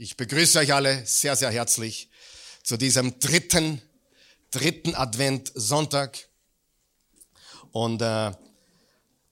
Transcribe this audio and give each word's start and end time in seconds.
Ich 0.00 0.16
begrüße 0.16 0.60
euch 0.60 0.72
alle 0.72 1.04
sehr, 1.06 1.34
sehr 1.34 1.50
herzlich 1.50 2.08
zu 2.62 2.76
diesem 2.76 3.18
dritten, 3.18 3.82
dritten 4.52 4.94
Advent 4.94 5.50
Sonntag. 5.56 6.28
Und 7.72 8.00
äh, 8.00 8.30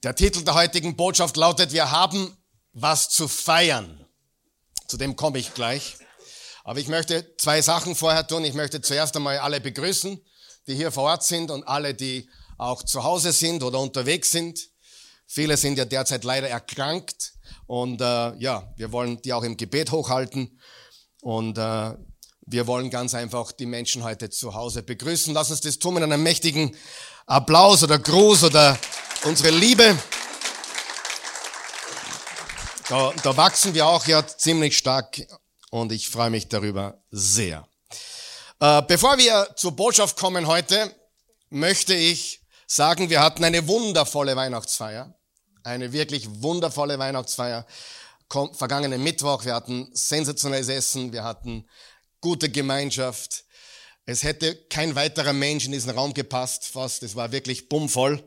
der 0.03 0.17
Titel 0.17 0.43
der 0.43 0.55
heutigen 0.55 0.97
Botschaft 0.97 1.37
lautet, 1.37 1.71
wir 1.71 1.93
haben 1.93 2.37
was 2.73 3.11
zu 3.11 3.29
feiern. 3.29 4.05
Zu 4.89 4.97
dem 4.97 5.15
komme 5.15 5.39
ich 5.39 5.55
gleich. 5.55 5.99
Aber 6.65 6.81
ich 6.81 6.89
möchte 6.89 7.37
zwei 7.37 7.63
Sachen 7.63 7.95
vorher 7.95 8.27
tun. 8.27 8.45
Ich 8.45 8.55
möchte 8.55 8.81
zuerst 8.81 9.15
einmal 9.15 9.39
alle 9.39 9.61
begrüßen, 9.61 10.21
die 10.67 10.75
hier 10.75 10.91
vor 10.91 11.05
Ort 11.05 11.23
sind 11.23 11.53
und 11.53 11.63
alle, 11.63 11.95
die 11.95 12.29
auch 12.59 12.83
zu 12.83 13.05
Hause 13.05 13.31
sind 13.31 13.63
oder 13.63 13.79
unterwegs 13.79 14.33
sind. 14.33 14.69
Viele 15.29 15.57
sind 15.59 15.79
ja 15.79 15.85
derzeit 15.85 16.25
leider 16.25 16.49
erkrankt. 16.49 17.36
Und 17.67 18.01
äh, 18.01 18.35
ja, 18.37 18.73
wir 18.77 18.93
wollen 18.93 19.21
die 19.23 19.33
auch 19.33 19.43
im 19.43 19.57
Gebet 19.57 19.91
hochhalten. 19.91 20.61
Und 21.23 21.59
äh, 21.59 21.95
wir 22.47 22.67
wollen 22.67 22.91
ganz 22.91 23.15
einfach 23.15 23.51
die 23.53 23.67
Menschen 23.67 24.05
heute 24.05 24.31
zu 24.31 24.55
Hause 24.55 24.83
begrüßen. 24.83 25.35
Lass 25.35 25.51
uns 25.51 25.61
das 25.61 25.79
tun 25.79 25.95
mit 25.95 26.03
einem 26.05 26.23
mächtigen 26.23 26.77
Applaus 27.27 27.83
oder 27.83 27.99
Gruß 27.99 28.45
oder 28.45 28.79
unsere 29.25 29.51
Liebe. 29.51 29.99
Da, 32.89 33.13
da 33.25 33.37
wachsen 33.37 33.75
wir 33.75 33.87
auch 33.87 34.07
ja 34.07 34.25
ziemlich 34.25 34.79
stark 34.79 35.21
und 35.71 35.91
ich 35.91 36.09
freue 36.09 36.31
mich 36.31 36.49
darüber 36.49 37.03
sehr. 37.11 37.67
Äh, 38.61 38.83
bevor 38.83 39.19
wir 39.19 39.49
zur 39.57 39.73
Botschaft 39.73 40.17
kommen 40.17 40.47
heute, 40.47 40.95
möchte 41.51 41.95
ich 41.95 42.43
sagen, 42.69 43.11
wir 43.11 43.21
hatten 43.21 43.43
eine 43.43 43.67
wundervolle 43.67 44.37
Weihnachtsfeier 44.37 45.16
eine 45.67 45.93
wirklich 45.93 46.29
wundervolle 46.43 46.99
Weihnachtsfeier. 46.99 47.67
Vergangenen 48.53 49.03
Mittwoch, 49.03 49.45
wir 49.45 49.55
hatten 49.55 49.89
sensationelles 49.93 50.69
Essen, 50.69 51.13
wir 51.13 51.25
hatten 51.25 51.69
gute 52.21 52.49
Gemeinschaft. 52.49 53.45
Es 54.05 54.23
hätte 54.23 54.55
kein 54.69 54.95
weiterer 54.95 55.33
Mensch 55.33 55.67
in 55.67 55.73
diesen 55.73 55.91
Raum 55.91 56.15
gepasst, 56.15 56.67
fast. 56.67 57.03
Es 57.03 57.17
war 57.17 57.33
wirklich 57.33 57.69
bummvoll 57.69 58.23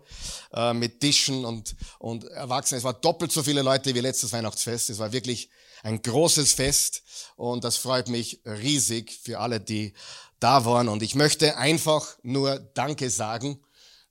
äh, 0.53 0.73
mit 0.73 0.99
Tischen 0.99 1.45
und, 1.45 1.75
und 1.99 2.25
Erwachsenen. 2.25 2.79
Es 2.79 2.83
war 2.83 2.93
doppelt 2.93 3.31
so 3.31 3.43
viele 3.43 3.61
Leute 3.61 3.95
wie 3.95 4.01
letztes 4.01 4.33
Weihnachtsfest. 4.33 4.89
Es 4.89 4.99
war 4.99 5.13
wirklich 5.13 5.49
ein 5.83 6.01
großes 6.01 6.53
Fest 6.53 7.03
und 7.37 7.63
das 7.63 7.77
freut 7.77 8.09
mich 8.09 8.41
riesig 8.45 9.17
für 9.23 9.39
alle, 9.39 9.61
die 9.61 9.93
da 10.41 10.65
waren. 10.65 10.89
Und 10.89 11.01
ich 11.01 11.15
möchte 11.15 11.55
einfach 11.55 12.17
nur 12.21 12.59
Danke 12.73 13.09
sagen 13.09 13.61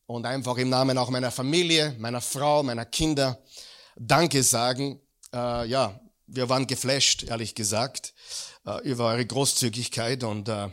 und 0.09 0.25
einfach 0.25 0.57
im 0.57 0.71
Namen 0.71 0.97
auch 0.97 1.11
meiner 1.11 1.31
Familie, 1.31 1.95
meiner 1.99 2.23
Frau, 2.23 2.63
meiner 2.63 2.87
Kinder 2.87 3.39
Danke 3.95 4.43
sagen. 4.43 5.01
Äh, 5.35 5.69
ja, 5.69 6.01
wir 6.27 6.49
waren 6.49 6.67
geflasht, 6.67 7.25
ehrlich 7.25 7.55
gesagt, 7.55 8.15
äh, 8.65 8.81
über 8.89 9.09
eure 9.09 9.27
Großzügigkeit 9.27 10.25
und 10.25 10.49
äh, 10.49 10.71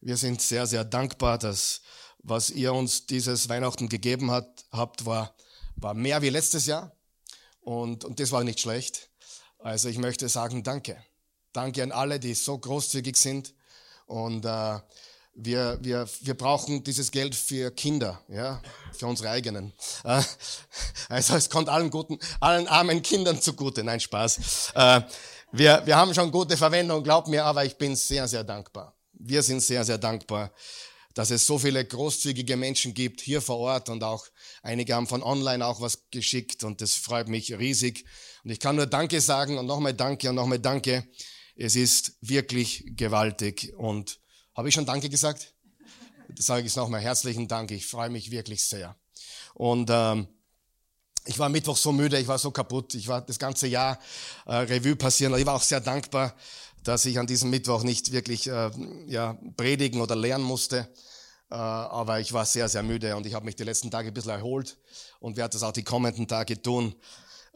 wir 0.00 0.16
sind 0.16 0.40
sehr, 0.40 0.66
sehr 0.66 0.84
dankbar, 0.84 1.38
dass 1.38 1.80
was 2.18 2.50
ihr 2.50 2.72
uns 2.72 3.06
dieses 3.06 3.48
Weihnachten 3.48 3.88
gegeben 3.88 4.30
hat, 4.30 4.64
habt, 4.70 5.04
war, 5.04 5.34
war 5.74 5.94
mehr 5.94 6.22
wie 6.22 6.30
letztes 6.30 6.66
Jahr 6.66 6.92
und, 7.60 8.04
und 8.04 8.20
das 8.20 8.30
war 8.30 8.44
nicht 8.44 8.60
schlecht. 8.60 9.10
Also 9.58 9.88
ich 9.88 9.98
möchte 9.98 10.28
sagen, 10.28 10.62
danke. 10.62 11.02
Danke 11.52 11.82
an 11.82 11.90
alle, 11.90 12.20
die 12.20 12.34
so 12.34 12.56
großzügig 12.56 13.16
sind 13.16 13.54
und 14.06 14.44
äh, 14.44 14.78
wir, 15.40 15.78
wir, 15.80 16.08
wir 16.22 16.34
brauchen 16.34 16.82
dieses 16.82 17.10
Geld 17.10 17.34
für 17.34 17.70
Kinder, 17.70 18.20
ja, 18.28 18.60
für 18.92 19.06
unsere 19.06 19.30
eigenen. 19.30 19.72
Äh, 20.04 20.20
also 21.08 21.36
es 21.36 21.48
kommt 21.48 21.68
allen 21.68 21.90
guten, 21.90 22.18
allen 22.40 22.66
armen 22.66 23.02
Kindern 23.02 23.40
zugute. 23.40 23.84
Nein, 23.84 24.00
Spaß. 24.00 24.72
Äh, 24.74 25.02
wir, 25.52 25.82
wir 25.86 25.96
haben 25.96 26.12
schon 26.12 26.32
gute 26.32 26.56
Verwendung, 26.56 27.04
glaub 27.04 27.28
mir, 27.28 27.44
aber 27.44 27.64
ich 27.64 27.76
bin 27.76 27.94
sehr, 27.94 28.26
sehr 28.26 28.42
dankbar. 28.42 28.96
Wir 29.12 29.42
sind 29.42 29.60
sehr, 29.60 29.84
sehr 29.84 29.98
dankbar, 29.98 30.52
dass 31.14 31.30
es 31.30 31.46
so 31.46 31.58
viele 31.58 31.84
großzügige 31.84 32.56
Menschen 32.56 32.92
gibt 32.92 33.20
hier 33.20 33.40
vor 33.40 33.58
Ort 33.58 33.88
und 33.88 34.02
auch 34.02 34.26
einige 34.62 34.94
haben 34.94 35.06
von 35.06 35.22
online 35.22 35.64
auch 35.64 35.80
was 35.80 36.10
geschickt 36.10 36.64
und 36.64 36.80
das 36.80 36.94
freut 36.94 37.28
mich 37.28 37.56
riesig. 37.56 38.04
Und 38.42 38.50
ich 38.50 38.58
kann 38.58 38.74
nur 38.74 38.86
Danke 38.86 39.20
sagen 39.20 39.56
und 39.56 39.66
nochmal 39.66 39.94
Danke 39.94 40.28
und 40.30 40.34
nochmal 40.34 40.58
Danke. 40.58 41.06
Es 41.54 41.76
ist 41.76 42.16
wirklich 42.20 42.84
gewaltig 42.96 43.72
und 43.76 44.18
habe 44.58 44.68
ich 44.68 44.74
schon 44.74 44.86
Danke 44.86 45.08
gesagt? 45.08 45.54
Das 46.30 46.46
sage 46.46 46.66
ich 46.66 46.74
nochmal. 46.74 47.00
Herzlichen 47.00 47.46
Dank. 47.46 47.70
Ich 47.70 47.86
freue 47.86 48.10
mich 48.10 48.32
wirklich 48.32 48.64
sehr. 48.64 48.96
Und 49.54 49.88
ähm, 49.88 50.26
ich 51.26 51.38
war 51.38 51.48
Mittwoch 51.48 51.76
so 51.76 51.92
müde, 51.92 52.18
ich 52.18 52.26
war 52.26 52.40
so 52.40 52.50
kaputt. 52.50 52.92
Ich 52.96 53.06
war 53.06 53.20
das 53.20 53.38
ganze 53.38 53.68
Jahr 53.68 54.00
äh, 54.46 54.56
Revue 54.56 54.96
passieren. 54.96 55.38
Ich 55.38 55.46
war 55.46 55.54
auch 55.54 55.62
sehr 55.62 55.80
dankbar, 55.80 56.34
dass 56.82 57.04
ich 57.04 57.20
an 57.20 57.28
diesem 57.28 57.50
Mittwoch 57.50 57.84
nicht 57.84 58.10
wirklich 58.10 58.48
äh, 58.48 58.70
ja, 59.06 59.38
predigen 59.56 60.00
oder 60.00 60.16
lernen 60.16 60.42
musste. 60.42 60.88
Äh, 61.50 61.54
aber 61.54 62.18
ich 62.18 62.32
war 62.32 62.44
sehr, 62.44 62.68
sehr 62.68 62.82
müde 62.82 63.14
und 63.14 63.26
ich 63.26 63.34
habe 63.34 63.44
mich 63.44 63.54
die 63.54 63.62
letzten 63.62 63.92
Tage 63.92 64.08
ein 64.08 64.14
bisschen 64.14 64.32
erholt 64.32 64.76
und 65.20 65.36
werde 65.36 65.52
das 65.52 65.62
auch 65.62 65.72
die 65.72 65.84
kommenden 65.84 66.26
Tage 66.26 66.60
tun 66.60 66.96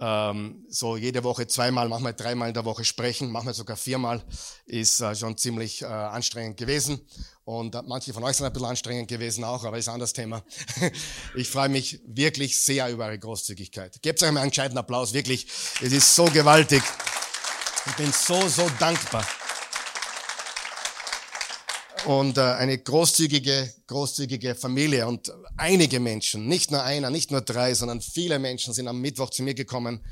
ähm, 0.05 0.67
so 0.69 0.97
jede 0.97 1.23
Woche 1.23 1.47
zweimal, 1.47 1.89
manchmal 1.89 2.13
dreimal 2.13 2.49
in 2.49 2.55
der 2.55 2.65
Woche 2.65 2.85
sprechen, 2.85 3.31
manchmal 3.31 3.55
sogar 3.55 3.77
viermal, 3.77 4.21
ist 4.67 5.01
äh, 5.01 5.15
schon 5.15 5.39
ziemlich 5.39 5.83
äh, 5.83 5.87
anstrengend 5.87 6.57
gewesen. 6.57 7.01
Und 7.45 7.77
äh, 7.77 7.83
manche 7.87 8.13
von 8.13 8.25
euch 8.25 8.37
sind 8.37 8.47
ein 8.47 8.53
bisschen 8.53 8.69
anstrengend 8.69 9.09
gewesen 9.09 9.45
auch, 9.45 9.65
aber 9.65 9.79
ist 9.79 9.89
ein 9.89 9.95
anderes 9.95 10.13
Thema. 10.13 10.43
ich 11.37 11.49
freue 11.49 11.69
mich 11.69 12.01
wirklich 12.05 12.59
sehr 12.59 12.91
über 12.91 13.07
eure 13.07 13.19
Großzügigkeit. 13.21 14.03
Gebt 14.03 14.21
euch 14.25 14.33
mal 14.33 14.41
einen 14.41 14.51
gescheiten 14.51 14.77
Applaus, 14.77 15.13
wirklich. 15.13 15.47
Es 15.81 15.93
ist 15.93 16.17
so 16.17 16.25
gewaltig. 16.25 16.83
Ich 17.87 17.95
bin 17.95 18.13
so, 18.13 18.49
so 18.49 18.69
dankbar 18.81 19.25
und 22.07 22.39
äh, 22.39 22.41
eine 22.41 22.79
großzügige, 22.79 23.73
großzügige 23.87 24.55
Familie 24.55 25.07
und 25.07 25.33
einige 25.57 26.01
Menschen, 26.01 26.47
nicht 26.49 26.71
nur 26.71 26.83
einer, 26.83 27.11
nicht 27.11 27.31
nur 27.31 27.41
drei, 27.41 27.75
sondern 27.75 28.01
viele 28.01 28.39
Menschen 28.39 28.75
sind 28.75 28.89
am 28.89 29.01
Mittwoch 29.01 29.31
zu 29.31 29.43
mir 29.43 29.55
gekommen, 29.55 30.05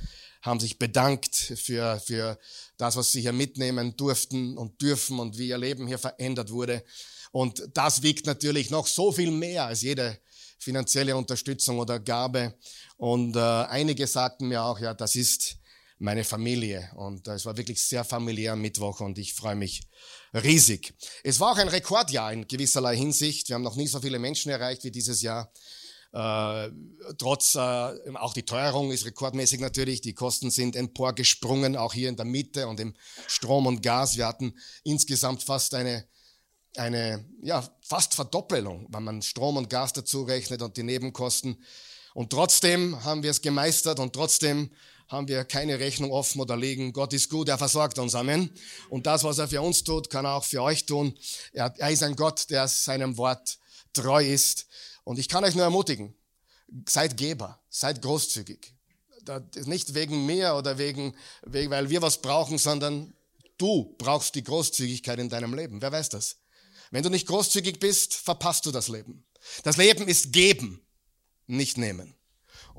haben 0.43 0.61
sich 0.61 0.79
bedankt 0.79 1.35
für, 1.35 2.01
für 2.05 2.39
das, 2.77 2.97
was 2.97 3.13
sie 3.13 3.21
hier 3.21 3.33
mitnehmen 3.33 3.97
durften 3.97 4.57
und 4.57 4.81
dürfen 4.81 5.19
und 5.19 5.39
wie 5.39 5.49
ihr 5.49 5.59
Leben 5.59 5.87
hier 5.87 5.99
verändert 5.99 6.51
wurde. 6.51 6.85
Und 7.33 7.69
das 7.75 8.03
wiegt 8.03 8.27
natürlich 8.27 8.71
noch 8.71 8.87
so 8.87 9.13
viel 9.13 9.31
mehr 9.31 9.67
als 9.67 9.83
jede 9.83 10.19
finanzielle 10.59 11.17
Unterstützung 11.17 11.79
oder 11.79 11.99
Gabe. 11.99 12.55
Und 12.97 13.37
äh, 13.37 13.41
einige 13.41 14.07
sagten 14.07 14.49
mir 14.49 14.63
auch, 14.63 14.79
ja, 14.79 14.95
das 14.95 15.17
ist 15.17 15.60
meine 16.01 16.25
Familie. 16.25 16.91
Und 16.97 17.29
äh, 17.29 17.33
es 17.33 17.47
war 17.47 17.57
wirklich 17.57 17.81
sehr 17.81 18.05
familiär 18.05 18.55
am 18.55 18.63
Mittwoch 18.63 19.01
und 19.01 19.19
ich 19.19 19.35
freue 19.35 19.55
mich 19.55 19.83
riesig. 20.35 20.95
Es 21.23 21.39
war 21.39 21.53
auch 21.53 21.59
ein 21.59 21.69
Rekordjahr 21.69 22.33
in 22.33 22.49
gewisserlei 22.49 22.97
Hinsicht. 22.97 23.49
Wir 23.49 23.55
haben 23.55 23.63
noch 23.63 23.77
nie 23.77 23.87
so 23.87 24.01
viele 24.01 24.19
Menschen 24.19 24.51
erreicht 24.51 24.83
wie 24.85 24.91
dieses 24.91 25.23
Jahr. 25.23 25.53
Äh, 26.13 26.71
trotz, 27.19 27.55
äh, 27.55 27.59
auch 27.59 28.33
die 28.33 28.45
Teuerung 28.45 28.91
ist 28.91 29.05
rekordmäßig 29.05 29.61
natürlich. 29.61 30.01
Die 30.01 30.15
Kosten 30.15 30.51
sind 30.51 30.75
emporgesprungen, 30.75 31.77
auch 31.77 31.93
hier 31.93 32.09
in 32.09 32.17
der 32.17 32.25
Mitte 32.25 32.67
und 32.67 32.81
im 32.81 32.95
Strom 33.29 33.67
und 33.67 33.83
Gas. 33.83 34.17
Wir 34.17 34.27
hatten 34.27 34.55
insgesamt 34.83 35.43
fast 35.43 35.75
eine, 35.75 36.07
eine, 36.77 37.25
ja, 37.43 37.63
fast 37.83 38.15
Verdoppelung, 38.15 38.89
wenn 38.91 39.05
man 39.05 39.23
Strom 39.23 39.59
und 39.59 39.69
Gas 39.69 39.93
dazu 39.93 40.23
rechnet 40.23 40.63
und 40.63 40.77
die 40.79 40.83
Nebenkosten. 40.83 41.63
Und 42.15 42.31
trotzdem 42.31 43.05
haben 43.05 43.23
wir 43.23 43.31
es 43.31 43.43
gemeistert 43.43 44.01
und 44.01 44.15
trotzdem 44.15 44.71
haben 45.11 45.27
wir 45.27 45.45
keine 45.45 45.81
Rechnung 45.81 46.13
offen 46.13 46.41
oder 46.41 46.57
liegen. 46.57 46.93
Gott 46.93 47.13
ist 47.13 47.29
gut, 47.29 47.49
er 47.49 47.59
versorgt 47.59 47.99
uns. 47.99 48.15
Amen. 48.15 48.51
Und 48.89 49.07
das, 49.07 49.25
was 49.25 49.39
er 49.39 49.49
für 49.49 49.61
uns 49.61 49.83
tut, 49.83 50.09
kann 50.09 50.25
er 50.25 50.35
auch 50.35 50.45
für 50.45 50.63
euch 50.63 50.87
tun. 50.87 51.19
Er, 51.53 51.75
er 51.77 51.91
ist 51.91 52.05
ein 52.05 52.15
Gott, 52.15 52.49
der 52.49 52.69
seinem 52.69 53.17
Wort 53.17 53.59
treu 53.93 54.25
ist. 54.25 54.67
Und 55.03 55.19
ich 55.19 55.29
kann 55.29 55.45
euch 55.45 55.57
nur 55.57 55.65
ermutigen, 55.65 56.15
seid 56.89 57.17
Geber, 57.17 57.61
seid 57.69 58.01
großzügig. 58.01 58.73
Nicht 59.65 59.95
wegen 59.95 60.27
mir 60.27 60.55
oder 60.55 60.79
wegen, 60.79 61.15
weil 61.43 61.91
wir 61.91 62.03
was 62.03 62.23
brauchen, 62.23 62.57
sondern 62.57 63.13
du 63.59 63.95
brauchst 63.99 64.37
die 64.37 64.45
Großzügigkeit 64.45 65.19
in 65.19 65.29
deinem 65.29 65.55
Leben. 65.55 65.83
Wer 65.83 65.91
weiß 65.91 66.09
das? 66.11 66.37
Wenn 66.93 67.03
du 67.03 67.11
nicht 67.11 67.27
großzügig 67.27 67.81
bist, 67.81 68.15
verpasst 68.15 68.65
du 68.67 68.71
das 68.71 68.89
Leben. 68.89 69.25
Das 69.65 69.77
Leben 69.77 70.07
ist 70.07 70.33
geben, 70.33 70.81
nicht 71.47 71.79
nehmen. 71.79 72.15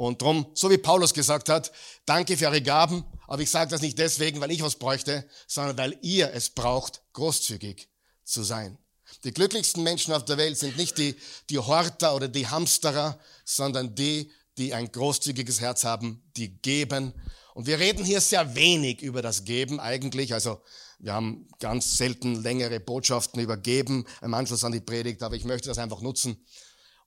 Und 0.01 0.19
drum, 0.19 0.48
so 0.56 0.71
wie 0.71 0.80
Paulus 0.80 1.13
gesagt 1.13 1.48
hat, 1.48 1.71
danke 2.07 2.36
für 2.36 2.48
eure 2.48 2.63
Gaben, 2.63 3.06
aber 3.27 3.44
ich 3.44 3.51
sage 3.51 3.69
das 3.69 3.83
nicht 3.83 4.00
deswegen, 4.00 4.42
weil 4.42 4.50
ich 4.50 4.63
was 4.63 4.77
bräuchte, 4.77 5.30
sondern 5.45 5.77
weil 5.77 5.95
ihr 6.01 6.33
es 6.33 6.50
braucht, 6.50 7.03
großzügig 7.13 7.88
zu 8.24 8.42
sein. 8.42 8.80
Die 9.24 9.31
glücklichsten 9.31 9.83
Menschen 9.83 10.12
auf 10.15 10.25
der 10.25 10.38
Welt 10.38 10.57
sind 10.57 10.75
nicht 10.75 10.98
die, 10.98 11.15
die 11.51 11.59
Horter 11.59 12.15
oder 12.15 12.27
die 12.27 12.48
Hamsterer, 12.48 13.19
sondern 13.45 13.94
die, 13.94 14.31
die 14.57 14.74
ein 14.74 14.92
großzügiges 14.92 15.62
Herz 15.62 15.83
haben, 15.83 16.24
die 16.36 16.50
geben. 16.50 17.13
Und 17.53 17.68
wir 17.68 17.77
reden 17.77 18.03
hier 18.03 18.21
sehr 18.21 18.56
wenig 18.56 19.03
über 19.03 19.21
das 19.21 19.44
Geben 19.44 19.80
eigentlich. 19.80 20.33
Also 20.33 20.63
wir 20.98 21.13
haben 21.13 21.48
ganz 21.59 21.95
selten 21.95 22.42
längere 22.42 22.80
Botschaften 22.80 23.39
über 23.39 23.56
Geben 23.56 24.07
im 24.24 24.33
Anschluss 24.33 24.63
an 24.63 24.71
die 24.71 24.81
Predigt, 24.81 25.21
aber 25.21 25.36
ich 25.36 25.45
möchte 25.45 25.69
das 25.69 25.77
einfach 25.77 26.01
nutzen, 26.01 26.44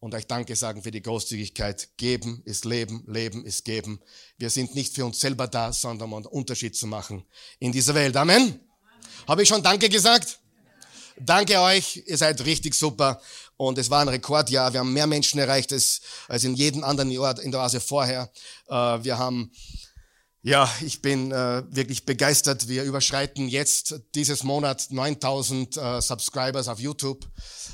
und 0.04 0.14
euch 0.14 0.26
Danke 0.26 0.54
sagen 0.54 0.82
für 0.82 0.90
die 0.90 1.00
Großzügigkeit. 1.00 1.88
Geben 1.96 2.42
ist 2.44 2.66
Leben, 2.66 3.04
Leben 3.06 3.42
ist 3.46 3.64
Geben. 3.64 4.00
Wir 4.36 4.50
sind 4.50 4.74
nicht 4.74 4.94
für 4.94 5.06
uns 5.06 5.18
selber 5.18 5.48
da, 5.48 5.72
sondern 5.72 6.10
um 6.10 6.14
einen 6.16 6.26
Unterschied 6.26 6.76
zu 6.76 6.86
machen 6.86 7.24
in 7.58 7.72
dieser 7.72 7.94
Welt. 7.94 8.14
Amen. 8.14 8.60
Habe 9.26 9.42
ich 9.42 9.48
schon 9.48 9.62
Danke 9.62 9.88
gesagt? 9.88 10.40
Danke 11.16 11.58
euch, 11.58 12.02
ihr 12.04 12.18
seid 12.18 12.44
richtig 12.44 12.74
super. 12.74 13.18
Und 13.56 13.78
es 13.78 13.88
war 13.88 14.02
ein 14.02 14.08
Rekordjahr. 14.08 14.74
Wir 14.74 14.80
haben 14.80 14.92
mehr 14.92 15.06
Menschen 15.06 15.40
erreicht 15.40 15.72
als, 15.72 16.02
als 16.28 16.44
in 16.44 16.54
jedem 16.54 16.84
anderen 16.84 17.10
Jahr 17.10 17.40
in 17.40 17.50
der 17.50 17.62
Oase 17.62 17.80
vorher. 17.80 18.30
Äh, 18.68 18.74
wir 18.74 19.16
haben 19.16 19.52
ja, 20.46 20.70
ich 20.82 21.00
bin 21.00 21.32
äh, 21.32 21.62
wirklich 21.70 22.04
begeistert. 22.04 22.68
Wir 22.68 22.82
überschreiten 22.84 23.48
jetzt 23.48 24.02
dieses 24.14 24.42
Monat 24.42 24.88
9000 24.90 25.74
äh, 25.78 26.02
Subscribers 26.02 26.68
auf 26.68 26.78
YouTube. 26.78 27.26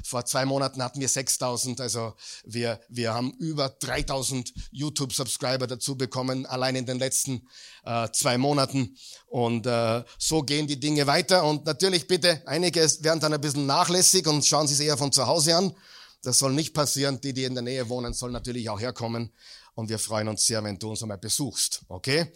Vor 0.04 0.24
zwei 0.24 0.44
Monaten 0.44 0.80
hatten 0.80 1.00
wir 1.00 1.08
6000. 1.08 1.80
Also 1.80 2.14
wir, 2.44 2.80
wir 2.88 3.12
haben 3.12 3.32
über 3.40 3.70
3000 3.70 4.52
YouTube-Subscriber 4.70 5.66
dazu 5.66 5.96
bekommen, 5.96 6.46
allein 6.46 6.76
in 6.76 6.86
den 6.86 7.00
letzten 7.00 7.42
äh, 7.84 8.06
zwei 8.12 8.38
Monaten. 8.38 8.96
Und 9.26 9.66
äh, 9.66 10.04
so 10.16 10.42
gehen 10.42 10.68
die 10.68 10.78
Dinge 10.78 11.08
weiter. 11.08 11.42
Und 11.42 11.66
natürlich 11.66 12.06
bitte, 12.06 12.40
einige 12.46 12.82
werden 13.00 13.18
dann 13.18 13.34
ein 13.34 13.40
bisschen 13.40 13.66
nachlässig 13.66 14.28
und 14.28 14.46
schauen 14.46 14.68
sich 14.68 14.78
eher 14.78 14.96
von 14.96 15.10
zu 15.10 15.26
Hause 15.26 15.56
an. 15.56 15.74
Das 16.22 16.38
soll 16.38 16.52
nicht 16.52 16.72
passieren. 16.72 17.20
Die, 17.20 17.32
die 17.32 17.42
in 17.42 17.54
der 17.54 17.64
Nähe 17.64 17.88
wohnen, 17.88 18.12
sollen 18.12 18.32
natürlich 18.32 18.70
auch 18.70 18.78
herkommen. 18.78 19.32
Und 19.80 19.88
wir 19.88 19.98
freuen 19.98 20.28
uns 20.28 20.44
sehr, 20.44 20.62
wenn 20.62 20.78
du 20.78 20.90
uns 20.90 21.02
einmal 21.02 21.16
besuchst. 21.16 21.80
Okay? 21.88 22.30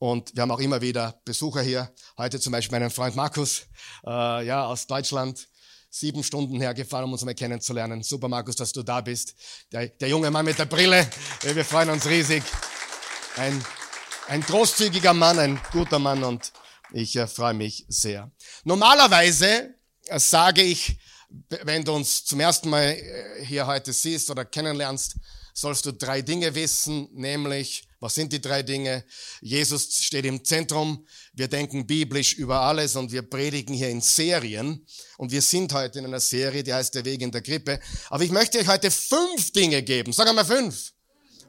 Und 0.00 0.34
wir 0.34 0.42
haben 0.42 0.50
auch 0.50 0.58
immer 0.58 0.80
wieder 0.80 1.14
Besucher 1.24 1.62
hier. 1.62 1.94
Heute 2.16 2.40
zum 2.40 2.50
Beispiel 2.50 2.76
meinen 2.76 2.90
Freund 2.90 3.14
Markus, 3.14 3.66
äh, 4.04 4.44
ja, 4.44 4.66
aus 4.66 4.84
Deutschland. 4.88 5.46
Sieben 5.90 6.24
Stunden 6.24 6.60
hergefahren, 6.60 7.04
um 7.04 7.12
uns 7.12 7.24
mal 7.24 7.36
kennenzulernen. 7.36 8.02
Super, 8.02 8.26
Markus, 8.26 8.56
dass 8.56 8.72
du 8.72 8.82
da 8.82 9.00
bist. 9.00 9.36
Der, 9.70 9.86
der 9.86 10.08
junge 10.08 10.28
Mann 10.32 10.44
mit 10.44 10.58
der 10.58 10.64
Brille. 10.64 11.08
Wir 11.42 11.64
freuen 11.64 11.90
uns 11.90 12.04
riesig. 12.04 12.42
Ein, 13.36 13.64
ein 14.26 14.40
großzügiger 14.40 15.14
Mann, 15.14 15.38
ein 15.38 15.60
guter 15.70 16.00
Mann 16.00 16.24
und 16.24 16.52
ich 16.92 17.14
äh, 17.14 17.28
freue 17.28 17.54
mich 17.54 17.86
sehr. 17.86 18.28
Normalerweise 18.64 19.72
äh, 20.06 20.18
sage 20.18 20.62
ich, 20.62 20.98
wenn 21.62 21.84
du 21.84 21.92
uns 21.92 22.24
zum 22.24 22.40
ersten 22.40 22.68
Mal 22.70 22.88
äh, 22.88 23.44
hier 23.44 23.68
heute 23.68 23.92
siehst 23.92 24.30
oder 24.30 24.44
kennenlernst, 24.44 25.14
sollst 25.58 25.86
du 25.86 25.92
drei 25.92 26.22
Dinge 26.22 26.54
wissen, 26.54 27.08
nämlich, 27.12 27.88
was 27.98 28.14
sind 28.14 28.32
die 28.32 28.40
drei 28.40 28.62
Dinge? 28.62 29.04
Jesus 29.40 29.92
steht 29.92 30.24
im 30.24 30.44
Zentrum, 30.44 31.04
wir 31.32 31.48
denken 31.48 31.84
biblisch 31.84 32.34
über 32.34 32.60
alles 32.60 32.94
und 32.94 33.10
wir 33.10 33.22
predigen 33.22 33.74
hier 33.74 33.88
in 33.88 34.00
Serien 34.00 34.86
und 35.16 35.32
wir 35.32 35.42
sind 35.42 35.72
heute 35.72 35.98
in 35.98 36.04
einer 36.04 36.20
Serie, 36.20 36.62
die 36.62 36.72
heißt 36.72 36.94
Der 36.94 37.04
Weg 37.04 37.22
in 37.22 37.32
der 37.32 37.42
Krippe. 37.42 37.80
Aber 38.08 38.22
ich 38.22 38.30
möchte 38.30 38.58
euch 38.58 38.68
heute 38.68 38.90
fünf 38.92 39.50
Dinge 39.50 39.82
geben, 39.82 40.12
sag 40.12 40.28
einmal 40.28 40.44
fünf. 40.44 40.92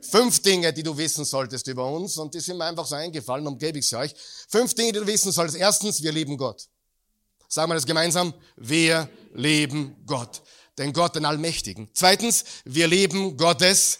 Fünf 0.01 0.41
Dinge, 0.41 0.73
die 0.73 0.81
du 0.81 0.97
wissen 0.97 1.23
solltest 1.23 1.67
über 1.67 1.91
uns 1.91 2.17
und 2.17 2.33
die 2.33 2.39
sind 2.39 2.57
mir 2.57 2.65
einfach 2.65 2.87
so 2.87 2.95
eingefallen, 2.95 3.45
und 3.45 3.59
gebe 3.59 3.77
ich 3.77 3.87
sie 3.87 3.97
euch. 3.97 4.15
Fünf 4.47 4.73
Dinge, 4.73 4.93
die 4.93 4.99
du 4.99 5.07
wissen 5.07 5.31
solltest. 5.31 5.57
Erstens, 5.57 6.01
wir 6.01 6.11
lieben 6.11 6.35
Gott. 6.35 6.67
Sagen 7.47 7.69
wir 7.69 7.75
das 7.75 7.85
gemeinsam. 7.85 8.33
Wir 8.55 9.07
lieben 9.35 9.95
Gott 10.05 10.41
den 10.79 10.93
Gott, 10.93 11.15
den 11.15 11.25
Allmächtigen. 11.25 11.89
Zweitens, 11.93 12.45
wir 12.63 12.87
lieben 12.87 13.37
Gottes 13.37 13.99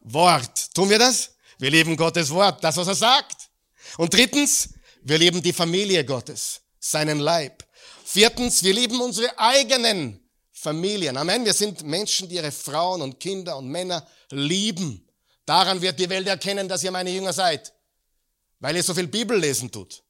Wort. 0.00 0.74
Tun 0.74 0.88
wir 0.88 0.98
das? 0.98 1.32
Wir 1.58 1.70
lieben 1.70 1.96
Gottes 1.96 2.30
Wort, 2.30 2.62
das, 2.62 2.76
was 2.76 2.86
er 2.86 2.94
sagt. 2.94 3.50
Und 3.96 4.14
drittens, 4.14 4.70
wir 5.02 5.18
lieben 5.18 5.42
die 5.42 5.52
Familie 5.52 6.04
Gottes, 6.04 6.62
seinen 6.78 7.18
Leib. 7.18 7.64
Viertens, 8.04 8.62
wir 8.62 8.72
lieben 8.72 9.00
unsere 9.00 9.38
eigenen 9.38 10.20
Familien. 10.52 11.16
Amen. 11.16 11.44
Wir 11.44 11.52
sind 11.52 11.82
Menschen, 11.82 12.28
die 12.28 12.36
ihre 12.36 12.52
Frauen 12.52 13.02
und 13.02 13.20
Kinder 13.20 13.56
und 13.56 13.68
Männer 13.68 14.06
lieben. 14.30 15.06
Daran 15.44 15.80
wird 15.82 15.98
die 15.98 16.08
Welt 16.08 16.26
erkennen, 16.26 16.68
dass 16.68 16.82
ihr 16.84 16.90
meine 16.90 17.10
Jünger 17.10 17.32
seid. 17.32 17.72
Weil 18.60 18.76
ihr 18.76 18.82
so 18.82 18.94
viel 18.94 19.08
Bibel 19.08 19.38
lesen 19.38 19.70
tut. 19.70 20.02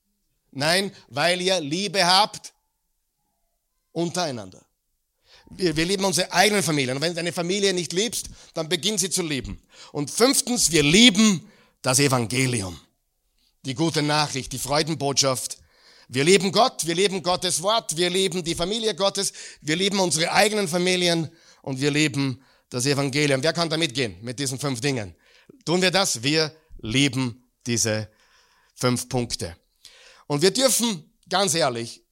Nein, 0.52 0.94
weil 1.08 1.40
ihr 1.40 1.58
Liebe 1.60 2.06
habt 2.06 2.52
untereinander. 3.92 4.64
Wir, 5.50 5.76
wir 5.76 5.84
lieben 5.84 6.04
unsere 6.04 6.32
eigenen 6.32 6.62
Familien. 6.62 6.96
Und 6.96 7.02
wenn 7.02 7.10
du 7.10 7.16
deine 7.16 7.32
Familie 7.32 7.72
nicht 7.72 7.92
liebst, 7.92 8.28
dann 8.54 8.68
beginn 8.68 8.98
sie 8.98 9.10
zu 9.10 9.22
lieben. 9.22 9.60
Und 9.92 10.10
fünftens, 10.10 10.72
wir 10.72 10.82
lieben 10.82 11.48
das 11.82 11.98
Evangelium. 11.98 12.78
Die 13.64 13.74
gute 13.74 14.02
Nachricht, 14.02 14.52
die 14.52 14.58
Freudenbotschaft. 14.58 15.58
Wir 16.08 16.24
lieben 16.24 16.52
Gott, 16.52 16.86
wir 16.86 16.94
lieben 16.94 17.22
Gottes 17.22 17.62
Wort, 17.62 17.96
wir 17.96 18.10
lieben 18.10 18.44
die 18.44 18.54
Familie 18.54 18.94
Gottes, 18.94 19.32
wir 19.62 19.74
lieben 19.74 19.98
unsere 20.00 20.30
eigenen 20.32 20.68
Familien 20.68 21.30
und 21.62 21.80
wir 21.80 21.90
lieben 21.90 22.42
das 22.68 22.84
Evangelium. 22.84 23.42
Wer 23.42 23.54
kann 23.54 23.70
da 23.70 23.76
mitgehen 23.78 24.16
mit 24.20 24.38
diesen 24.38 24.58
fünf 24.58 24.80
Dingen? 24.80 25.14
Tun 25.64 25.80
wir 25.80 25.90
das? 25.90 26.22
Wir 26.22 26.54
lieben 26.80 27.44
diese 27.66 28.10
fünf 28.74 29.08
Punkte. 29.08 29.56
Und 30.26 30.42
wir 30.42 30.50
dürfen, 30.50 31.10
ganz 31.28 31.54
ehrlich, 31.54 32.03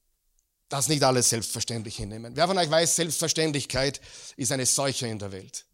das 0.73 0.87
nicht 0.87 1.03
alles 1.03 1.29
selbstverständlich 1.29 1.97
hinnehmen. 1.97 2.35
Wer 2.35 2.47
von 2.47 2.57
euch 2.57 2.69
weiß, 2.69 2.95
Selbstverständlichkeit 2.95 4.01
ist 4.37 4.51
eine 4.51 4.65
Seuche 4.65 5.07
in 5.07 5.19
der 5.19 5.31
Welt. 5.31 5.65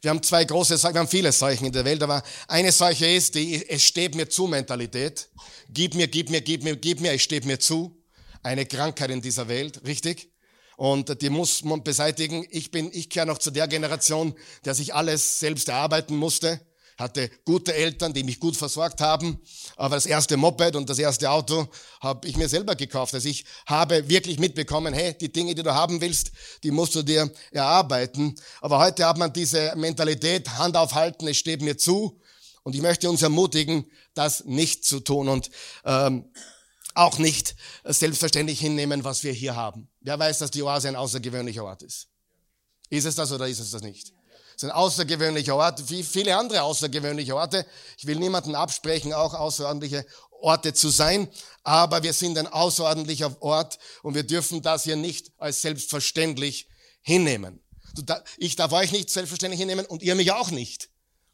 Wir 0.00 0.10
haben 0.10 0.22
zwei 0.22 0.44
große 0.44 0.78
Seuchen, 0.78 0.94
wir 0.94 1.00
haben 1.00 1.08
viele 1.08 1.30
Seuchen 1.30 1.66
in 1.66 1.72
der 1.72 1.84
Welt, 1.84 2.02
aber 2.02 2.22
eine 2.48 2.72
Seuche 2.72 3.06
ist 3.06 3.34
die 3.34 3.68
Es 3.68 3.82
steht 3.82 4.14
mir 4.14 4.28
zu 4.28 4.46
Mentalität. 4.46 5.28
Gib 5.68 5.94
mir, 5.94 6.08
gib 6.08 6.30
mir, 6.30 6.40
gib 6.40 6.64
mir, 6.64 6.74
gib 6.76 7.00
mir, 7.00 7.12
es 7.12 7.22
steht 7.22 7.44
mir 7.44 7.58
zu. 7.58 8.02
Eine 8.42 8.64
Krankheit 8.64 9.10
in 9.10 9.20
dieser 9.20 9.46
Welt, 9.48 9.82
richtig? 9.86 10.32
Und 10.76 11.20
die 11.20 11.28
muss 11.28 11.62
man 11.62 11.84
beseitigen. 11.84 12.46
Ich 12.50 12.70
bin, 12.70 12.90
ich 12.92 13.10
gehöre 13.10 13.26
noch 13.26 13.38
zu 13.38 13.50
der 13.50 13.68
Generation, 13.68 14.34
der 14.64 14.74
sich 14.74 14.94
alles 14.94 15.38
selbst 15.38 15.68
erarbeiten 15.68 16.16
musste 16.16 16.65
hatte 16.96 17.30
gute 17.44 17.74
Eltern, 17.74 18.12
die 18.12 18.24
mich 18.24 18.40
gut 18.40 18.56
versorgt 18.56 19.00
haben. 19.00 19.40
Aber 19.76 19.96
das 19.96 20.06
erste 20.06 20.36
Moped 20.36 20.76
und 20.76 20.88
das 20.88 20.98
erste 20.98 21.30
Auto 21.30 21.68
habe 22.00 22.26
ich 22.26 22.36
mir 22.36 22.48
selber 22.48 22.74
gekauft. 22.74 23.14
Also 23.14 23.28
ich 23.28 23.44
habe 23.66 24.08
wirklich 24.08 24.38
mitbekommen, 24.38 24.94
hey, 24.94 25.16
die 25.18 25.32
Dinge, 25.32 25.54
die 25.54 25.62
du 25.62 25.74
haben 25.74 26.00
willst, 26.00 26.32
die 26.62 26.70
musst 26.70 26.94
du 26.94 27.02
dir 27.02 27.30
erarbeiten. 27.50 28.34
Aber 28.60 28.78
heute 28.78 29.06
hat 29.06 29.18
man 29.18 29.32
diese 29.32 29.74
Mentalität, 29.76 30.48
Hand 30.50 30.76
aufhalten, 30.76 31.28
es 31.28 31.36
steht 31.36 31.62
mir 31.62 31.76
zu. 31.76 32.20
Und 32.62 32.74
ich 32.74 32.82
möchte 32.82 33.08
uns 33.08 33.22
ermutigen, 33.22 33.90
das 34.14 34.44
nicht 34.44 34.84
zu 34.84 35.00
tun 35.00 35.28
und 35.28 35.50
ähm, 35.84 36.24
auch 36.94 37.18
nicht 37.18 37.54
selbstverständlich 37.84 38.58
hinnehmen, 38.58 39.04
was 39.04 39.22
wir 39.22 39.32
hier 39.32 39.54
haben. 39.54 39.88
Wer 40.00 40.18
weiß, 40.18 40.38
dass 40.38 40.50
die 40.50 40.62
Oase 40.62 40.88
ein 40.88 40.96
außergewöhnlicher 40.96 41.62
Ort 41.62 41.82
ist? 41.82 42.08
Ist 42.88 43.04
es 43.04 43.14
das 43.14 43.30
oder 43.30 43.46
ist 43.46 43.60
es 43.60 43.70
das 43.70 43.82
nicht? 43.82 44.15
Es 44.56 44.62
ist 44.62 44.70
ein 44.70 44.74
außergewöhnlicher 44.74 45.54
Ort, 45.54 45.90
wie 45.90 46.02
viele 46.02 46.34
andere 46.34 46.62
außergewöhnliche 46.62 47.36
Orte. 47.36 47.66
Ich 47.98 48.06
will 48.06 48.16
niemanden 48.16 48.54
absprechen, 48.54 49.12
auch 49.12 49.34
außerordentliche 49.34 50.06
Orte 50.40 50.72
zu 50.72 50.88
sein, 50.88 51.28
aber 51.62 52.02
wir 52.02 52.14
sind 52.14 52.38
ein 52.38 52.46
außerordentlicher 52.46 53.36
Ort 53.42 53.78
und 54.02 54.14
wir 54.14 54.22
dürfen 54.22 54.62
das 54.62 54.84
hier 54.84 54.96
nicht 54.96 55.30
als 55.36 55.60
selbstverständlich 55.60 56.68
hinnehmen. 57.02 57.62
Ich 58.38 58.56
darf 58.56 58.72
euch 58.72 58.92
nicht 58.92 59.10
selbstverständlich 59.10 59.60
hinnehmen 59.60 59.84
und 59.84 60.02
ihr 60.02 60.14
mich 60.14 60.32
auch 60.32 60.50
nicht. 60.50 60.88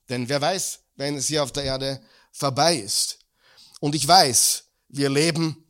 Denn 0.09 0.29
wer 0.29 0.41
weiß, 0.41 0.81
wenn 0.97 1.17
es 1.17 1.29
hier 1.29 1.45
auf 1.45 1.53
der 1.53 1.63
Erde 1.63 2.03
vorbei 2.33 2.77
ist. 2.77 3.21
Und 3.79 3.95
ich 3.95 4.07
weiß, 4.07 4.65
wir 4.89 5.11
leben 5.11 5.65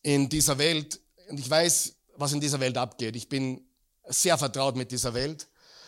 in 0.00 0.30
dieser 0.30 0.56
Welt 0.56 0.98
und 1.28 1.38
ich 1.38 1.48
weiß, 1.48 1.94
was 2.16 2.32
in 2.32 2.40
dieser 2.40 2.60
Welt 2.60 2.78
abgeht. 2.78 3.16
Ich 3.16 3.28
bin 3.28 3.68
sehr 4.08 4.38
vertraut 4.38 4.76
mit 4.76 4.90
dieser 4.92 5.12
Welt 5.12 5.46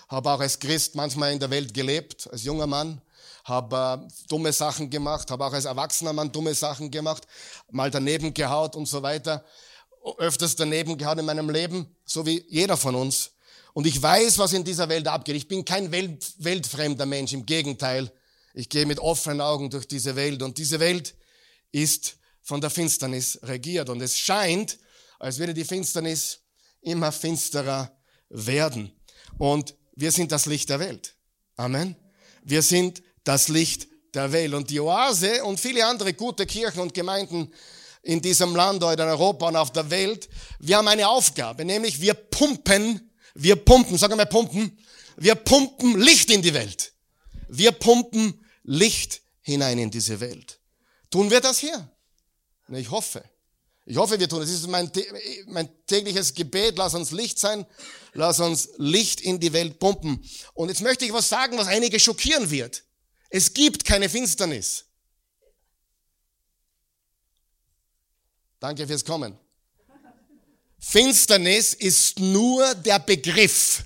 habe 0.09 0.31
auch 0.31 0.41
als 0.41 0.59
Christ 0.59 0.95
manchmal 0.95 1.33
in 1.33 1.38
der 1.38 1.50
Welt 1.50 1.75
gelebt, 1.75 2.29
als 2.33 2.45
junger 2.45 2.67
Mann, 2.67 3.00
habe 3.45 4.07
äh, 4.07 4.27
dumme 4.29 4.53
Sachen 4.53 4.91
gemacht, 4.91 5.31
habe 5.31 5.45
auch 5.45 5.53
als 5.53 5.65
erwachsener 5.65 6.12
Mann 6.12 6.33
dumme 6.33 6.55
Sachen 6.55 6.91
gemacht, 6.91 7.27
mal 7.71 7.91
daneben 7.91 8.33
gehaut 8.35 8.77
und 8.77 8.87
so 8.87 9.03
weiter, 9.03 9.45
öfters 10.19 10.57
daneben 10.57 10.97
gehaut 10.97 11.19
in 11.19 11.25
meinem 11.25 11.50
Leben, 11.50 11.95
so 12.05 12.25
wie 12.25 12.45
jeder 12.49 12.77
von 12.77 12.95
uns. 12.95 13.33
Und 13.75 13.87
ich 13.87 14.00
weiß, 14.00 14.38
was 14.38 14.53
in 14.53 14.65
dieser 14.65 14.88
Welt 14.88 15.07
abgeht. 15.07 15.37
Ich 15.37 15.49
bin 15.49 15.65
kein 15.65 15.93
Welt, 15.93 16.33
weltfremder 16.38 17.07
Mensch, 17.07 17.33
im 17.33 17.47
Gegenteil. 17.47 18.11
Ich 18.55 18.69
gehe 18.69 18.87
mit 18.87 18.99
offenen 18.99 19.41
Augen 19.41 19.71
durch 19.71 19.87
diese 19.87 20.17
Welt 20.17 20.43
und 20.43 20.59
diese 20.59 20.81
Welt 20.81 21.15
ist 21.71 22.17
von 22.43 22.61
der 22.61 22.71
Finsternis 22.71 23.38
regiert 23.43 23.91
und 23.91 24.00
es 24.00 24.17
scheint, 24.17 24.79
als 25.19 25.38
würde 25.38 25.55
die 25.55 25.65
Finsternis 25.65 26.41
immer 26.81 27.12
finsterer 27.12 27.93
werden. 28.31 28.93
Und 29.37 29.75
wir 29.99 30.12
sind 30.12 30.31
das 30.31 30.47
Licht 30.47 30.69
der 30.69 30.78
Welt. 30.78 31.17
Amen. 31.57 31.97
Wir 32.45 32.62
sind 32.62 33.02
das 33.25 33.49
Licht 33.49 33.88
der 34.14 34.31
Welt. 34.31 34.55
Und 34.55 34.71
die 34.71 34.78
Oase 34.78 35.45
und 35.45 35.59
viele 35.59 35.85
andere 35.85 36.14
gute 36.14 36.47
Kirchen 36.47 36.78
und 36.78 36.95
Gemeinden 36.95 37.52
in 38.02 38.23
diesem 38.23 38.55
Land 38.55 38.85
oder 38.85 38.93
in 38.93 39.11
Europa 39.11 39.49
und 39.49 39.57
auf 39.57 39.73
der 39.73 39.90
Welt, 39.90 40.28
wir 40.61 40.76
haben 40.76 40.87
eine 40.87 41.09
Aufgabe, 41.09 41.64
nämlich 41.64 42.00
wir 42.00 42.14
pumpen, 42.14 43.11
wir 43.35 43.57
pumpen, 43.57 43.99
sagen 43.99 44.17
wir 44.17 44.26
pumpen, 44.26 44.78
wir 45.17 45.35
pumpen 45.35 45.99
Licht 45.99 46.31
in 46.31 46.43
die 46.43 46.55
Welt. 46.55 46.93
Wir 47.49 47.73
pumpen 47.73 48.47
Licht 48.62 49.21
hinein 49.40 49.81
in 49.81 49.90
diese 49.90 50.21
Welt. 50.21 50.61
Tun 51.11 51.28
wir 51.28 51.40
das 51.40 51.59
hier? 51.59 51.90
Ich 52.69 52.88
hoffe. 52.88 53.25
Ich 53.85 53.97
hoffe, 53.97 54.21
wir 54.21 54.28
tun. 54.28 54.40
Das 54.40 54.50
ist 54.50 54.69
mein, 54.69 54.93
mein 55.47 55.69
tägliches 55.87 56.35
Gebet. 56.35 56.76
Lass 56.76 56.95
uns 56.95 57.11
Licht 57.11 57.38
sein. 57.38 57.64
Lass 58.18 58.40
uns 58.40 58.70
Licht 58.78 59.20
in 59.20 59.38
die 59.38 59.52
Welt 59.52 59.78
pumpen. 59.78 60.28
Und 60.52 60.70
jetzt 60.70 60.82
möchte 60.82 61.04
ich 61.04 61.12
was 61.12 61.28
sagen, 61.28 61.56
was 61.56 61.68
einige 61.68 62.00
schockieren 62.00 62.50
wird. 62.50 62.82
Es 63.30 63.54
gibt 63.54 63.84
keine 63.84 64.08
Finsternis. 64.08 64.87
Danke 68.58 68.88
fürs 68.88 69.04
Kommen. 69.04 69.38
Finsternis 70.80 71.75
ist 71.75 72.18
nur 72.18 72.75
der 72.75 72.98
Begriff, 72.98 73.84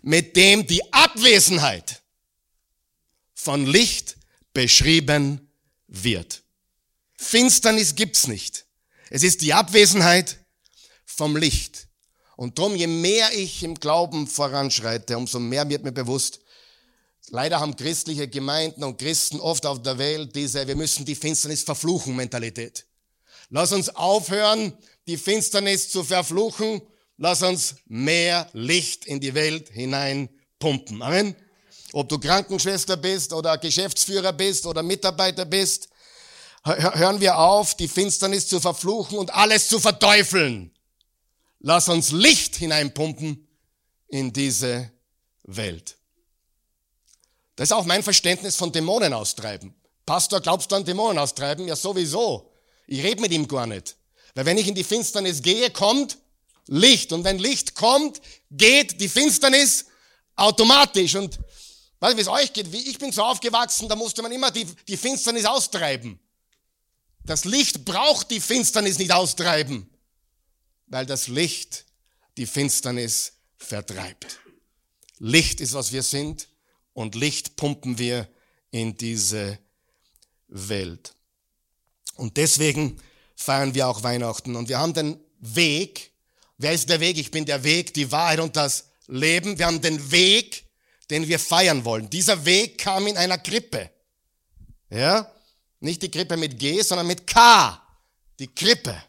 mit 0.00 0.36
dem 0.36 0.66
die 0.66 0.90
Abwesenheit 0.90 2.00
von 3.34 3.66
Licht 3.66 4.16
beschrieben 4.54 5.50
wird. 5.86 6.42
Finsternis 7.18 7.94
gibt's 7.94 8.26
nicht. 8.26 8.64
Es 9.10 9.22
ist 9.22 9.42
die 9.42 9.52
Abwesenheit 9.52 10.38
vom 11.04 11.36
Licht. 11.36 11.89
Und 12.40 12.58
drum, 12.58 12.74
je 12.74 12.86
mehr 12.86 13.34
ich 13.34 13.62
im 13.62 13.74
Glauben 13.74 14.26
voranschreite, 14.26 15.18
umso 15.18 15.38
mehr 15.38 15.68
wird 15.68 15.84
mir 15.84 15.92
bewusst, 15.92 16.40
leider 17.28 17.60
haben 17.60 17.76
christliche 17.76 18.28
Gemeinden 18.28 18.82
und 18.82 18.96
Christen 18.96 19.38
oft 19.40 19.66
auf 19.66 19.82
der 19.82 19.98
Welt 19.98 20.34
diese, 20.34 20.66
wir 20.66 20.74
müssen 20.74 21.04
die 21.04 21.14
Finsternis 21.14 21.64
verfluchen 21.64 22.16
Mentalität. 22.16 22.86
Lass 23.50 23.72
uns 23.72 23.94
aufhören, 23.94 24.72
die 25.06 25.18
Finsternis 25.18 25.90
zu 25.90 26.02
verfluchen. 26.02 26.80
Lass 27.18 27.42
uns 27.42 27.74
mehr 27.84 28.48
Licht 28.54 29.04
in 29.04 29.20
die 29.20 29.34
Welt 29.34 29.68
hinein 29.68 30.30
pumpen. 30.58 31.02
Amen. 31.02 31.36
Ob 31.92 32.08
du 32.08 32.18
Krankenschwester 32.18 32.96
bist 32.96 33.34
oder 33.34 33.58
Geschäftsführer 33.58 34.32
bist 34.32 34.64
oder 34.64 34.82
Mitarbeiter 34.82 35.44
bist, 35.44 35.90
hören 36.64 37.20
wir 37.20 37.38
auf, 37.38 37.76
die 37.76 37.88
Finsternis 37.88 38.48
zu 38.48 38.60
verfluchen 38.60 39.18
und 39.18 39.30
alles 39.34 39.68
zu 39.68 39.78
verteufeln. 39.78 40.72
Lass 41.60 41.88
uns 41.88 42.10
Licht 42.10 42.56
hineinpumpen 42.56 43.46
in 44.08 44.32
diese 44.32 44.90
Welt. 45.44 45.96
Das 47.56 47.68
ist 47.68 47.72
auch 47.72 47.84
mein 47.84 48.02
Verständnis 48.02 48.56
von 48.56 48.72
Dämonen 48.72 49.12
austreiben. 49.12 49.74
Pastor, 50.06 50.40
glaubst 50.40 50.72
du 50.72 50.76
an 50.76 50.84
Dämonen 50.84 51.18
austreiben? 51.18 51.68
Ja, 51.68 51.76
sowieso. 51.76 52.52
Ich 52.86 53.02
rede 53.02 53.20
mit 53.20 53.32
ihm 53.32 53.46
gar 53.46 53.66
nicht. 53.66 53.96
Weil 54.34 54.46
wenn 54.46 54.58
ich 54.58 54.66
in 54.66 54.74
die 54.74 54.84
Finsternis 54.84 55.42
gehe, 55.42 55.70
kommt 55.70 56.18
Licht. 56.66 57.12
Und 57.12 57.24
wenn 57.24 57.38
Licht 57.38 57.74
kommt, 57.74 58.20
geht 58.50 59.00
die 59.00 59.08
Finsternis 59.08 59.86
automatisch. 60.36 61.14
Und 61.14 61.38
weißt 62.00 62.14
du, 62.14 62.16
wie 62.16 62.22
es 62.22 62.28
euch 62.28 62.52
geht? 62.52 62.72
Ich 62.72 62.98
bin 62.98 63.12
so 63.12 63.22
aufgewachsen, 63.22 63.88
da 63.88 63.96
musste 63.96 64.22
man 64.22 64.32
immer 64.32 64.50
die, 64.50 64.64
die 64.88 64.96
Finsternis 64.96 65.44
austreiben. 65.44 66.18
Das 67.24 67.44
Licht 67.44 67.84
braucht 67.84 68.30
die 68.30 68.40
Finsternis 68.40 68.98
nicht 68.98 69.12
austreiben, 69.12 69.90
weil 70.90 71.06
das 71.06 71.28
Licht 71.28 71.86
die 72.36 72.46
Finsternis 72.46 73.32
vertreibt. 73.56 74.40
Licht 75.18 75.60
ist, 75.60 75.72
was 75.72 75.92
wir 75.92 76.02
sind 76.02 76.48
und 76.92 77.14
Licht 77.14 77.56
pumpen 77.56 77.98
wir 77.98 78.28
in 78.70 78.96
diese 78.96 79.58
Welt. 80.48 81.14
Und 82.16 82.36
deswegen 82.36 83.00
feiern 83.36 83.74
wir 83.74 83.88
auch 83.88 84.02
Weihnachten. 84.02 84.56
Und 84.56 84.68
wir 84.68 84.78
haben 84.78 84.92
den 84.92 85.18
Weg. 85.38 86.12
Wer 86.58 86.72
ist 86.72 86.88
der 86.88 87.00
Weg? 87.00 87.16
Ich 87.16 87.30
bin 87.30 87.46
der 87.46 87.64
Weg, 87.64 87.94
die 87.94 88.10
Wahrheit 88.12 88.40
und 88.40 88.56
das 88.56 88.90
Leben. 89.06 89.58
Wir 89.58 89.66
haben 89.66 89.80
den 89.80 90.10
Weg, 90.10 90.64
den 91.08 91.26
wir 91.26 91.38
feiern 91.38 91.84
wollen. 91.84 92.10
Dieser 92.10 92.44
Weg 92.44 92.78
kam 92.78 93.06
in 93.06 93.16
einer 93.16 93.38
Krippe. 93.38 93.90
Ja? 94.90 95.30
Nicht 95.80 96.02
die 96.02 96.10
Krippe 96.10 96.36
mit 96.36 96.58
G, 96.58 96.82
sondern 96.82 97.06
mit 97.06 97.26
K. 97.26 97.80
Die 98.38 98.48
Krippe. 98.48 99.02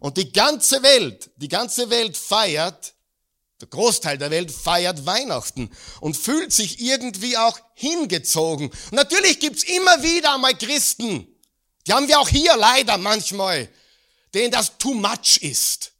Und 0.00 0.16
die 0.16 0.32
ganze 0.32 0.82
Welt, 0.82 1.30
die 1.36 1.48
ganze 1.48 1.90
Welt 1.90 2.16
feiert, 2.16 2.94
der 3.60 3.68
Großteil 3.68 4.18
der 4.18 4.30
Welt 4.30 4.52
feiert 4.52 5.04
Weihnachten 5.04 5.70
und 6.00 6.16
fühlt 6.16 6.52
sich 6.52 6.80
irgendwie 6.80 7.36
auch 7.36 7.58
hingezogen. 7.74 8.68
Und 8.68 8.92
natürlich 8.92 9.40
gibt's 9.40 9.64
immer 9.64 10.02
wieder 10.02 10.34
einmal 10.34 10.56
Christen, 10.56 11.26
die 11.86 11.92
haben 11.92 12.06
wir 12.06 12.20
auch 12.20 12.28
hier 12.28 12.54
leider 12.56 12.98
manchmal, 12.98 13.68
denen 14.34 14.52
das 14.52 14.76
too 14.76 14.94
much 14.94 15.38
ist. 15.40 15.92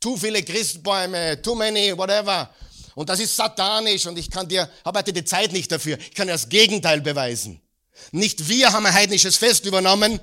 Zu 0.00 0.16
viele 0.16 0.42
Christbäume, 0.42 1.40
too 1.40 1.54
many, 1.54 1.96
whatever. 1.96 2.54
Und 2.94 3.08
das 3.08 3.18
ist 3.18 3.34
satanisch 3.34 4.06
und 4.06 4.18
ich 4.18 4.30
kann 4.30 4.46
dir, 4.46 4.68
habe 4.84 4.98
heute 4.98 5.12
die 5.12 5.24
Zeit 5.24 5.52
nicht 5.52 5.72
dafür. 5.72 5.98
Ich 5.98 6.14
kann 6.14 6.26
dir 6.26 6.34
das 6.34 6.50
Gegenteil 6.50 7.00
beweisen. 7.00 7.62
Nicht 8.10 8.46
wir 8.48 8.72
haben 8.72 8.84
ein 8.84 8.92
heidnisches 8.92 9.36
Fest 9.36 9.64
übernommen, 9.64 10.20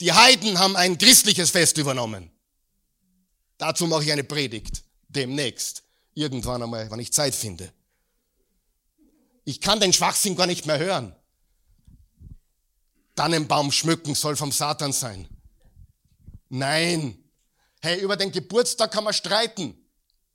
die 0.00 0.12
Heiden 0.12 0.58
haben 0.58 0.76
ein 0.76 0.98
christliches 0.98 1.50
Fest 1.50 1.78
übernommen. 1.78 2.30
Dazu 3.58 3.86
mache 3.86 4.04
ich 4.04 4.12
eine 4.12 4.24
Predigt 4.24 4.84
demnächst, 5.08 5.82
irgendwann 6.14 6.62
einmal, 6.62 6.90
wenn 6.90 7.00
ich 7.00 7.12
Zeit 7.12 7.34
finde. 7.34 7.72
Ich 9.44 9.60
kann 9.60 9.80
den 9.80 9.92
Schwachsinn 9.92 10.36
gar 10.36 10.46
nicht 10.46 10.66
mehr 10.66 10.78
hören. 10.78 11.14
Tannenbaum 13.16 13.72
schmücken 13.72 14.14
soll 14.14 14.36
vom 14.36 14.52
Satan 14.52 14.92
sein. 14.92 15.26
Nein. 16.48 17.18
Hey, 17.80 18.00
über 18.00 18.16
den 18.16 18.30
Geburtstag 18.30 18.92
kann 18.92 19.04
man 19.04 19.12
streiten. 19.12 19.74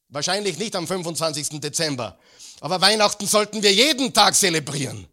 Wahrscheinlich 0.09 0.57
nicht 0.57 0.75
am 0.75 0.87
25. 0.87 1.61
Dezember. 1.61 2.19
Aber 2.59 2.81
Weihnachten 2.81 3.25
sollten 3.25 3.63
wir 3.63 3.73
jeden 3.73 4.13
Tag 4.13 4.35
zelebrieren. 4.35 5.07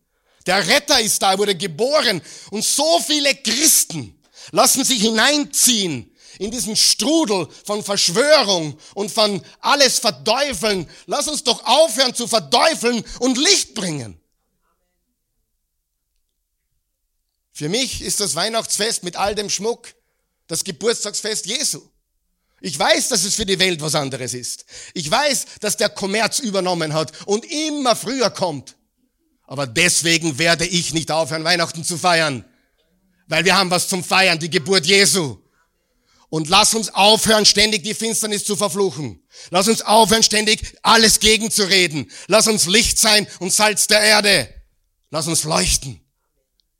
Der 0.47 0.67
Retter 0.67 1.01
ist 1.01 1.23
da, 1.23 1.33
er 1.33 1.39
wurde 1.39 1.55
geboren. 1.55 2.21
Und 2.51 2.65
so 2.65 3.01
viele 3.01 3.35
Christen 3.37 4.20
lassen 4.53 4.85
sich 4.85 5.03
hineinziehen 5.03 6.15
in 6.39 6.51
diesen 6.51 6.77
Strudel 6.77 7.49
von 7.65 7.85
Verschwörung 7.85 8.79
und 8.95 9.11
von 9.11 9.45
alles 9.61 9.99
verdeufeln. 9.99 10.89
Lass 11.07 11.29
uns 11.29 11.45
doch 11.45 11.65
aufhören 11.65 12.15
zu 12.15 12.27
verdeufeln 12.27 13.05
und 13.19 13.37
Licht 13.37 13.75
bringen. 13.75 14.19
Für 17.53 17.69
mich 17.69 18.01
ist 18.01 18.21
das 18.21 18.35
Weihnachtsfest 18.35 19.03
mit 19.03 19.17
all 19.17 19.35
dem 19.35 19.51
Schmuck 19.51 19.95
das 20.47 20.65
Geburtstagsfest 20.65 21.47
Jesu. 21.47 21.83
Ich 22.63 22.79
weiß, 22.79 23.09
dass 23.09 23.25
es 23.25 23.35
für 23.35 23.47
die 23.47 23.59
Welt 23.59 23.81
was 23.81 23.95
anderes 23.95 24.35
ist. 24.35 24.65
Ich 24.95 25.11
weiß, 25.11 25.47
dass 25.61 25.77
der 25.77 25.89
Kommerz 25.89 26.39
übernommen 26.39 26.93
hat 26.93 27.13
und 27.27 27.45
immer 27.45 27.97
früher 27.97 28.31
kommt. 28.31 28.77
Aber 29.47 29.67
deswegen 29.67 30.39
werde 30.39 30.67
ich 30.67 30.93
nicht 30.95 31.11
aufhören, 31.11 31.45
Weihnachten 31.45 31.85
zu 31.85 31.97
feiern. 31.97 32.45
Weil 33.31 33.47
wir 33.47 33.57
haben 33.57 33.71
was 33.71 33.89
zum 33.89 34.05
Feiern, 34.05 34.39
die 34.39 34.51
Geburt 34.51 34.85
Jesu. 34.85 35.39
Und 36.29 36.51
lass 36.51 36.75
uns 36.75 36.93
aufhören, 36.93 37.47
ständig 37.47 37.83
die 37.83 37.95
Finsternis 37.95 38.45
zu 38.45 38.55
verfluchen. 38.55 39.23
Lass 39.49 39.69
uns 39.69 39.81
aufhören, 39.81 40.23
ständig 40.23 40.77
alles 40.83 41.19
gegenzureden. 41.19 42.11
Lass 42.27 42.47
uns 42.47 42.67
Licht 42.67 42.99
sein 42.99 43.27
und 43.39 43.53
Salz 43.53 43.87
der 43.87 44.03
Erde. 44.03 44.53
Lass 45.09 45.27
uns 45.27 45.45
leuchten 45.45 46.01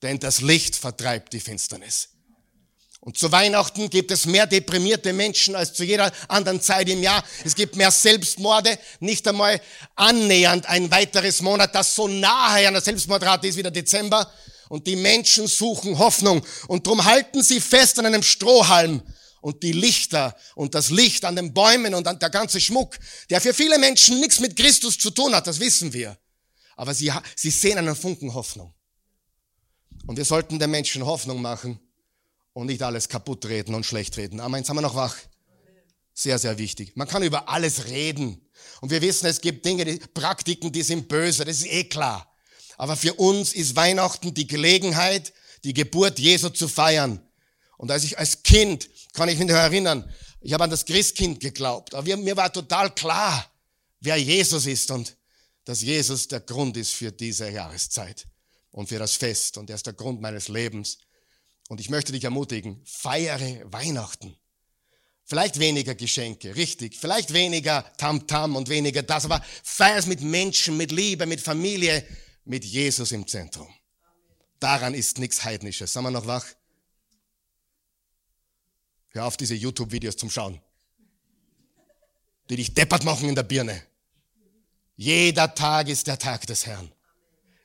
denn 0.03 0.19
das 0.19 0.41
Licht 0.41 0.77
vertreibt 0.77 1.33
die 1.33 1.41
Finsternis. 1.41 2.09
Und 3.03 3.17
zu 3.17 3.33
Weihnachten 3.33 3.89
gibt 3.89 4.11
es 4.11 4.27
mehr 4.27 4.47
deprimierte 4.47 5.15
Menschen 5.15 5.55
als 5.55 5.73
zu 5.73 5.85
jeder 5.85 6.13
anderen 6.29 6.61
Zeit 6.61 6.89
im 6.89 7.03
Jahr. 7.03 7.25
Es 7.45 7.55
gibt 7.55 7.77
mehr 7.77 7.91
Selbstmorde, 7.91 8.79
nicht 9.01 9.27
einmal 9.27 9.59
annähernd 9.97 10.67
ein 10.67 10.91
weiteres 10.91 11.41
Monat, 11.41 11.75
das 11.75 11.95
so 11.95 12.09
nahe 12.09 12.69
an 12.69 12.75
der 12.75 12.83
Selbstmordrate 12.83 13.47
ist 13.47 13.57
wie 13.57 13.63
der 13.63 13.71
Dezember. 13.71 14.31
Und 14.71 14.87
die 14.87 14.95
Menschen 14.95 15.49
suchen 15.49 15.99
Hoffnung. 15.99 16.47
Und 16.69 16.87
drum 16.87 17.05
halten 17.05 17.43
sie 17.43 17.61
fest 17.61 17.99
an 17.99 18.07
einem 18.07 18.23
Strohhalm. 18.23 19.03
Und 19.41 19.65
die 19.65 19.73
Lichter 19.73 20.37
und 20.55 20.77
das 20.77 20.91
Licht 20.91 21.25
an 21.25 21.35
den 21.35 21.53
Bäumen 21.53 21.93
und 21.93 22.07
an 22.07 22.21
der 22.21 22.31
ganze 22.31 22.61
Schmuck, 22.61 22.97
der 23.31 23.41
für 23.41 23.53
viele 23.53 23.81
Menschen 23.81 24.21
nichts 24.21 24.39
mit 24.39 24.55
Christus 24.55 24.97
zu 24.97 25.11
tun 25.11 25.35
hat, 25.35 25.49
das 25.49 25.59
wissen 25.59 25.93
wir. 25.93 26.17
Aber 26.77 26.95
sie, 26.95 27.11
sie 27.35 27.51
sehen 27.51 27.79
einen 27.79 27.97
Funken 27.97 28.33
Hoffnung. 28.33 28.73
Und 30.07 30.17
wir 30.17 30.25
sollten 30.25 30.61
den 30.61 30.71
Menschen 30.71 31.05
Hoffnung 31.05 31.43
machen 31.43 31.81
und 32.53 32.67
nicht 32.69 32.83
alles 32.83 33.09
kaputt 33.09 33.47
reden 33.47 33.75
und 33.75 33.85
schlecht 33.85 34.17
reden. 34.19 34.39
Amen. 34.39 34.65
Haben 34.65 34.77
wir 34.77 34.83
noch 34.83 34.95
wach. 34.95 35.17
Sehr, 36.15 36.39
sehr 36.39 36.59
wichtig. 36.59 36.93
Man 36.95 37.09
kann 37.09 37.25
über 37.25 37.49
alles 37.49 37.89
reden. 37.89 38.41
Und 38.81 38.91
wir 38.91 39.03
wissen, 39.03 39.27
es 39.27 39.41
gibt 39.41 39.65
Dinge, 39.65 39.85
die, 39.85 39.99
Praktiken, 39.99 40.71
die 40.71 40.83
sind 40.83 41.09
böse. 41.09 41.45
Das 41.45 41.57
ist 41.57 41.67
eh 41.67 41.85
klar. 41.85 42.30
Aber 42.81 42.97
für 42.97 43.13
uns 43.13 43.53
ist 43.53 43.77
Weihnachten 43.77 44.33
die 44.33 44.47
Gelegenheit, 44.47 45.35
die 45.65 45.75
Geburt 45.75 46.19
Jesu 46.19 46.49
zu 46.49 46.67
feiern. 46.67 47.21
Und 47.77 47.91
als 47.91 48.05
ich 48.05 48.19
als 48.19 48.43
Kind, 48.43 48.89
kann 49.13 49.29
ich 49.29 49.39
mich 49.39 49.49
noch 49.49 49.55
erinnern, 49.55 50.11
ich 50.41 50.55
habe 50.55 50.65
an 50.65 50.71
das 50.71 50.87
Christkind 50.87 51.41
geglaubt. 51.41 51.95
Aber 51.95 52.17
mir 52.17 52.39
war 52.39 52.51
total 52.51 52.95
klar, 52.95 53.53
wer 54.01 54.17
Jesus 54.17 54.65
ist 54.65 54.91
und 54.93 55.15
dass 55.67 55.83
Jesus 55.83 56.27
der 56.29 56.41
Grund 56.41 56.79
ist 56.79 56.93
für 56.93 57.13
diese 57.13 57.51
Jahreszeit 57.51 58.27
und 58.71 58.89
für 58.89 58.99
das 58.99 59.15
Fest. 59.15 59.59
Und 59.59 59.69
er 59.69 59.77
ist 59.77 59.85
der 59.85 59.93
Grund 59.93 60.23
meines 60.23 60.49
Lebens. 60.49 60.97
Und 61.69 61.81
ich 61.81 61.91
möchte 61.91 62.13
dich 62.13 62.25
ermutigen, 62.25 62.81
feiere 62.87 63.61
Weihnachten. 63.71 64.35
Vielleicht 65.27 65.59
weniger 65.59 65.95
Geschenke, 65.95 66.57
richtig. 66.57 66.97
Vielleicht 66.97 67.35
weniger 67.35 67.85
Tamtam 67.99 68.53
-Tam 68.53 68.57
und 68.57 68.71
weniger 68.71 69.03
das, 69.03 69.27
aber 69.27 69.45
feier 69.63 69.99
es 69.99 70.07
mit 70.07 70.23
Menschen, 70.23 70.79
mit 70.79 70.93
Liebe, 70.93 71.27
mit 71.27 71.43
Familie, 71.43 72.07
mit 72.51 72.65
Jesus 72.65 73.13
im 73.13 73.29
Zentrum. 73.29 73.69
Daran 74.59 74.93
ist 74.93 75.19
nichts 75.19 75.45
Heidnisches. 75.45 75.93
Sind 75.93 76.03
wir 76.03 76.11
noch 76.11 76.27
wach? 76.27 76.45
Hör 79.11 79.27
auf, 79.27 79.37
diese 79.37 79.55
YouTube-Videos 79.55 80.17
zum 80.17 80.31
Schauen. 80.31 80.61
Die 82.49 82.57
dich 82.57 82.75
deppert 82.75 83.05
machen 83.05 83.29
in 83.29 83.37
der 83.37 83.45
Birne. 83.45 83.81
Jeder 84.97 85.55
Tag 85.55 85.89
ist 85.89 86.09
der 86.09 86.19
Tag 86.19 86.45
des 86.49 86.67
Herrn. 86.67 86.93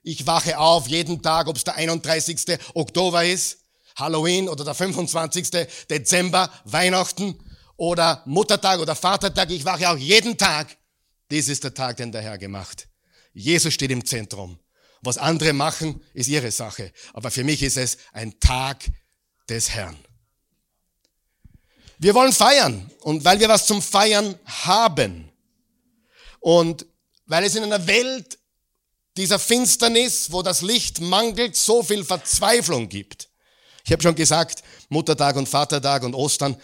Ich 0.04 0.28
wache 0.28 0.60
auf 0.60 0.88
jeden 0.88 1.20
Tag, 1.24 1.48
ob 1.48 1.56
es 1.58 1.64
der 1.64 1.76
31. 1.76 2.60
Oktober 2.76 3.26
ist, 3.26 3.58
Halloween 3.96 4.48
oder 4.48 4.64
der 4.64 4.76
25. 4.76 5.50
Dezember, 5.90 6.52
Weihnachten. 6.64 7.40
oder 7.78 8.22
Muttertag 8.26 8.80
oder 8.80 8.96
Vatertag, 8.96 9.50
ich 9.50 9.66
wache 9.66 9.90
auch 9.90 9.98
jeden 9.98 10.38
Tag. 10.38 10.78
Dies 11.32 11.50
ist 11.50 11.64
der 11.64 11.74
Tag, 11.74 11.98
den 11.98 12.12
der 12.12 12.22
Herr 12.22 12.38
gemacht. 12.38 12.88
Jesus 13.34 13.74
steht 13.74 13.92
im 13.92 14.06
Zentrum. 14.06 14.60
Was 15.06 15.18
andere 15.18 15.54
machen, 15.54 16.02
ist 16.14 16.28
ihre 16.28 16.52
Sache. 16.52 16.92
Aber 17.14 17.32
für 17.32 17.44
mich 17.44 17.62
ist 17.64 17.78
es 17.78 17.98
ein 18.12 18.40
Tag 18.40 18.84
des 19.50 19.70
Herrn. 19.70 19.98
Wir 21.98 22.14
wollen 22.16 22.34
feiern. 22.34 22.90
Und 23.02 23.24
weil 23.24 23.40
wir 23.40 23.50
was 23.50 23.68
zum 23.68 23.82
Feiern 23.82 24.38
haben. 24.46 25.32
Und 26.40 26.86
weil 27.26 27.44
es 27.44 27.56
in 27.56 27.64
einer 27.64 27.88
Welt 27.88 28.40
dieser 29.18 29.40
Finsternis, 29.40 30.32
wo 30.32 30.42
das 30.42 30.62
Licht 30.62 31.00
mangelt, 31.00 31.56
so 31.56 31.84
viel 31.84 32.04
Verzweiflung 32.04 32.90
gibt. 32.90 33.30
Ich 33.86 33.92
habe 33.92 34.04
schon 34.04 34.16
gesagt, 34.16 34.64
Muttertag 34.90 35.36
und 35.36 35.48
Vatertag 35.48 36.04
und 36.04 36.16
Ostern. 36.16 36.58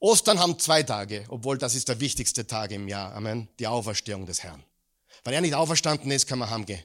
Ostern 0.00 0.38
haben 0.38 0.58
zwei 0.58 0.84
Tage, 0.84 1.24
obwohl 1.28 1.58
das 1.58 1.74
ist 1.74 1.88
der 1.88 2.00
wichtigste 2.00 2.46
Tag 2.46 2.70
im 2.70 2.88
Jahr. 2.88 3.12
Amen. 3.14 3.48
Die 3.58 3.66
Auferstehung 3.66 4.26
des 4.26 4.42
Herrn. 4.42 4.62
Weil 5.24 5.34
er 5.34 5.40
nicht 5.40 5.54
auferstanden 5.54 6.10
ist, 6.10 6.26
kann 6.26 6.38
man 6.38 6.48
heimgehen. 6.48 6.82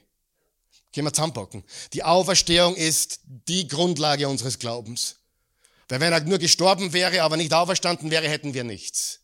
Können 0.94 1.08
wir 1.08 1.12
zusammenpacken. 1.12 1.64
Die 1.92 2.04
Auferstehung 2.04 2.76
ist 2.76 3.20
die 3.24 3.66
Grundlage 3.66 4.28
unseres 4.28 4.58
Glaubens. 4.60 5.16
Weil 5.88 6.00
wenn 6.00 6.12
er 6.12 6.20
nur 6.20 6.38
gestorben 6.38 6.92
wäre, 6.92 7.22
aber 7.22 7.36
nicht 7.36 7.52
auferstanden 7.52 8.10
wäre, 8.10 8.28
hätten 8.28 8.54
wir 8.54 8.62
nichts. 8.64 9.20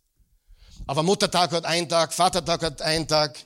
Aber 0.86 1.02
Muttertag 1.02 1.52
hat 1.52 1.64
einen 1.64 1.88
Tag, 1.88 2.12
Vatertag 2.12 2.62
hat 2.62 2.82
einen 2.82 3.06
Tag. 3.06 3.38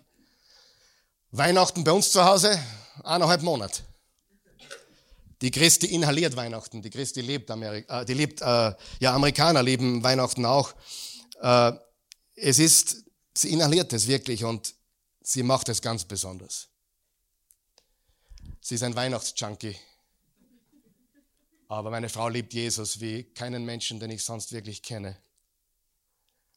Weihnachten 1.32 1.84
bei 1.84 1.92
uns 1.92 2.12
zu 2.12 2.24
Hause, 2.24 2.58
eineinhalb 3.02 3.42
Monate. 3.42 3.82
Die 5.42 5.50
Christi 5.50 5.86
inhaliert 5.86 6.36
Weihnachten. 6.36 6.80
Die 6.80 6.90
Christi 6.90 7.20
lebt 7.20 7.50
Amerika, 7.50 8.02
äh, 8.02 8.04
die 8.04 8.14
lebt, 8.14 8.40
äh, 8.40 8.72
ja, 9.00 9.14
Amerikaner 9.14 9.62
leben 9.62 10.02
Weihnachten 10.02 10.46
auch. 10.46 10.72
Äh, 11.42 11.72
es 12.36 12.58
ist, 12.58 13.04
sie 13.36 13.50
inhaliert 13.50 13.92
es 13.92 14.06
wirklich 14.06 14.44
und 14.44 14.74
sie 15.22 15.42
macht 15.42 15.68
es 15.68 15.82
ganz 15.82 16.04
besonders. 16.04 16.68
Sie 18.66 18.76
ist 18.76 18.82
ein 18.82 18.96
Weihnachtsjunkie. 18.96 19.76
Aber 21.68 21.90
meine 21.90 22.08
Frau 22.08 22.30
liebt 22.30 22.54
Jesus 22.54 22.98
wie 22.98 23.24
keinen 23.24 23.66
Menschen, 23.66 24.00
den 24.00 24.10
ich 24.10 24.24
sonst 24.24 24.52
wirklich 24.52 24.82
kenne. 24.82 25.18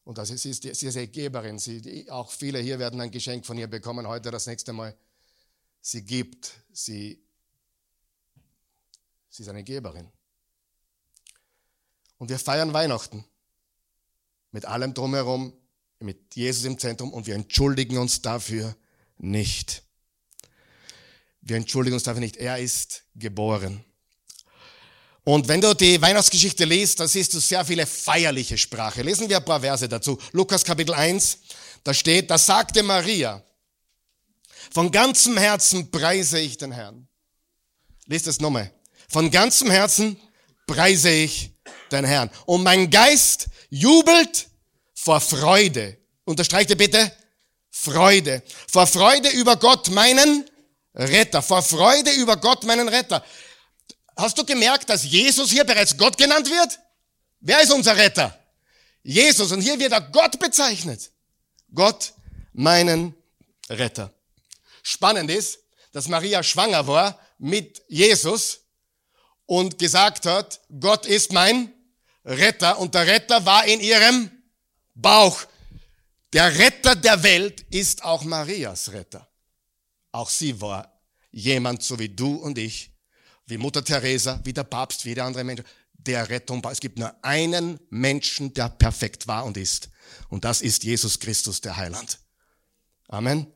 Und 0.04 0.16
ist, 0.16 0.40
sie 0.42 0.48
ist, 0.48 0.62
sie 0.62 0.86
ist 0.86 0.96
eine 0.96 1.06
Geberin. 1.06 1.58
Sie, 1.58 2.10
auch 2.10 2.30
viele 2.30 2.60
hier 2.60 2.78
werden 2.78 2.98
ein 3.02 3.10
Geschenk 3.10 3.44
von 3.44 3.58
ihr 3.58 3.66
bekommen 3.66 4.08
heute, 4.08 4.30
das 4.30 4.46
nächste 4.46 4.72
Mal. 4.72 4.96
Sie 5.82 6.02
gibt, 6.02 6.54
sie, 6.72 7.22
sie 9.28 9.42
ist 9.42 9.48
eine 9.50 9.62
Geberin. 9.62 10.10
Und 12.16 12.30
wir 12.30 12.38
feiern 12.38 12.72
Weihnachten 12.72 13.22
mit 14.50 14.64
allem 14.64 14.94
drumherum, 14.94 15.52
mit 15.98 16.34
Jesus 16.34 16.64
im 16.64 16.78
Zentrum 16.78 17.12
und 17.12 17.26
wir 17.26 17.34
entschuldigen 17.34 17.98
uns 17.98 18.22
dafür 18.22 18.74
nicht. 19.18 19.82
Wir 21.48 21.56
entschuldigen 21.56 21.94
uns 21.94 22.02
dafür 22.02 22.20
nicht. 22.20 22.36
Er 22.36 22.58
ist 22.58 23.04
geboren. 23.14 23.82
Und 25.24 25.48
wenn 25.48 25.62
du 25.62 25.74
die 25.74 26.00
Weihnachtsgeschichte 26.00 26.66
liest, 26.66 27.00
da 27.00 27.08
siehst 27.08 27.32
du 27.32 27.38
sehr 27.38 27.64
viele 27.64 27.86
feierliche 27.86 28.58
Sprache. 28.58 29.00
Lesen 29.00 29.30
wir 29.30 29.38
ein 29.38 29.44
paar 29.44 29.60
Verse 29.60 29.88
dazu. 29.88 30.18
Lukas 30.32 30.62
Kapitel 30.62 30.94
1, 30.94 31.38
da 31.84 31.94
steht, 31.94 32.30
da 32.30 32.36
sagte 32.36 32.82
Maria, 32.82 33.42
von 34.70 34.90
ganzem 34.90 35.38
Herzen 35.38 35.90
preise 35.90 36.38
ich 36.38 36.58
den 36.58 36.70
Herrn. 36.70 37.08
Lies 38.04 38.24
das 38.24 38.40
nochmal. 38.40 38.70
Von 39.08 39.30
ganzem 39.30 39.70
Herzen 39.70 40.20
preise 40.66 41.10
ich 41.10 41.52
den 41.90 42.04
Herrn. 42.04 42.30
Und 42.44 42.62
mein 42.62 42.90
Geist 42.90 43.48
jubelt 43.70 44.48
vor 44.94 45.22
Freude. 45.22 45.96
Unterstreicht 46.24 46.68
ihr 46.68 46.76
bitte? 46.76 47.10
Freude. 47.70 48.42
Vor 48.66 48.86
Freude 48.86 49.30
über 49.30 49.56
Gott, 49.56 49.88
meinen 49.88 50.44
Retter, 50.98 51.42
vor 51.42 51.62
Freude 51.62 52.10
über 52.12 52.36
Gott, 52.36 52.64
meinen 52.64 52.88
Retter. 52.88 53.24
Hast 54.16 54.36
du 54.36 54.44
gemerkt, 54.44 54.90
dass 54.90 55.04
Jesus 55.04 55.50
hier 55.50 55.64
bereits 55.64 55.96
Gott 55.96 56.18
genannt 56.18 56.50
wird? 56.50 56.78
Wer 57.40 57.60
ist 57.62 57.72
unser 57.72 57.96
Retter? 57.96 58.36
Jesus. 59.02 59.52
Und 59.52 59.60
hier 59.60 59.78
wird 59.78 59.92
er 59.92 60.00
Gott 60.00 60.38
bezeichnet. 60.40 61.12
Gott, 61.72 62.12
meinen 62.52 63.14
Retter. 63.70 64.12
Spannend 64.82 65.30
ist, 65.30 65.60
dass 65.92 66.08
Maria 66.08 66.42
schwanger 66.42 66.86
war 66.86 67.18
mit 67.38 67.82
Jesus 67.88 68.60
und 69.46 69.78
gesagt 69.78 70.26
hat, 70.26 70.60
Gott 70.80 71.06
ist 71.06 71.32
mein 71.32 71.72
Retter. 72.24 72.78
Und 72.78 72.94
der 72.94 73.06
Retter 73.06 73.46
war 73.46 73.64
in 73.66 73.80
ihrem 73.80 74.30
Bauch. 74.94 75.38
Der 76.32 76.58
Retter 76.58 76.96
der 76.96 77.22
Welt 77.22 77.64
ist 77.70 78.02
auch 78.02 78.24
Marias 78.24 78.92
Retter. 78.92 79.28
Auch 80.18 80.30
sie 80.30 80.60
war 80.60 81.00
jemand 81.30 81.84
so 81.84 81.96
wie 82.00 82.08
du 82.08 82.34
und 82.34 82.58
ich, 82.58 82.90
wie 83.46 83.56
Mutter 83.56 83.84
Teresa, 83.84 84.40
wie 84.42 84.52
der 84.52 84.64
Papst, 84.64 85.04
wie 85.04 85.14
der 85.14 85.24
andere 85.24 85.44
Mensch, 85.44 85.62
der 85.92 86.28
Rettung 86.28 86.62
war. 86.64 86.72
Es 86.72 86.80
gibt 86.80 86.98
nur 86.98 87.14
einen 87.22 87.78
Menschen, 87.88 88.52
der 88.52 88.68
perfekt 88.68 89.28
war 89.28 89.44
und 89.44 89.56
ist. 89.56 89.90
Und 90.28 90.44
das 90.44 90.60
ist 90.60 90.82
Jesus 90.82 91.20
Christus, 91.20 91.60
der 91.60 91.76
Heiland. 91.76 92.18
Amen. 93.06 93.46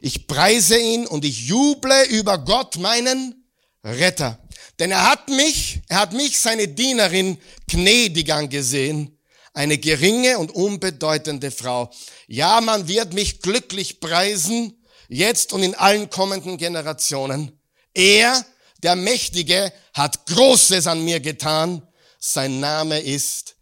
Ich 0.00 0.28
preise 0.28 0.78
ihn 0.78 1.04
und 1.08 1.24
ich 1.24 1.48
juble 1.48 2.04
über 2.10 2.38
Gott, 2.38 2.76
meinen 2.76 3.44
Retter. 3.82 4.38
Denn 4.78 4.92
er 4.92 5.10
hat 5.10 5.28
mich, 5.28 5.80
er 5.88 5.98
hat 5.98 6.12
mich, 6.12 6.38
seine 6.38 6.68
Dienerin, 6.68 7.38
gnädig 7.66 8.32
angesehen, 8.32 9.18
eine 9.52 9.78
geringe 9.78 10.38
und 10.38 10.52
unbedeutende 10.52 11.50
Frau. 11.50 11.92
Ja, 12.28 12.60
man 12.60 12.86
wird 12.86 13.14
mich 13.14 13.40
glücklich 13.40 13.98
preisen, 13.98 14.78
jetzt 15.08 15.52
und 15.52 15.62
in 15.62 15.74
allen 15.74 16.10
kommenden 16.10 16.56
Generationen. 16.56 17.58
Er, 17.94 18.44
der 18.82 18.96
Mächtige, 18.96 19.72
hat 19.92 20.26
Großes 20.26 20.86
an 20.86 21.04
mir 21.04 21.20
getan. 21.20 21.86
Sein 22.18 22.60
Name 22.60 23.00
ist 23.00 23.56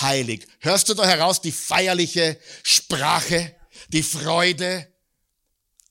heilig. 0.00 0.46
Hörst 0.60 0.88
du 0.88 0.94
da 0.94 1.04
heraus 1.04 1.40
die 1.40 1.52
feierliche 1.52 2.38
Sprache, 2.62 3.54
die 3.88 4.02
Freude? 4.02 4.88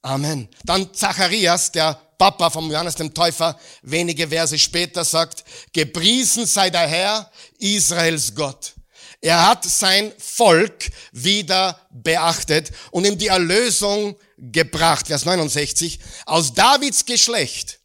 Amen. 0.01 0.49
Dann 0.63 0.93
Zacharias, 0.93 1.71
der 1.71 1.93
Papa 2.17 2.49
vom 2.49 2.71
Johannes 2.71 2.95
dem 2.95 3.13
Täufer, 3.13 3.59
wenige 3.81 4.27
Verse 4.27 4.57
später 4.57 5.03
sagt, 5.03 5.43
gepriesen 5.73 6.45
sei 6.45 6.69
der 6.69 6.87
Herr, 6.87 7.31
Israels 7.59 8.33
Gott. 8.35 8.73
Er 9.21 9.47
hat 9.47 9.63
sein 9.63 10.11
Volk 10.17 10.89
wieder 11.11 11.79
beachtet 11.91 12.71
und 12.89 13.05
ihm 13.05 13.19
die 13.19 13.27
Erlösung 13.27 14.17
gebracht. 14.37 15.07
Vers 15.07 15.25
69. 15.25 15.99
Aus 16.25 16.53
Davids 16.53 17.05
Geschlecht 17.05 17.79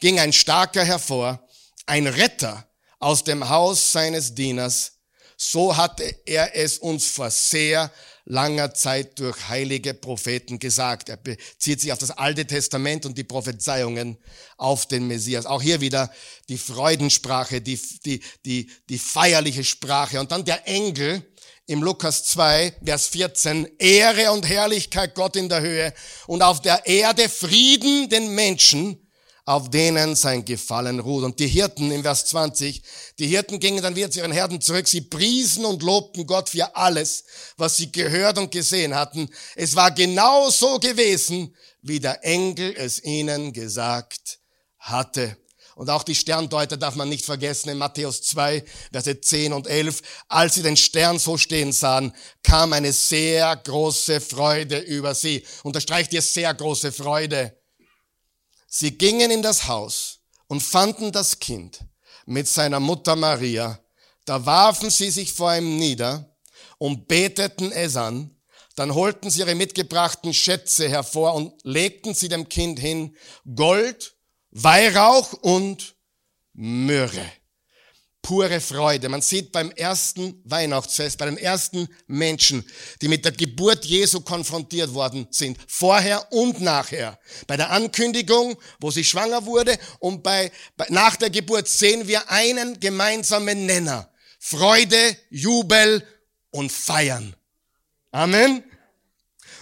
ging 0.00 0.18
ein 0.18 0.32
starker 0.32 0.84
hervor, 0.84 1.46
ein 1.86 2.08
Retter 2.08 2.66
aus 2.98 3.22
dem 3.22 3.48
Haus 3.48 3.92
seines 3.92 4.34
Dieners. 4.34 4.94
So 5.36 5.76
hatte 5.76 6.04
er 6.26 6.56
es 6.56 6.78
uns 6.78 7.06
vor 7.06 7.30
sehr 7.30 7.92
langer 8.24 8.74
Zeit 8.74 9.18
durch 9.18 9.48
heilige 9.48 9.94
Propheten 9.94 10.58
gesagt. 10.58 11.08
Er 11.08 11.16
bezieht 11.16 11.80
sich 11.80 11.92
auf 11.92 11.98
das 11.98 12.10
Alte 12.10 12.46
Testament 12.46 13.04
und 13.06 13.18
die 13.18 13.24
Prophezeiungen 13.24 14.16
auf 14.56 14.86
den 14.86 15.06
Messias. 15.06 15.46
Auch 15.46 15.62
hier 15.62 15.80
wieder 15.80 16.10
die 16.48 16.58
Freudensprache, 16.58 17.60
die, 17.60 17.78
die, 18.04 18.20
die, 18.44 18.70
die 18.88 18.98
feierliche 18.98 19.64
Sprache. 19.64 20.20
Und 20.20 20.32
dann 20.32 20.44
der 20.44 20.66
Engel, 20.66 21.22
im 21.66 21.82
Lukas 21.82 22.24
2, 22.24 22.76
Vers 22.84 23.06
14, 23.08 23.66
Ehre 23.78 24.32
und 24.32 24.46
Herrlichkeit 24.46 25.14
Gott 25.14 25.34
in 25.34 25.48
der 25.48 25.62
Höhe 25.62 25.94
und 26.26 26.42
auf 26.42 26.60
der 26.60 26.86
Erde 26.86 27.28
Frieden 27.28 28.10
den 28.10 28.34
Menschen, 28.34 29.03
auf 29.44 29.68
denen 29.70 30.16
sein 30.16 30.44
Gefallen 30.44 31.00
ruht. 31.00 31.24
Und 31.24 31.38
die 31.38 31.46
Hirten 31.46 31.90
im 31.90 32.02
Vers 32.02 32.26
20, 32.26 32.82
die 33.18 33.26
Hirten 33.26 33.60
gingen 33.60 33.82
dann 33.82 33.96
wieder 33.96 34.10
zu 34.10 34.20
ihren 34.20 34.32
Herden 34.32 34.60
zurück. 34.60 34.88
Sie 34.88 35.02
priesen 35.02 35.64
und 35.64 35.82
lobten 35.82 36.26
Gott 36.26 36.48
für 36.48 36.74
alles, 36.74 37.24
was 37.56 37.76
sie 37.76 37.92
gehört 37.92 38.38
und 38.38 38.50
gesehen 38.50 38.94
hatten. 38.94 39.28
Es 39.54 39.76
war 39.76 39.90
genau 39.90 40.48
so 40.50 40.78
gewesen, 40.78 41.54
wie 41.82 42.00
der 42.00 42.24
Engel 42.24 42.74
es 42.76 43.02
ihnen 43.04 43.52
gesagt 43.52 44.38
hatte. 44.78 45.36
Und 45.76 45.90
auch 45.90 46.04
die 46.04 46.14
Sterndeuter 46.14 46.76
darf 46.76 46.94
man 46.94 47.08
nicht 47.08 47.24
vergessen 47.24 47.68
in 47.68 47.78
Matthäus 47.78 48.22
2, 48.22 48.64
Verse 48.92 49.20
10 49.20 49.52
und 49.52 49.66
11. 49.66 50.02
Als 50.28 50.54
sie 50.54 50.62
den 50.62 50.76
Stern 50.76 51.18
so 51.18 51.36
stehen 51.36 51.72
sahen, 51.72 52.14
kam 52.42 52.72
eine 52.72 52.92
sehr 52.92 53.56
große 53.56 54.20
Freude 54.20 54.78
über 54.78 55.14
sie. 55.14 55.44
Unterstreicht 55.64 56.12
ihr 56.12 56.22
sehr 56.22 56.54
große 56.54 56.92
Freude. 56.92 57.58
Sie 58.76 58.98
gingen 58.98 59.30
in 59.30 59.40
das 59.40 59.68
Haus 59.68 60.18
und 60.48 60.60
fanden 60.60 61.12
das 61.12 61.38
Kind 61.38 61.84
mit 62.26 62.48
seiner 62.48 62.80
Mutter 62.80 63.14
Maria. 63.14 63.78
Da 64.24 64.46
warfen 64.46 64.90
sie 64.90 65.12
sich 65.12 65.32
vor 65.32 65.54
ihm 65.54 65.78
nieder 65.78 66.36
und 66.78 67.06
beteten 67.06 67.70
es 67.70 67.94
an. 67.94 68.36
Dann 68.74 68.92
holten 68.96 69.30
sie 69.30 69.42
ihre 69.42 69.54
mitgebrachten 69.54 70.34
Schätze 70.34 70.88
hervor 70.88 71.34
und 71.34 71.52
legten 71.62 72.14
sie 72.14 72.28
dem 72.28 72.48
Kind 72.48 72.80
hin 72.80 73.16
Gold, 73.54 74.16
Weihrauch 74.50 75.34
und 75.34 75.94
Myrrhe. 76.52 77.30
Pure 78.24 78.58
Freude. 78.60 79.08
Man 79.10 79.20
sieht 79.20 79.52
beim 79.52 79.70
ersten 79.70 80.40
Weihnachtsfest, 80.44 81.18
bei 81.18 81.26
den 81.26 81.36
ersten 81.36 81.86
Menschen, 82.06 82.64
die 83.02 83.08
mit 83.08 83.24
der 83.24 83.32
Geburt 83.32 83.84
Jesu 83.84 84.22
konfrontiert 84.22 84.94
worden 84.94 85.28
sind, 85.30 85.58
vorher 85.68 86.32
und 86.32 86.60
nachher. 86.60 87.18
Bei 87.46 87.56
der 87.56 87.70
Ankündigung, 87.70 88.56
wo 88.80 88.90
sie 88.90 89.04
schwanger 89.04 89.44
wurde 89.44 89.78
und 90.00 90.22
bei, 90.22 90.50
bei 90.76 90.86
nach 90.88 91.16
der 91.16 91.30
Geburt 91.30 91.68
sehen 91.68 92.08
wir 92.08 92.30
einen 92.30 92.80
gemeinsamen 92.80 93.66
Nenner. 93.66 94.10
Freude, 94.40 95.16
Jubel 95.28 96.02
und 96.50 96.72
Feiern. 96.72 97.36
Amen. 98.10 98.64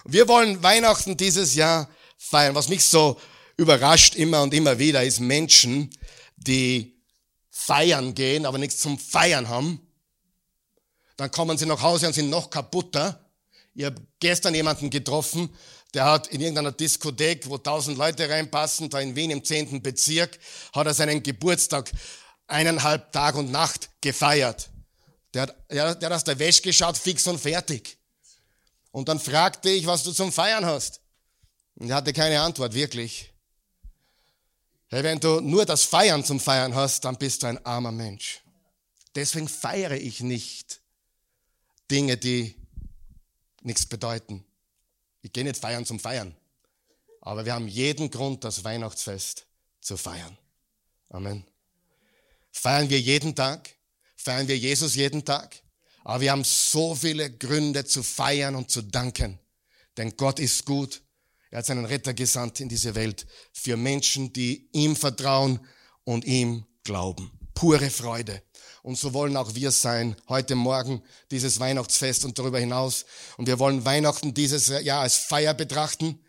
Wir 0.04 0.28
wollen 0.28 0.62
Weihnachten 0.62 1.16
dieses 1.16 1.56
Jahr 1.56 1.88
feiern. 2.16 2.54
Was 2.54 2.68
mich 2.68 2.84
so 2.84 3.20
überrascht 3.56 4.14
immer 4.14 4.42
und 4.42 4.54
immer 4.54 4.78
wieder 4.78 5.02
ist 5.02 5.18
Menschen, 5.18 5.90
die 6.36 6.91
feiern 7.66 8.14
gehen, 8.14 8.46
aber 8.46 8.58
nichts 8.58 8.78
zum 8.78 8.98
Feiern 8.98 9.48
haben. 9.48 9.80
Dann 11.16 11.30
kommen 11.30 11.58
sie 11.58 11.66
nach 11.66 11.82
Hause 11.82 12.06
und 12.06 12.12
sind 12.12 12.30
noch 12.30 12.50
kaputter. 12.50 13.30
Ich 13.74 13.84
habe 13.84 14.00
gestern 14.20 14.54
jemanden 14.54 14.90
getroffen, 14.90 15.54
der 15.94 16.06
hat 16.06 16.28
in 16.28 16.40
irgendeiner 16.40 16.72
Diskothek, 16.72 17.48
wo 17.48 17.58
tausend 17.58 17.98
Leute 17.98 18.28
reinpassen, 18.28 18.88
da 18.90 19.00
in 19.00 19.14
Wien 19.14 19.30
im 19.30 19.44
zehnten 19.44 19.82
Bezirk, 19.82 20.38
hat 20.72 20.86
er 20.86 20.94
seinen 20.94 21.22
Geburtstag 21.22 21.90
eineinhalb 22.46 23.12
Tag 23.12 23.34
und 23.34 23.50
Nacht 23.50 23.90
gefeiert. 24.00 24.70
Der 25.34 25.42
hat, 25.42 25.56
der, 25.70 25.94
der 25.94 26.08
hat 26.08 26.16
aus 26.16 26.24
der 26.24 26.38
Wäsche 26.38 26.62
geschaut, 26.62 26.96
fix 26.96 27.26
und 27.26 27.38
fertig. 27.40 27.98
Und 28.90 29.08
dann 29.08 29.20
fragte 29.20 29.70
ich, 29.70 29.86
was 29.86 30.02
du 30.02 30.12
zum 30.12 30.32
Feiern 30.32 30.66
hast. 30.66 31.00
Und 31.76 31.90
er 31.90 31.96
hatte 31.96 32.12
keine 32.12 32.40
Antwort, 32.40 32.74
wirklich. 32.74 33.31
Hey, 34.92 35.02
wenn 35.04 35.18
du 35.18 35.40
nur 35.40 35.64
das 35.64 35.84
Feiern 35.84 36.22
zum 36.22 36.38
Feiern 36.38 36.74
hast, 36.74 37.06
dann 37.06 37.16
bist 37.16 37.42
du 37.42 37.46
ein 37.46 37.64
armer 37.64 37.92
Mensch. 37.92 38.42
Deswegen 39.14 39.48
feiere 39.48 39.96
ich 39.96 40.20
nicht 40.20 40.82
Dinge, 41.90 42.18
die 42.18 42.54
nichts 43.62 43.86
bedeuten. 43.86 44.44
Ich 45.22 45.32
gehe 45.32 45.44
nicht 45.44 45.56
feiern 45.56 45.86
zum 45.86 45.98
Feiern. 45.98 46.36
Aber 47.22 47.46
wir 47.46 47.54
haben 47.54 47.68
jeden 47.68 48.10
Grund, 48.10 48.44
das 48.44 48.64
Weihnachtsfest 48.64 49.46
zu 49.80 49.96
feiern. 49.96 50.36
Amen. 51.08 51.42
Feiern 52.50 52.90
wir 52.90 53.00
jeden 53.00 53.34
Tag? 53.34 53.70
Feiern 54.14 54.46
wir 54.46 54.58
Jesus 54.58 54.94
jeden 54.94 55.24
Tag? 55.24 55.56
Aber 56.04 56.20
wir 56.20 56.32
haben 56.32 56.44
so 56.44 56.94
viele 56.94 57.34
Gründe 57.34 57.86
zu 57.86 58.02
feiern 58.02 58.56
und 58.56 58.70
zu 58.70 58.82
danken. 58.82 59.38
Denn 59.96 60.14
Gott 60.18 60.38
ist 60.38 60.66
gut 60.66 61.00
er 61.52 61.58
hat 61.58 61.66
seinen 61.66 61.84
Retter 61.84 62.14
gesandt 62.14 62.60
in 62.60 62.70
diese 62.70 62.94
Welt 62.94 63.26
für 63.52 63.76
Menschen, 63.76 64.32
die 64.32 64.70
ihm 64.72 64.96
vertrauen 64.96 65.60
und 66.02 66.24
ihm 66.24 66.64
glauben. 66.82 67.30
Pure 67.52 67.90
Freude. 67.90 68.42
Und 68.82 68.96
so 68.96 69.12
wollen 69.12 69.36
auch 69.36 69.54
wir 69.54 69.70
sein, 69.70 70.16
heute 70.30 70.54
Morgen 70.54 71.02
dieses 71.30 71.60
Weihnachtsfest 71.60 72.24
und 72.24 72.38
darüber 72.38 72.58
hinaus. 72.58 73.04
Und 73.36 73.48
wir 73.48 73.58
wollen 73.58 73.84
Weihnachten 73.84 74.32
dieses 74.32 74.68
Jahr 74.68 75.02
als 75.02 75.18
Feier 75.18 75.52
betrachten. 75.52 76.24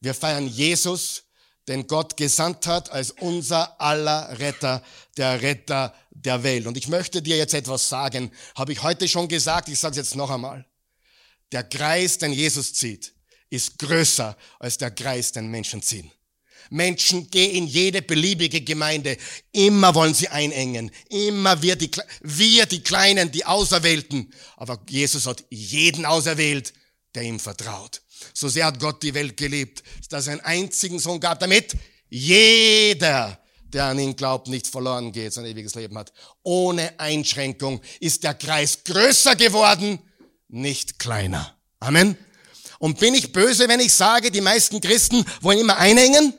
Wir 0.00 0.14
feiern 0.14 0.48
Jesus, 0.48 1.24
den 1.68 1.86
Gott 1.86 2.16
gesandt 2.16 2.66
hat 2.66 2.90
als 2.90 3.10
unser 3.10 3.78
aller 3.78 4.38
Retter, 4.38 4.82
der 5.18 5.42
Retter 5.42 5.94
der 6.12 6.44
Welt. 6.44 6.66
Und 6.66 6.78
ich 6.78 6.88
möchte 6.88 7.20
dir 7.20 7.36
jetzt 7.36 7.52
etwas 7.52 7.90
sagen, 7.90 8.32
habe 8.54 8.72
ich 8.72 8.82
heute 8.82 9.06
schon 9.06 9.28
gesagt, 9.28 9.68
ich 9.68 9.78
sage 9.78 10.00
es 10.00 10.08
jetzt 10.08 10.16
noch 10.16 10.30
einmal. 10.30 10.64
Der 11.52 11.62
Kreis, 11.62 12.16
den 12.16 12.32
Jesus 12.32 12.72
zieht, 12.72 13.11
ist 13.52 13.78
größer 13.78 14.36
als 14.58 14.78
der 14.78 14.90
Kreis, 14.90 15.32
den 15.32 15.48
Menschen 15.48 15.82
ziehen. 15.82 16.10
Menschen 16.70 17.30
gehen 17.30 17.54
in 17.54 17.66
jede 17.66 18.00
beliebige 18.00 18.62
Gemeinde. 18.62 19.18
Immer 19.52 19.94
wollen 19.94 20.14
sie 20.14 20.28
einengen. 20.28 20.90
Immer 21.10 21.60
wir 21.60 21.76
die, 21.76 21.90
wir 22.22 22.64
die 22.64 22.82
Kleinen, 22.82 23.30
die 23.30 23.44
Auserwählten. 23.44 24.32
Aber 24.56 24.80
Jesus 24.88 25.26
hat 25.26 25.44
jeden 25.50 26.06
auserwählt, 26.06 26.72
der 27.14 27.24
ihm 27.24 27.38
vertraut. 27.38 28.00
So 28.32 28.48
sehr 28.48 28.66
hat 28.66 28.80
Gott 28.80 29.02
die 29.02 29.12
Welt 29.12 29.36
geliebt, 29.36 29.82
dass 30.08 30.28
er 30.28 30.34
einen 30.34 30.40
einzigen 30.42 30.98
Sohn 30.98 31.20
gab, 31.20 31.38
damit 31.40 31.76
jeder, 32.08 33.38
der 33.64 33.84
an 33.84 33.98
ihn 33.98 34.16
glaubt, 34.16 34.48
nicht 34.48 34.66
verloren 34.66 35.12
geht, 35.12 35.34
sein 35.34 35.44
ewiges 35.44 35.74
Leben 35.74 35.98
hat. 35.98 36.12
Ohne 36.42 36.98
Einschränkung 36.98 37.82
ist 38.00 38.22
der 38.22 38.34
Kreis 38.34 38.84
größer 38.84 39.36
geworden, 39.36 39.98
nicht 40.48 40.98
kleiner. 40.98 41.58
Amen. 41.80 42.16
Und 42.82 42.98
bin 42.98 43.14
ich 43.14 43.30
böse, 43.30 43.68
wenn 43.68 43.78
ich 43.78 43.94
sage, 43.94 44.32
die 44.32 44.40
meisten 44.40 44.80
Christen 44.80 45.24
wollen 45.40 45.60
immer 45.60 45.76
einhängen? 45.76 46.34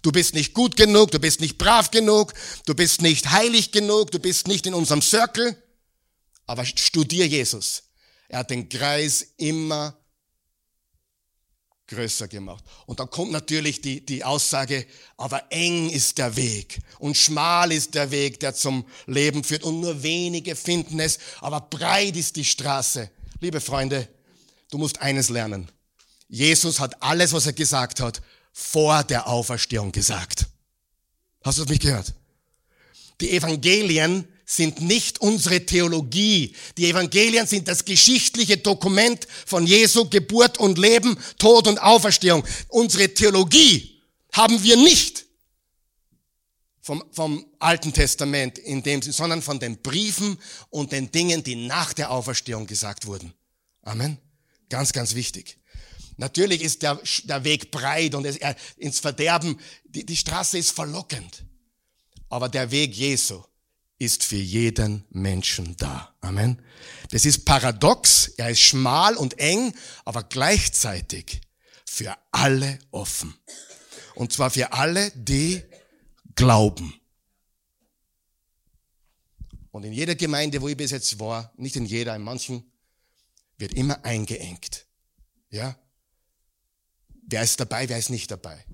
Du 0.00 0.10
bist 0.10 0.32
nicht 0.32 0.54
gut 0.54 0.74
genug, 0.74 1.10
du 1.10 1.18
bist 1.18 1.42
nicht 1.42 1.58
brav 1.58 1.90
genug, 1.90 2.32
du 2.64 2.74
bist 2.74 3.02
nicht 3.02 3.30
heilig 3.30 3.72
genug, 3.72 4.10
du 4.10 4.18
bist 4.18 4.48
nicht 4.48 4.64
in 4.64 4.72
unserem 4.72 5.02
Circle. 5.02 5.54
Aber 6.46 6.64
studier 6.64 7.26
Jesus. 7.26 7.82
Er 8.28 8.38
hat 8.38 8.48
den 8.48 8.70
Kreis 8.70 9.34
immer 9.36 9.94
größer 11.88 12.28
gemacht. 12.28 12.64
Und 12.86 12.98
dann 12.98 13.10
kommt 13.10 13.32
natürlich 13.32 13.82
die, 13.82 14.00
die 14.00 14.24
Aussage, 14.24 14.86
aber 15.18 15.44
eng 15.50 15.90
ist 15.90 16.16
der 16.16 16.36
Weg 16.36 16.80
und 17.00 17.18
schmal 17.18 17.70
ist 17.70 17.94
der 17.94 18.10
Weg, 18.10 18.40
der 18.40 18.54
zum 18.54 18.86
Leben 19.06 19.44
führt 19.44 19.62
und 19.62 19.80
nur 19.80 20.02
wenige 20.02 20.56
finden 20.56 21.00
es, 21.00 21.18
aber 21.42 21.60
breit 21.60 22.16
ist 22.16 22.36
die 22.36 22.46
Straße. 22.46 23.10
Liebe 23.40 23.60
Freunde, 23.60 24.08
Du 24.70 24.78
musst 24.78 25.00
eines 25.00 25.28
lernen. 25.28 25.68
Jesus 26.28 26.80
hat 26.80 27.02
alles, 27.02 27.32
was 27.32 27.46
er 27.46 27.52
gesagt 27.52 28.00
hat, 28.00 28.20
vor 28.52 29.04
der 29.04 29.28
Auferstehung 29.28 29.92
gesagt. 29.92 30.46
Hast 31.42 31.58
du 31.58 31.64
mich 31.66 31.80
gehört? 31.80 32.14
Die 33.20 33.30
Evangelien 33.30 34.26
sind 34.44 34.80
nicht 34.80 35.20
unsere 35.20 35.64
Theologie. 35.66 36.54
Die 36.76 36.88
Evangelien 36.88 37.46
sind 37.46 37.68
das 37.68 37.84
geschichtliche 37.84 38.56
Dokument 38.56 39.26
von 39.44 39.66
Jesu 39.66 40.08
Geburt 40.08 40.58
und 40.58 40.78
Leben, 40.78 41.18
Tod 41.38 41.66
und 41.66 41.78
Auferstehung. 41.82 42.44
Unsere 42.68 43.12
Theologie 43.12 44.00
haben 44.32 44.62
wir 44.62 44.76
nicht 44.76 45.26
vom, 46.80 47.02
vom 47.10 47.44
Alten 47.58 47.92
Testament 47.92 48.58
in 48.58 48.82
dem 48.82 49.02
Sinne, 49.02 49.12
sondern 49.12 49.42
von 49.42 49.58
den 49.58 49.82
Briefen 49.82 50.38
und 50.70 50.92
den 50.92 51.10
Dingen, 51.10 51.42
die 51.42 51.56
nach 51.56 51.92
der 51.92 52.12
Auferstehung 52.12 52.66
gesagt 52.66 53.06
wurden. 53.06 53.32
Amen. 53.82 54.18
Ganz, 54.68 54.92
ganz 54.92 55.14
wichtig. 55.14 55.58
Natürlich 56.16 56.62
ist 56.62 56.82
der, 56.82 57.00
der 57.24 57.44
Weg 57.44 57.70
breit 57.70 58.14
und 58.14 58.24
es, 58.24 58.36
er, 58.36 58.56
ins 58.78 59.00
Verderben, 59.00 59.60
die, 59.84 60.06
die 60.06 60.16
Straße 60.16 60.58
ist 60.58 60.70
verlockend. 60.70 61.44
Aber 62.28 62.48
der 62.48 62.70
Weg 62.70 62.94
Jesu 62.94 63.42
ist 63.98 64.24
für 64.24 64.36
jeden 64.36 65.04
Menschen 65.10 65.76
da. 65.76 66.14
Amen. 66.20 66.60
Das 67.10 67.24
ist 67.24 67.44
paradox, 67.44 68.28
er 68.36 68.50
ist 68.50 68.60
schmal 68.60 69.14
und 69.16 69.38
eng, 69.38 69.74
aber 70.04 70.22
gleichzeitig 70.22 71.40
für 71.84 72.16
alle 72.32 72.78
offen. 72.90 73.34
Und 74.14 74.32
zwar 74.32 74.50
für 74.50 74.72
alle, 74.72 75.10
die 75.14 75.62
glauben. 76.34 76.94
Und 79.70 79.84
in 79.84 79.92
jeder 79.92 80.14
Gemeinde, 80.14 80.60
wo 80.62 80.68
ich 80.68 80.76
bis 80.76 80.90
jetzt 80.90 81.18
war, 81.20 81.52
nicht 81.56 81.76
in 81.76 81.84
jeder, 81.84 82.16
in 82.16 82.22
manchen, 82.22 82.64
wird 83.58 83.72
immer 83.72 84.04
eingeengt. 84.04 84.86
Ja? 85.50 85.76
Wer 87.28 87.42
ist 87.42 87.58
dabei, 87.58 87.88
wer 87.88 87.98
ist 87.98 88.10
nicht 88.10 88.30
dabei? 88.30 88.64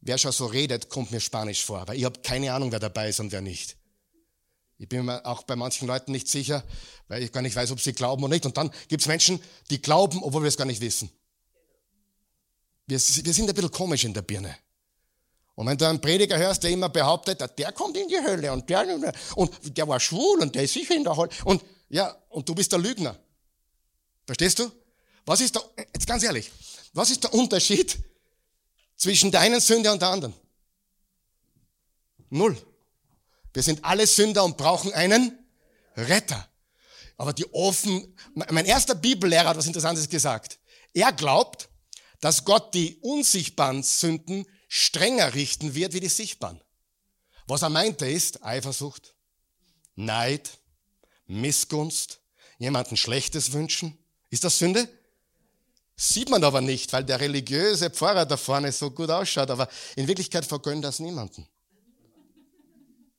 Wer 0.00 0.18
schon 0.18 0.32
so 0.32 0.46
redet, 0.46 0.88
kommt 0.88 1.10
mir 1.10 1.20
Spanisch 1.20 1.64
vor, 1.64 1.88
weil 1.88 1.96
ich 1.96 2.04
habe 2.04 2.20
keine 2.20 2.52
Ahnung, 2.52 2.72
wer 2.72 2.78
dabei 2.78 3.08
ist 3.08 3.20
und 3.20 3.32
wer 3.32 3.40
nicht. 3.40 3.76
Ich 4.76 4.88
bin 4.88 5.04
mir 5.04 5.24
auch 5.24 5.44
bei 5.44 5.56
manchen 5.56 5.86
Leuten 5.88 6.12
nicht 6.12 6.28
sicher, 6.28 6.64
weil 7.08 7.22
ich 7.22 7.32
gar 7.32 7.42
nicht 7.42 7.56
weiß, 7.56 7.70
ob 7.70 7.80
sie 7.80 7.92
glauben 7.92 8.22
oder 8.22 8.34
nicht. 8.34 8.44
Und 8.44 8.56
dann 8.56 8.70
gibt 8.88 9.02
es 9.02 9.08
Menschen, 9.08 9.40
die 9.70 9.80
glauben, 9.80 10.22
obwohl 10.22 10.42
wir 10.42 10.48
es 10.48 10.56
gar 10.56 10.64
nicht 10.64 10.80
wissen. 10.80 11.10
Wir, 12.86 12.98
wir 12.98 13.32
sind 13.32 13.48
ein 13.48 13.54
bisschen 13.54 13.70
komisch 13.70 14.04
in 14.04 14.12
der 14.12 14.22
Birne. 14.22 14.56
Und 15.54 15.66
wenn 15.68 15.78
du 15.78 15.88
einen 15.88 16.00
Prediger 16.00 16.36
hörst, 16.36 16.64
der 16.64 16.70
immer 16.70 16.88
behauptet, 16.88 17.40
der 17.58 17.72
kommt 17.72 17.96
in 17.96 18.08
die 18.08 18.18
Hölle 18.18 18.52
und 18.52 18.68
der, 18.68 19.14
und 19.36 19.78
der 19.78 19.86
war 19.86 20.00
schwul 20.00 20.40
und 20.40 20.54
der 20.54 20.64
ist 20.64 20.74
sicher 20.74 20.96
in 20.96 21.04
der 21.04 21.16
Hölle. 21.16 21.30
Und 21.44 21.64
ja, 21.88 22.14
und 22.28 22.48
du 22.48 22.54
bist 22.54 22.72
der 22.72 22.80
Lügner. 22.80 23.16
Verstehst 24.26 24.58
du? 24.58 24.70
Was 25.24 25.40
ist 25.40 25.54
der, 25.54 25.62
jetzt 25.94 26.06
ganz 26.06 26.22
ehrlich, 26.22 26.50
was 26.92 27.10
ist 27.10 27.22
der 27.22 27.34
Unterschied 27.34 27.98
zwischen 28.96 29.30
der 29.30 29.40
einen 29.40 29.60
Sünde 29.60 29.90
und 29.92 30.00
der 30.00 30.08
anderen? 30.08 30.34
Null. 32.30 32.56
Wir 33.52 33.62
sind 33.62 33.84
alle 33.84 34.06
Sünder 34.06 34.44
und 34.44 34.56
brauchen 34.56 34.92
einen 34.92 35.38
Retter. 35.96 36.48
Aber 37.16 37.32
die 37.32 37.46
offen, 37.52 38.16
mein 38.34 38.66
erster 38.66 38.94
Bibellehrer 38.94 39.50
hat 39.50 39.56
was 39.56 39.66
Interessantes 39.66 40.08
gesagt. 40.08 40.58
Er 40.92 41.12
glaubt, 41.12 41.68
dass 42.20 42.44
Gott 42.44 42.74
die 42.74 42.96
unsichtbaren 43.02 43.82
Sünden 43.82 44.46
strenger 44.68 45.34
richten 45.34 45.74
wird 45.74 45.92
wie 45.92 46.00
die 46.00 46.08
sichtbaren. 46.08 46.60
Was 47.46 47.62
er 47.62 47.68
meinte 47.68 48.08
ist 48.08 48.42
Eifersucht, 48.42 49.14
Neid, 49.94 50.58
Missgunst, 51.26 52.20
jemanden 52.58 52.96
Schlechtes 52.96 53.52
wünschen, 53.52 53.98
ist 54.34 54.44
das 54.44 54.58
Sünde? 54.58 54.88
Sieht 55.96 56.28
man 56.28 56.42
aber 56.42 56.60
nicht, 56.60 56.92
weil 56.92 57.04
der 57.04 57.20
religiöse 57.20 57.88
Pfarrer 57.88 58.26
da 58.26 58.36
vorne 58.36 58.72
so 58.72 58.90
gut 58.90 59.10
ausschaut, 59.10 59.48
aber 59.48 59.68
in 59.94 60.08
Wirklichkeit 60.08 60.44
vergönnt 60.44 60.84
das 60.84 60.98
niemanden. 60.98 61.46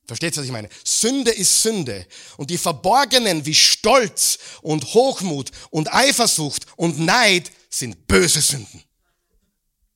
Versteht 0.06 0.36
ihr, 0.36 0.40
was 0.40 0.44
ich 0.44 0.52
meine? 0.52 0.68
Sünde 0.84 1.32
ist 1.32 1.62
Sünde. 1.62 2.06
Und 2.36 2.50
die 2.50 2.58
Verborgenen 2.58 3.44
wie 3.44 3.54
Stolz 3.54 4.38
und 4.60 4.84
Hochmut 4.94 5.50
und 5.70 5.92
Eifersucht 5.92 6.66
und 6.76 7.00
Neid 7.00 7.50
sind 7.70 8.06
böse 8.06 8.40
Sünden. 8.40 8.84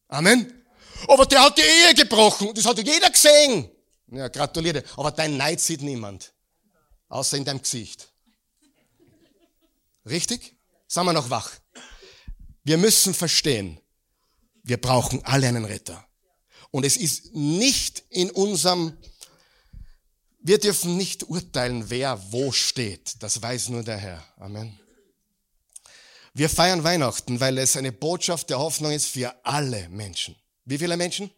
Amen. 0.08 0.64
Aber 1.06 1.26
der 1.26 1.42
hat 1.42 1.58
die 1.58 1.62
Ehe 1.62 1.94
gebrochen. 1.94 2.52
Das 2.54 2.64
hat 2.64 2.78
jeder 2.78 3.10
gesehen. 3.10 3.70
Ja, 4.08 4.26
gratuliere. 4.28 4.82
Aber 4.96 5.12
dein 5.12 5.36
Neid 5.36 5.60
sieht 5.60 5.82
niemand. 5.82 6.32
Außer 7.08 7.36
in 7.36 7.44
deinem 7.44 7.62
Gesicht. 7.62 8.08
Richtig? 10.06 10.56
Sagen 10.90 11.06
wir 11.06 11.12
noch 11.12 11.30
wach. 11.30 11.52
Wir 12.64 12.76
müssen 12.76 13.14
verstehen, 13.14 13.80
wir 14.64 14.76
brauchen 14.76 15.24
alle 15.24 15.46
einen 15.46 15.64
Retter. 15.64 16.04
Und 16.72 16.84
es 16.84 16.96
ist 16.96 17.32
nicht 17.32 18.02
in 18.10 18.28
unserem, 18.28 18.98
wir 20.40 20.58
dürfen 20.58 20.96
nicht 20.96 21.28
urteilen, 21.28 21.90
wer 21.90 22.20
wo 22.32 22.50
steht. 22.50 23.22
Das 23.22 23.40
weiß 23.40 23.68
nur 23.68 23.84
der 23.84 23.98
Herr. 23.98 24.24
Amen. 24.38 24.80
Wir 26.34 26.50
feiern 26.50 26.82
Weihnachten, 26.82 27.38
weil 27.38 27.58
es 27.58 27.76
eine 27.76 27.92
Botschaft 27.92 28.50
der 28.50 28.58
Hoffnung 28.58 28.90
ist 28.90 29.06
für 29.06 29.32
alle 29.44 29.88
Menschen. 29.90 30.34
Wie 30.64 30.78
viele 30.78 30.96
Menschen? 30.96 31.30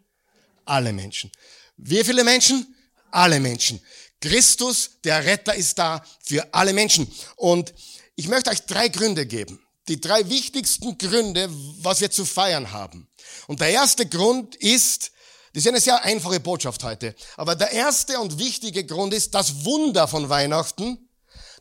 Alle 0.64 0.94
Menschen. 0.94 1.30
Wie 1.76 2.02
viele 2.02 2.24
Menschen? 2.24 2.74
Alle 3.10 3.38
Menschen. 3.38 3.82
Christus, 4.18 4.92
der 5.04 5.26
Retter, 5.26 5.54
ist 5.54 5.78
da 5.78 6.02
für 6.24 6.54
alle 6.54 6.72
Menschen. 6.72 7.06
Und 7.36 7.74
ich 8.22 8.28
möchte 8.28 8.50
euch 8.50 8.66
drei 8.66 8.86
Gründe 8.86 9.26
geben. 9.26 9.58
Die 9.88 10.00
drei 10.00 10.28
wichtigsten 10.28 10.96
Gründe, 10.96 11.48
was 11.78 12.00
wir 12.00 12.08
zu 12.08 12.24
feiern 12.24 12.70
haben. 12.70 13.08
Und 13.48 13.60
der 13.60 13.70
erste 13.70 14.06
Grund 14.06 14.54
ist, 14.54 15.10
das 15.52 15.64
ist 15.64 15.66
eine 15.66 15.80
sehr 15.80 16.04
einfache 16.04 16.38
Botschaft 16.38 16.84
heute, 16.84 17.16
aber 17.36 17.56
der 17.56 17.72
erste 17.72 18.20
und 18.20 18.38
wichtige 18.38 18.86
Grund 18.86 19.12
ist 19.12 19.34
das 19.34 19.64
Wunder 19.64 20.06
von 20.06 20.28
Weihnachten. 20.28 21.08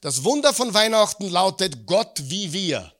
Das 0.01 0.23
Wunder 0.23 0.53
von 0.53 0.71
Weihnachten 0.75 1.31
lautet 1.31 1.87
Gott 1.87 2.21
wie 2.25 2.53
wir. 2.53 2.93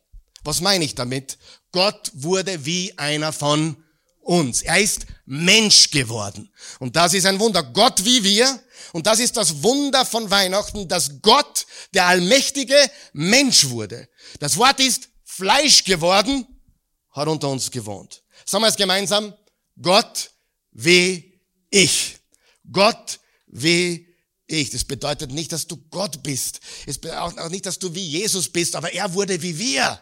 Was 0.43 0.60
meine 0.60 0.84
ich 0.84 0.95
damit? 0.95 1.38
Gott 1.71 2.10
wurde 2.15 2.65
wie 2.65 2.97
einer 2.97 3.32
von 3.32 3.84
uns. 4.21 4.63
Er 4.63 4.82
ist 4.82 5.06
Mensch 5.26 5.92
geworden. 5.92 6.52
Und 6.80 6.96
das 6.96 7.14
ist 7.14 7.26
ein 7.26 7.40
Wunder. 7.40 7.64
Gott 7.64 8.04
wie 8.06 8.24
wir. 8.24 8.60
Und 8.94 9.08
das 9.08 9.20
ist 9.20 9.38
das 9.38 9.64
Wunder 9.64 10.06
von 10.06 10.30
Weihnachten, 10.30 10.88
dass 10.88 11.22
Gott, 11.22 11.66
der 11.94 12.08
Allmächtige, 12.08 12.76
Mensch 13.14 13.70
wurde. 13.70 14.10
Das 14.40 14.58
Wort 14.58 14.80
ist 14.80 15.10
Fleisch 15.24 15.84
geworden, 15.84 16.46
hat 17.12 17.28
unter 17.28 17.50
uns 17.50 17.72
gewohnt. 17.72 18.24
Sagen 18.46 18.64
wir 18.64 18.68
es 18.68 18.76
gemeinsam. 18.76 19.34
Gott 19.82 20.32
wie 20.72 21.40
ich. 21.70 22.18
Gott 22.72 23.20
wie 23.48 24.08
ich. 24.48 24.70
Das 24.70 24.84
bedeutet 24.84 25.32
nicht, 25.32 25.52
dass 25.52 25.68
du 25.68 25.78
Gott 25.90 26.22
bist. 26.24 26.60
Es 26.86 26.98
bedeutet 26.98 27.40
auch 27.40 27.50
nicht, 27.50 27.66
dass 27.66 27.80
du 27.80 27.94
wie 27.96 28.06
Jesus 28.06 28.50
bist, 28.50 28.76
aber 28.76 28.92
er 28.92 29.14
wurde 29.14 29.42
wie 29.42 29.58
wir. 29.58 30.00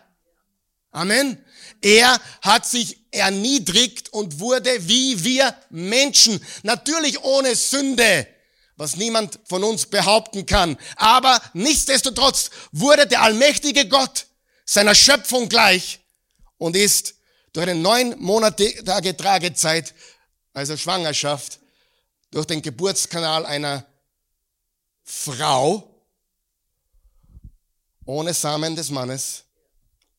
Amen. 0.92 1.44
Er 1.82 2.20
hat 2.42 2.66
sich 2.66 3.00
erniedrigt 3.12 4.12
und 4.12 4.40
wurde 4.40 4.88
wie 4.88 5.24
wir 5.24 5.56
Menschen. 5.70 6.44
Natürlich 6.64 7.24
ohne 7.24 7.56
Sünde, 7.56 8.28
was 8.76 8.96
niemand 8.96 9.40
von 9.46 9.64
uns 9.64 9.86
behaupten 9.86 10.46
kann. 10.46 10.78
Aber 10.96 11.42
nichtsdestotrotz 11.54 12.50
wurde 12.72 13.08
der 13.08 13.22
allmächtige 13.22 13.88
Gott 13.88 14.26
seiner 14.66 14.96
Schöpfung 14.96 15.48
gleich 15.48 16.00
und 16.58 16.76
ist 16.76 17.16
durch 17.54 17.68
eine 17.68 17.80
neun 17.80 18.20
Monate 18.20 18.84
Tragezeit, 18.84 19.94
also 20.54 20.78
Schwangerschaft, 20.78 21.60
durch 22.32 22.46
den 22.46 22.62
Geburtskanal 22.62 23.46
einer 23.46 23.86
Frau 25.04 25.86
ohne 28.06 28.34
Samen 28.34 28.76
des 28.76 28.90
Mannes 28.90 29.44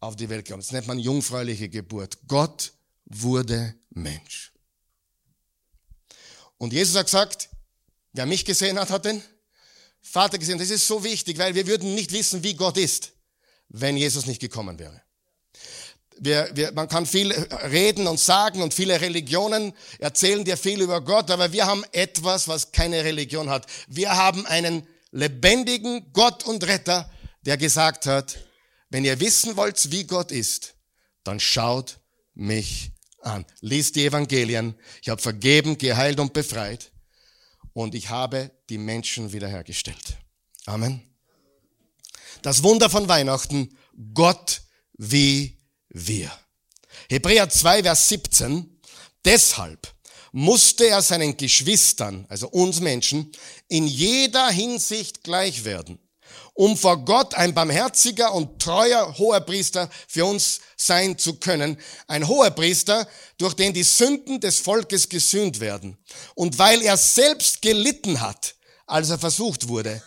auf 0.01 0.17
die 0.17 0.29
Welt 0.29 0.47
gekommen. 0.47 0.63
Das 0.63 0.73
nennt 0.73 0.87
man 0.87 0.99
jungfräuliche 0.99 1.69
Geburt. 1.69 2.19
Gott 2.27 2.73
wurde 3.05 3.75
Mensch. 3.91 4.53
Und 6.59 6.73
Jesus 6.73 6.97
hat 6.97 7.07
gesagt, 7.07 7.49
wer 8.13 8.27
mich 8.27 8.45
gesehen 8.45 8.79
hat, 8.79 8.91
hat 8.91 9.05
den 9.05 9.23
Vater 10.03 10.39
gesehen. 10.39 10.59
Das 10.59 10.71
ist 10.71 10.87
so 10.87 11.05
wichtig, 11.05 11.39
weil 11.39 11.55
wir 11.55 11.67
würden 11.67 11.95
nicht 11.95 12.13
wissen, 12.13 12.43
wie 12.43 12.55
Gott 12.55 12.77
ist, 12.77 13.13
wenn 13.69 13.97
Jesus 13.97 14.27
nicht 14.27 14.41
gekommen 14.41 14.79
wäre. 14.79 15.03
Wir, 16.19 16.51
wir, 16.53 16.73
man 16.73 16.87
kann 16.89 17.07
viel 17.07 17.33
reden 17.33 18.07
und 18.07 18.21
sagen 18.21 18.63
und 18.63 18.75
viele 18.75 19.01
Religionen 19.01 19.73
erzählen 19.99 20.45
dir 20.45 20.59
viel 20.59 20.83
über 20.83 21.01
Gott, 21.01 21.31
aber 21.31 21.53
wir 21.53 21.67
haben 21.67 21.83
etwas, 21.93 22.47
was 22.47 22.73
keine 22.73 23.05
Religion 23.05 23.49
hat. 23.49 23.67
Wir 23.89 24.15
haben 24.15 24.45
einen 24.45 24.87
lebendigen 25.13 26.13
Gott 26.13 26.45
und 26.45 26.67
Retter, 26.67 27.11
der 27.47 27.57
gesagt 27.57 28.05
hat, 28.05 28.37
wenn 28.91 29.05
ihr 29.05 29.21
wissen 29.21 29.57
wollt, 29.57 29.91
wie 29.93 30.05
Gott 30.05 30.33
ist, 30.33 30.75
dann 31.25 31.41
schaut 31.41 32.01
mich 32.35 32.91
an. 33.21 33.47
Lies 33.61 33.93
die 33.93 34.05
Evangelien. 34.05 34.75
Ich 35.01 35.09
habe 35.09 35.23
vergeben, 35.23 35.79
geheilt 35.79 36.19
und 36.19 36.33
befreit. 36.33 36.93
Und 37.73 37.95
ich 37.95 38.11
habe 38.11 38.51
die 38.69 38.79
Menschen 38.79 39.33
wiederhergestellt. 39.33 40.19
Amen. 40.67 41.03
Das 42.43 42.63
Wunder 42.63 42.91
von 42.91 43.09
Weihnachten, 43.09 43.77
Gott 44.13 44.63
wie 44.95 45.59
wir. 45.89 46.31
Hebräer 47.09 47.49
2, 47.49 47.83
Vers 47.85 48.09
17. 48.09 48.81
Deshalb 49.25 49.95
musste 50.33 50.89
er 50.89 51.03
seinen 51.03 51.37
Geschwistern, 51.37 52.27
also 52.29 52.49
uns 52.49 52.81
Menschen, 52.81 53.31
in 53.69 53.87
jeder 53.87 54.51
Hinsicht 54.51 55.23
gleich 55.23 55.65
werden 55.65 55.99
um 56.55 56.77
vor 56.77 57.05
Gott 57.05 57.35
ein 57.35 57.55
barmherziger 57.55 58.35
und 58.35 58.61
treuer 58.61 59.17
Hoherpriester 59.19 59.89
für 60.09 60.25
uns 60.25 60.61
sein 60.77 61.17
zu 61.17 61.35
können. 61.35 61.79
Ein 62.07 62.27
Hoherpriester, 62.29 63.09
durch 63.39 63.55
den 63.55 63.73
die 63.73 63.83
Sünden 63.83 64.41
des 64.41 64.59
Volkes 64.59 65.09
gesühnt 65.09 65.61
werden. 65.61 65.97
Und 66.35 66.59
weil 66.59 66.83
er 66.83 66.97
selbst 66.97 67.63
gelitten 67.63 68.21
hat, 68.21 68.55
als 68.87 69.11
er 69.11 69.19
versucht 69.19 69.69
wurde, 69.69 70.03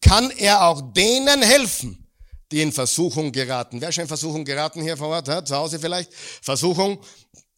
kann 0.00 0.30
er 0.30 0.66
auch 0.66 0.92
denen 0.92 1.42
helfen, 1.42 2.06
die 2.52 2.62
in 2.62 2.72
Versuchung 2.72 3.32
geraten. 3.32 3.80
Wer 3.80 3.90
schon 3.90 4.02
in 4.02 4.08
Versuchung 4.08 4.44
geraten 4.44 4.82
hier 4.82 4.96
vor 4.96 5.08
Ort, 5.08 5.48
zu 5.48 5.56
Hause 5.56 5.78
vielleicht? 5.78 6.12
Versuchung. 6.42 7.00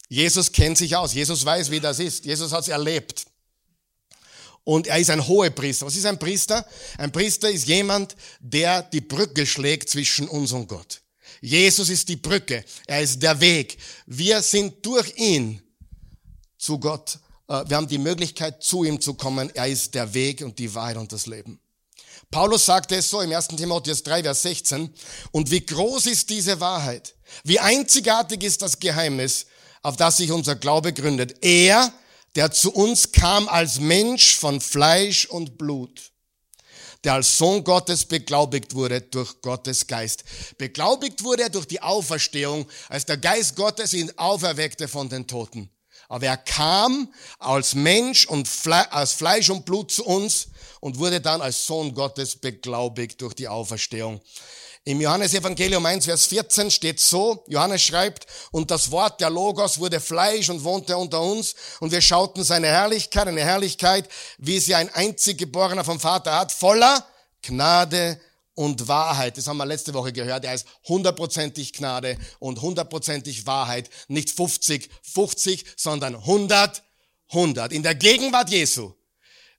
Jesus 0.08 0.50
kennt 0.50 0.78
sich 0.78 0.96
aus. 0.96 1.14
Jesus 1.14 1.44
weiß, 1.44 1.70
wie 1.70 1.80
das 1.80 1.98
ist. 1.98 2.24
Jesus 2.24 2.52
hat 2.52 2.62
es 2.62 2.68
erlebt 2.68 3.26
und 4.64 4.86
er 4.86 4.98
ist 4.98 5.10
ein 5.10 5.26
Hohepriester. 5.26 5.86
Was 5.86 5.96
ist 5.96 6.06
ein 6.06 6.18
Priester? 6.18 6.66
Ein 6.98 7.12
Priester 7.12 7.50
ist 7.50 7.66
jemand, 7.66 8.14
der 8.40 8.82
die 8.82 9.00
Brücke 9.00 9.46
schlägt 9.46 9.88
zwischen 9.88 10.28
uns 10.28 10.52
und 10.52 10.68
Gott. 10.68 11.00
Jesus 11.40 11.88
ist 11.88 12.08
die 12.08 12.16
Brücke. 12.16 12.64
Er 12.86 13.02
ist 13.02 13.22
der 13.22 13.40
Weg. 13.40 13.78
Wir 14.06 14.42
sind 14.42 14.84
durch 14.84 15.16
ihn 15.16 15.62
zu 16.58 16.78
Gott. 16.78 17.18
Äh, 17.48 17.64
wir 17.66 17.76
haben 17.76 17.88
die 17.88 17.98
Möglichkeit, 17.98 18.62
zu 18.62 18.84
ihm 18.84 19.00
zu 19.00 19.14
kommen. 19.14 19.50
Er 19.54 19.66
ist 19.66 19.94
der 19.94 20.12
Weg 20.12 20.42
und 20.42 20.58
die 20.58 20.72
Wahrheit 20.74 20.98
und 20.98 21.12
das 21.12 21.26
Leben. 21.26 21.58
Paulus 22.30 22.64
sagte 22.64 22.94
es 22.94 23.10
so 23.10 23.20
im 23.22 23.32
1. 23.32 23.48
Timotheus 23.48 24.04
3, 24.04 24.22
Vers 24.22 24.42
16. 24.42 24.94
Und 25.32 25.50
wie 25.50 25.64
groß 25.64 26.06
ist 26.06 26.30
diese 26.30 26.60
Wahrheit? 26.60 27.14
Wie 27.42 27.58
einzigartig 27.58 28.44
ist 28.44 28.62
das 28.62 28.78
Geheimnis, 28.78 29.46
auf 29.82 29.96
das 29.96 30.18
sich 30.18 30.30
unser 30.30 30.54
Glaube 30.54 30.92
gründet. 30.92 31.42
Er, 31.42 31.92
der 32.36 32.50
zu 32.50 32.72
uns 32.72 33.12
kam 33.12 33.48
als 33.48 33.80
Mensch 33.80 34.36
von 34.36 34.60
Fleisch 34.60 35.26
und 35.26 35.58
Blut, 35.58 36.12
der 37.04 37.14
als 37.14 37.38
Sohn 37.38 37.64
Gottes 37.64 38.04
beglaubigt 38.04 38.74
wurde 38.74 39.00
durch 39.00 39.40
Gottes 39.42 39.86
Geist. 39.86 40.24
Beglaubigt 40.58 41.24
wurde 41.24 41.44
er 41.44 41.50
durch 41.50 41.66
die 41.66 41.82
Auferstehung, 41.82 42.66
als 42.88 43.06
der 43.06 43.16
Geist 43.16 43.56
Gottes 43.56 43.94
ihn 43.94 44.12
auferweckte 44.16 44.86
von 44.86 45.08
den 45.08 45.26
Toten. 45.26 45.70
Aber 46.08 46.26
er 46.26 46.36
kam 46.36 47.12
als 47.38 47.74
Mensch 47.74 48.26
und 48.26 48.48
Fle 48.48 48.92
als 48.92 49.12
Fleisch 49.12 49.48
und 49.48 49.64
Blut 49.64 49.92
zu 49.92 50.04
uns 50.04 50.48
und 50.80 50.98
wurde 50.98 51.20
dann 51.20 51.40
als 51.40 51.66
Sohn 51.66 51.94
Gottes 51.94 52.36
beglaubigt 52.36 53.20
durch 53.20 53.34
die 53.34 53.46
Auferstehung. 53.46 54.20
Im 54.84 54.98
Johannesevangelium 54.98 55.84
1, 55.84 56.06
Vers 56.06 56.26
14 56.26 56.70
steht 56.70 57.00
so, 57.00 57.44
Johannes 57.48 57.82
schreibt, 57.82 58.26
und 58.50 58.70
das 58.70 58.90
Wort 58.90 59.20
der 59.20 59.28
Logos 59.28 59.78
wurde 59.78 60.00
Fleisch 60.00 60.48
und 60.48 60.64
wohnte 60.64 60.96
unter 60.96 61.20
uns, 61.20 61.54
und 61.80 61.92
wir 61.92 62.00
schauten 62.00 62.44
seine 62.44 62.68
Herrlichkeit, 62.68 63.28
eine 63.28 63.42
Herrlichkeit, 63.42 64.08
wie 64.38 64.58
sie 64.58 64.74
ein 64.74 64.88
einzig 64.94 65.36
Geborener 65.36 65.84
vom 65.84 66.00
Vater 66.00 66.34
hat, 66.34 66.50
voller 66.50 67.06
Gnade 67.42 68.18
und 68.54 68.88
Wahrheit. 68.88 69.36
Das 69.36 69.46
haben 69.46 69.58
wir 69.58 69.66
letzte 69.66 69.92
Woche 69.92 70.14
gehört. 70.14 70.46
Er 70.46 70.54
ist 70.54 70.66
hundertprozentig 70.88 71.74
Gnade 71.74 72.16
und 72.38 72.62
hundertprozentig 72.62 73.46
Wahrheit. 73.46 73.90
Nicht 74.08 74.30
50, 74.30 74.88
50, 75.02 75.64
sondern 75.76 76.14
100, 76.14 76.82
100. 77.28 77.72
In 77.72 77.82
der 77.82 77.94
Gegenwart 77.94 78.48
Jesu 78.48 78.94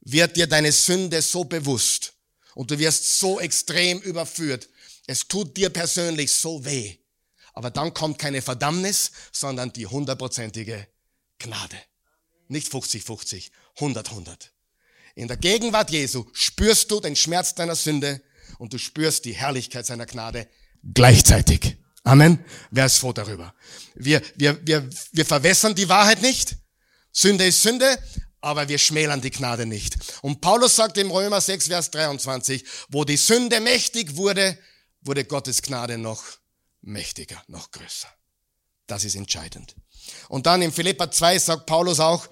wird 0.01 0.35
dir 0.35 0.47
deine 0.47 0.71
Sünde 0.71 1.21
so 1.21 1.43
bewusst 1.43 2.13
und 2.55 2.71
du 2.71 2.79
wirst 2.79 3.19
so 3.19 3.39
extrem 3.39 3.99
überführt 3.99 4.67
es 5.07 5.27
tut 5.27 5.57
dir 5.57 5.69
persönlich 5.69 6.31
so 6.31 6.63
weh. 6.65 6.97
Aber 7.53 7.69
dann 7.69 7.93
kommt 7.93 8.17
keine 8.17 8.41
Verdammnis, 8.41 9.11
sondern 9.31 9.73
die 9.73 9.85
hundertprozentige 9.85 10.87
Gnade. 11.39 11.77
Nicht 12.47 12.69
50, 12.69 13.03
50, 13.03 13.51
100, 13.75 14.09
100. 14.09 14.51
In 15.15 15.27
der 15.27 15.37
Gegenwart 15.37 15.91
Jesu 15.91 16.25
spürst 16.33 16.89
du 16.91 16.99
den 16.99 17.15
Schmerz 17.15 17.55
deiner 17.55 17.75
Sünde 17.75 18.21
und 18.57 18.73
du 18.73 18.77
spürst 18.77 19.25
die 19.25 19.33
Herrlichkeit 19.33 19.85
seiner 19.85 20.05
Gnade 20.05 20.47
gleichzeitig. 20.93 21.77
Amen. 22.03 22.43
Wer 22.71 22.85
ist 22.85 22.97
froh 22.97 23.13
darüber? 23.13 23.53
Wir, 23.95 24.21
wir, 24.35 24.65
wir, 24.65 24.89
wir 25.11 25.25
verwässern 25.25 25.75
die 25.75 25.89
Wahrheit 25.89 26.21
nicht. 26.21 26.55
Sünde 27.11 27.45
ist 27.45 27.61
Sünde, 27.61 27.97
aber 28.39 28.67
wir 28.67 28.77
schmälern 28.77 29.21
die 29.21 29.29
Gnade 29.29 29.65
nicht. 29.65 29.97
Und 30.21 30.41
Paulus 30.41 30.75
sagt 30.75 30.97
im 30.97 31.11
Römer 31.11 31.41
6, 31.41 31.67
Vers 31.67 31.91
23, 31.91 32.65
wo 32.89 33.03
die 33.03 33.17
Sünde 33.17 33.59
mächtig 33.59 34.15
wurde, 34.15 34.57
wurde 35.01 35.25
Gottes 35.25 35.61
Gnade 35.61 35.97
noch 35.97 36.23
mächtiger, 36.81 37.41
noch 37.47 37.71
größer. 37.71 38.07
Das 38.87 39.03
ist 39.03 39.15
entscheidend. 39.15 39.75
Und 40.29 40.45
dann 40.45 40.61
in 40.61 40.71
Philippa 40.71 41.09
2 41.09 41.39
sagt 41.39 41.65
Paulus 41.65 41.99
auch 41.99 42.27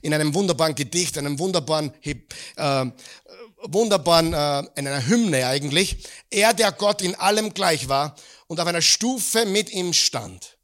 in 0.00 0.12
einem 0.12 0.34
wunderbaren 0.34 0.74
Gedicht, 0.74 1.16
einem 1.18 1.38
wunderbaren, 1.38 1.92
äh, 2.02 2.86
wunderbaren, 3.62 4.32
äh, 4.32 4.58
in 4.76 4.86
einer 4.86 5.06
Hymne 5.06 5.46
eigentlich, 5.46 6.08
er, 6.30 6.54
der 6.54 6.72
Gott 6.72 7.02
in 7.02 7.14
allem 7.14 7.54
gleich 7.54 7.88
war 7.88 8.16
und 8.46 8.60
auf 8.60 8.66
einer 8.66 8.82
Stufe 8.82 9.46
mit 9.46 9.70
ihm 9.70 9.92
stand, 9.92 10.58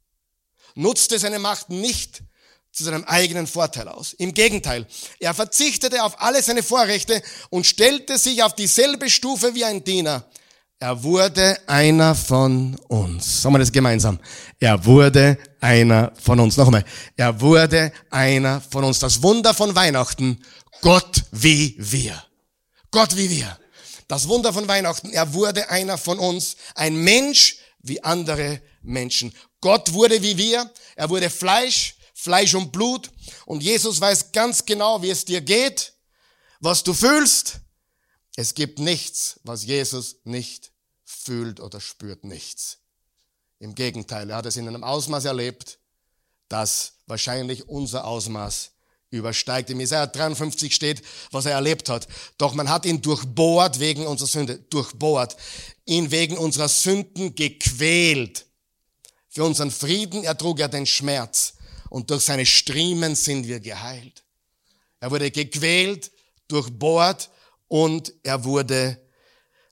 nutzte 0.75 1.19
seine 1.19 1.39
Macht 1.39 1.69
nicht 1.69 2.23
zu 2.71 2.83
seinem 2.83 3.03
eigenen 3.05 3.47
Vorteil 3.47 3.87
aus. 3.87 4.13
Im 4.13 4.33
Gegenteil, 4.33 4.87
er 5.19 5.33
verzichtete 5.33 6.03
auf 6.03 6.21
alle 6.21 6.41
seine 6.43 6.63
Vorrechte 6.63 7.21
und 7.49 7.65
stellte 7.65 8.17
sich 8.17 8.43
auf 8.43 8.53
dieselbe 8.53 9.09
Stufe 9.09 9.55
wie 9.55 9.65
ein 9.65 9.83
Diener. 9.83 10.29
Er 10.81 11.03
wurde 11.03 11.59
einer 11.67 12.15
von 12.15 12.75
uns. 12.87 13.41
Sagen 13.41 13.53
wir 13.53 13.59
das 13.59 13.71
gemeinsam. 13.71 14.17
Er 14.61 14.85
wurde 14.85 15.37
einer 15.59 16.13
von 16.23 16.39
uns. 16.39 16.55
Noch 16.55 16.67
einmal. 16.67 16.85
Er 17.17 17.41
wurde 17.41 17.91
einer 18.09 18.61
von 18.61 18.85
uns. 18.85 18.99
Das 18.99 19.21
Wunder 19.21 19.53
von 19.53 19.75
Weihnachten. 19.75 20.41
Gott 20.79 21.25
wie 21.31 21.75
wir. 21.77 22.23
Gott 22.91 23.17
wie 23.17 23.29
wir. 23.29 23.59
Das 24.07 24.29
Wunder 24.29 24.53
von 24.53 24.69
Weihnachten. 24.69 25.09
Er 25.11 25.33
wurde 25.33 25.69
einer 25.69 25.97
von 25.97 26.17
uns. 26.17 26.55
Ein 26.75 26.95
Mensch 26.95 27.57
wie 27.79 28.01
andere 28.01 28.61
Menschen. 28.81 29.33
Gott 29.59 29.91
wurde 29.91 30.21
wie 30.21 30.37
wir. 30.37 30.71
Er 30.95 31.09
wurde 31.09 31.29
Fleisch, 31.29 31.95
Fleisch 32.13 32.55
und 32.55 32.71
Blut. 32.71 33.11
Und 33.45 33.61
Jesus 33.61 33.99
weiß 33.99 34.31
ganz 34.31 34.65
genau, 34.65 35.01
wie 35.01 35.09
es 35.09 35.25
dir 35.25 35.41
geht, 35.41 35.91
was 36.61 36.83
du 36.83 36.93
fühlst. 36.93 37.59
Es 38.39 38.53
gibt 38.53 38.79
nichts, 38.79 39.41
was 39.43 39.65
Jesus 39.65 40.15
nicht 40.23 40.71
fühlt 41.03 41.59
oder 41.59 41.81
spürt 41.81 42.23
nichts. 42.23 42.77
Im 43.59 43.75
Gegenteil, 43.75 44.29
er 44.29 44.37
hat 44.37 44.45
es 44.45 44.55
in 44.55 44.65
einem 44.65 44.85
Ausmaß 44.85 45.25
erlebt, 45.25 45.77
das 46.47 46.93
wahrscheinlich 47.05 47.67
unser 47.67 48.05
Ausmaß 48.05 48.71
übersteigt. 49.09 49.71
Im 49.71 49.81
Isaiah 49.81 50.07
53 50.07 50.73
steht, 50.73 51.01
was 51.31 51.47
er 51.47 51.51
erlebt 51.51 51.89
hat. 51.89 52.07
Doch 52.37 52.53
man 52.53 52.69
hat 52.69 52.85
ihn 52.85 53.01
durchbohrt 53.01 53.81
wegen 53.81 54.07
unserer 54.07 54.29
Sünde, 54.29 54.57
durchbohrt, 54.57 55.35
ihn 55.83 56.09
wegen 56.09 56.37
unserer 56.37 56.69
Sünden 56.69 57.35
gequält. 57.35 58.45
Für 59.27 59.43
unseren 59.43 59.69
Frieden 59.69 60.23
ertrug 60.23 60.61
er 60.61 60.69
den 60.69 60.85
Schmerz 60.85 61.55
und 61.89 62.09
durch 62.09 62.23
seine 62.23 62.45
Striemen 62.45 63.15
sind 63.15 63.49
wir 63.49 63.59
geheilt. 63.59 64.23
Er 65.01 65.11
wurde 65.11 65.29
gequält, 65.29 66.09
durchbohrt 66.47 67.29
und 67.69 68.13
er 68.23 68.43
wurde 68.43 68.99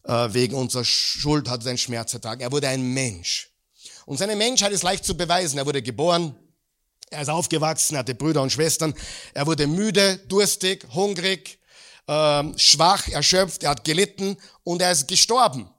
äh, 0.04 0.34
wegen 0.34 0.56
unserer 0.56 0.86
Schuld 0.86 1.50
hat 1.50 1.64
seinen 1.64 1.78
Schmerz 1.78 2.14
ertragen. 2.14 2.40
Er 2.40 2.52
wurde 2.52 2.70
ein 2.70 2.82
Mensch. 2.82 3.50
Und 4.06 4.18
seine 4.18 4.38
Menschheit 4.38 4.72
ist 4.72 4.84
leicht 4.84 5.04
zu 5.04 5.18
beweisen. 5.18 5.58
Er 5.58 5.66
wurde 5.66 5.82
geboren, 5.82 6.34
er 7.10 7.22
ist 7.22 7.30
aufgewachsen, 7.30 7.96
er 7.96 8.00
hatte 8.00 8.16
Brüder 8.16 8.42
und 8.42 8.52
Schwestern. 8.52 8.94
Er 9.34 9.46
wurde 9.46 9.68
müde, 9.68 10.18
durstig, 10.28 10.88
hungrig, 10.94 11.60
äh, 12.08 12.44
schwach, 12.58 13.08
erschöpft, 13.10 13.64
er 13.64 13.72
hat 13.72 13.84
gelitten 13.84 14.38
und 14.64 14.82
er 14.82 14.92
ist 14.92 15.08
gestorben. 15.08 15.70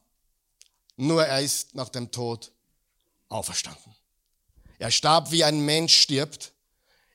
Nur 0.96 1.24
er 1.24 1.40
ist 1.40 1.74
nach 1.74 1.88
dem 1.88 2.11
Tod 2.11 2.52
auferstanden. 3.28 3.94
Er 4.78 4.90
starb, 4.90 5.31
wie 5.31 5.44
ein 5.44 5.61
Mensch 5.64 5.94
stirbt. 5.96 6.52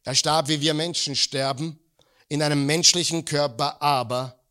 Er 0.04 0.16
starb, 0.16 0.48
wie 0.48 0.62
wir 0.62 0.74
Menschen 0.74 1.16
sterben, 1.16 1.80
in 2.28 2.42
einem 2.42 2.66
menschlichen 2.66 3.26
Körper, 3.26 3.82
aber 3.82 4.43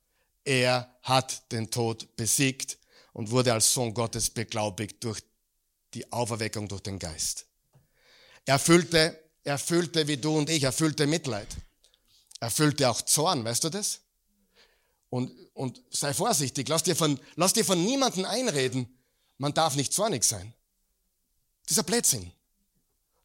er 0.44 0.94
hat 1.02 1.50
den 1.52 1.70
Tod 1.70 2.16
besiegt 2.16 2.78
und 3.12 3.30
wurde 3.30 3.52
als 3.52 3.72
Sohn 3.72 3.94
Gottes 3.94 4.30
beglaubigt 4.30 5.02
durch 5.04 5.20
die 5.94 6.10
Auferweckung 6.12 6.68
durch 6.68 6.82
den 6.82 6.98
Geist. 6.98 7.46
Er 8.46 8.58
fühlte, 8.58 9.18
er 9.44 9.58
fühlte 9.58 10.06
wie 10.08 10.16
du 10.16 10.36
und 10.38 10.50
ich, 10.50 10.62
er 10.62 10.72
fühlte 10.72 11.06
Mitleid. 11.06 11.48
Er 12.40 12.50
fühlte 12.50 12.90
auch 12.90 13.02
Zorn, 13.02 13.44
weißt 13.44 13.64
du 13.64 13.68
das? 13.68 14.00
Und, 15.10 15.30
und 15.54 15.80
sei 15.90 16.14
vorsichtig, 16.14 16.68
lass 16.68 16.82
dir, 16.82 16.96
von, 16.96 17.20
lass 17.36 17.52
dir 17.52 17.64
von 17.64 17.84
niemandem 17.84 18.24
einreden, 18.24 18.98
man 19.38 19.52
darf 19.52 19.76
nicht 19.76 19.92
zornig 19.92 20.24
sein. 20.24 20.52
Dieser 21.68 21.82
Blödsinn. 21.82 22.32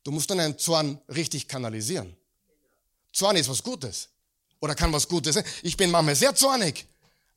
Du 0.03 0.11
musst 0.11 0.29
dann 0.29 0.39
einen 0.39 0.57
Zorn 0.57 0.99
richtig 1.09 1.47
kanalisieren. 1.47 2.15
Zorn 3.13 3.37
ist 3.37 3.49
was 3.49 3.63
Gutes. 3.63 4.09
Oder 4.59 4.75
kann 4.75 4.91
was 4.93 5.07
Gutes 5.07 5.35
sein. 5.35 5.45
Ich 5.63 5.77
bin 5.77 5.89
manchmal 5.89 6.15
sehr 6.15 6.35
zornig 6.35 6.87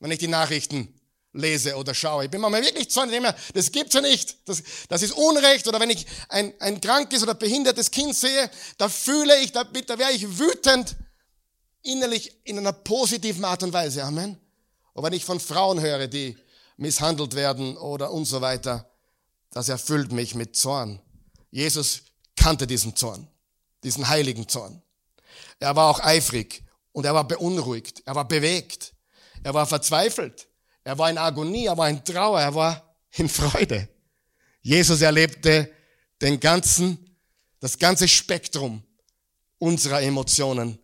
wenn 0.01 0.11
ich 0.11 0.19
die 0.19 0.27
Nachrichten 0.27 0.93
lese 1.33 1.77
oder 1.77 1.93
schaue. 1.93 2.25
Ich 2.25 2.31
bin 2.31 2.41
manchmal 2.41 2.63
wirklich 2.63 2.89
zornig, 2.89 3.21
das 3.53 3.71
gibt's 3.71 3.93
ja 3.93 4.01
nicht. 4.01 4.37
Das, 4.49 4.61
das 4.89 5.01
ist 5.01 5.13
Unrecht. 5.13 5.67
Oder 5.67 5.79
wenn 5.79 5.89
ich 5.89 6.05
ein, 6.27 6.53
ein 6.59 6.81
krankes 6.81 7.23
oder 7.23 7.35
behindertes 7.35 7.91
Kind 7.91 8.15
sehe, 8.15 8.49
da 8.77 8.89
fühle 8.89 9.39
ich, 9.39 9.53
da, 9.53 9.63
da 9.63 9.97
wäre 9.97 10.11
ich 10.11 10.39
wütend, 10.39 10.97
innerlich 11.83 12.35
in 12.43 12.57
einer 12.57 12.73
positiven 12.73 13.45
Art 13.45 13.63
und 13.63 13.73
Weise. 13.73 14.03
Amen. 14.03 14.37
Und 14.93 15.03
wenn 15.03 15.13
ich 15.13 15.23
von 15.23 15.39
Frauen 15.39 15.79
höre, 15.79 16.07
die 16.07 16.37
misshandelt 16.77 17.35
werden 17.35 17.77
oder 17.77 18.11
und 18.11 18.25
so 18.25 18.41
weiter, 18.41 18.89
das 19.51 19.69
erfüllt 19.69 20.11
mich 20.11 20.35
mit 20.35 20.55
Zorn. 20.55 20.99
Jesus 21.49 22.03
kannte 22.35 22.67
diesen 22.67 22.95
Zorn, 22.95 23.27
diesen 23.83 24.07
heiligen 24.07 24.47
Zorn. 24.47 24.81
Er 25.59 25.75
war 25.75 25.89
auch 25.89 25.99
eifrig 25.99 26.63
und 26.91 27.05
er 27.05 27.13
war 27.13 27.27
beunruhigt, 27.27 28.03
er 28.05 28.15
war 28.15 28.27
bewegt. 28.27 28.93
Er 29.43 29.53
war 29.53 29.65
verzweifelt. 29.65 30.47
Er 30.83 30.97
war 30.97 31.09
in 31.09 31.17
Agonie, 31.17 31.65
er 31.65 31.77
war 31.77 31.89
in 31.89 32.03
Trauer, 32.03 32.41
er 32.41 32.55
war 32.55 32.95
in 33.11 33.29
Freude. 33.29 33.87
Jesus 34.61 35.01
erlebte 35.01 35.71
den 36.21 36.39
ganzen, 36.39 37.17
das 37.59 37.77
ganze 37.77 38.07
Spektrum 38.07 38.83
unserer 39.57 40.01
Emotionen 40.01 40.79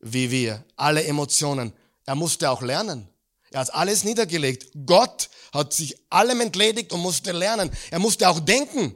wie 0.00 0.30
wir. 0.30 0.64
Alle 0.76 1.04
Emotionen. 1.04 1.72
Er 2.06 2.14
musste 2.14 2.50
auch 2.50 2.62
lernen. 2.62 3.08
Er 3.50 3.60
hat 3.60 3.74
alles 3.74 4.04
niedergelegt. 4.04 4.68
Gott 4.86 5.30
hat 5.52 5.72
sich 5.72 5.96
allem 6.10 6.40
entledigt 6.40 6.92
und 6.92 7.00
musste 7.00 7.32
lernen. 7.32 7.70
Er 7.90 7.98
musste 7.98 8.28
auch 8.28 8.40
denken. 8.40 8.94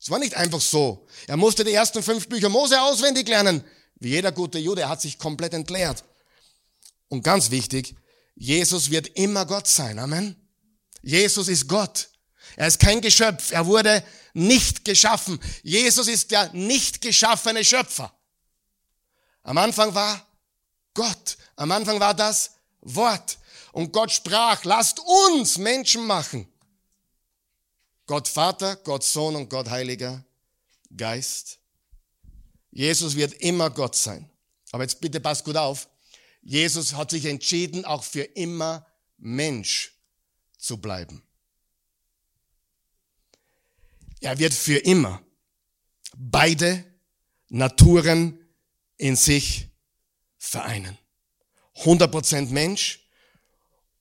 Es 0.00 0.10
war 0.10 0.18
nicht 0.18 0.34
einfach 0.34 0.60
so. 0.60 1.06
Er 1.26 1.36
musste 1.36 1.64
die 1.64 1.72
ersten 1.72 2.02
fünf 2.02 2.28
Bücher 2.28 2.48
Mose 2.48 2.80
auswendig 2.80 3.28
lernen. 3.28 3.64
Wie 3.96 4.10
jeder 4.10 4.32
gute 4.32 4.58
Jude, 4.58 4.82
er 4.82 4.88
hat 4.88 5.00
sich 5.00 5.18
komplett 5.18 5.54
entleert. 5.54 6.04
Und 7.08 7.22
ganz 7.22 7.50
wichtig, 7.50 7.94
Jesus 8.34 8.90
wird 8.90 9.08
immer 9.16 9.46
Gott 9.46 9.68
sein. 9.68 9.98
Amen. 9.98 10.36
Jesus 11.02 11.48
ist 11.48 11.68
Gott. 11.68 12.08
Er 12.56 12.66
ist 12.66 12.80
kein 12.80 13.00
Geschöpf. 13.00 13.52
Er 13.52 13.66
wurde 13.66 14.02
nicht 14.32 14.84
geschaffen. 14.84 15.38
Jesus 15.62 16.08
ist 16.08 16.30
der 16.30 16.52
nicht 16.52 17.00
geschaffene 17.00 17.64
Schöpfer. 17.64 18.12
Am 19.42 19.58
Anfang 19.58 19.94
war 19.94 20.26
Gott. 20.94 21.36
Am 21.56 21.70
Anfang 21.70 22.00
war 22.00 22.14
das 22.14 22.52
Wort. 22.80 23.38
Und 23.72 23.92
Gott 23.92 24.10
sprach, 24.10 24.64
lasst 24.64 25.00
uns 25.00 25.58
Menschen 25.58 26.06
machen. 26.06 26.46
Gott 28.06 28.28
Vater, 28.28 28.76
Gott 28.76 29.04
Sohn 29.04 29.34
und 29.36 29.48
Gott 29.48 29.70
Heiliger 29.70 30.24
Geist. 30.96 31.58
Jesus 32.70 33.14
wird 33.16 33.34
immer 33.34 33.70
Gott 33.70 33.96
sein. 33.96 34.28
Aber 34.72 34.82
jetzt 34.82 35.00
bitte 35.00 35.20
passt 35.20 35.44
gut 35.44 35.56
auf. 35.56 35.88
Jesus 36.44 36.94
hat 36.94 37.10
sich 37.10 37.24
entschieden, 37.24 37.84
auch 37.84 38.04
für 38.04 38.22
immer 38.22 38.86
Mensch 39.16 39.92
zu 40.58 40.76
bleiben. 40.76 41.22
Er 44.20 44.38
wird 44.38 44.54
für 44.54 44.76
immer 44.78 45.22
beide 46.16 46.84
Naturen 47.48 48.38
in 48.96 49.16
sich 49.16 49.68
vereinen. 50.38 50.96
100% 51.76 52.50
Mensch 52.50 53.00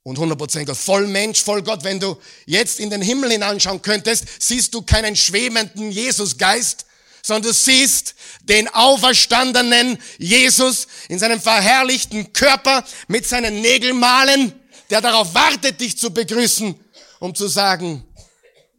und 0.03 0.17
100% 0.19 0.65
Gott. 0.65 0.77
Voll 0.77 1.07
Mensch, 1.07 1.41
voll 1.41 1.63
Gott. 1.63 1.83
Wenn 1.83 1.99
du 1.99 2.19
jetzt 2.45 2.79
in 2.79 2.89
den 2.89 3.01
Himmel 3.01 3.31
hineinschauen 3.31 3.81
könntest, 3.81 4.25
siehst 4.39 4.73
du 4.73 4.81
keinen 4.81 5.15
schwebenden 5.15 5.91
Jesusgeist, 5.91 6.85
sondern 7.23 7.49
du 7.49 7.53
siehst 7.53 8.15
den 8.43 8.67
auferstandenen 8.67 9.97
Jesus 10.17 10.87
in 11.07 11.17
seinem 11.17 11.41
verherrlichten 11.41 12.33
Körper 12.33 12.83
mit 13.07 13.25
seinen 13.25 13.61
Nägelmalen, 13.61 14.53
der 14.89 15.01
darauf 15.01 15.33
wartet, 15.33 15.79
dich 15.79 15.97
zu 15.97 16.13
begrüßen, 16.13 16.75
um 17.19 17.33
zu 17.33 17.47
sagen, 17.47 18.05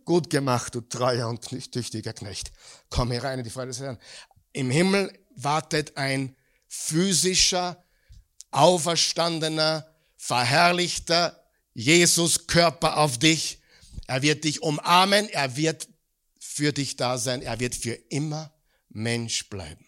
gut 0.05 0.29
gemacht, 0.29 0.75
du 0.75 0.83
treuer 0.83 1.29
und 1.29 1.41
tüchtiger 1.73 2.13
Knecht. 2.13 2.53
Komm 2.91 3.11
hier 3.11 3.25
rein 3.25 3.39
in 3.39 3.45
die 3.45 3.51
Freude 3.51 3.69
des 3.69 3.81
Herrn. 3.81 3.99
Im 4.53 4.71
Himmel 4.71 5.13
wartet 5.35 5.97
ein 5.97 6.37
physischer, 6.69 7.83
auferstandener, 8.51 9.87
verherrlichter 10.17 11.43
Jesus 11.73 12.47
Körper 12.47 12.99
auf 12.99 13.19
dich. 13.19 13.59
Er 14.07 14.21
wird 14.21 14.45
dich 14.45 14.63
umarmen, 14.63 15.29
er 15.31 15.57
wird 15.57 15.89
für 16.55 16.73
dich 16.73 16.95
da 16.95 17.19
sein, 17.19 17.43
er 17.43 17.59
wird 17.59 17.75
für 17.75 17.95
immer 18.11 18.53
Mensch 18.89 19.51
bleiben. 19.51 19.85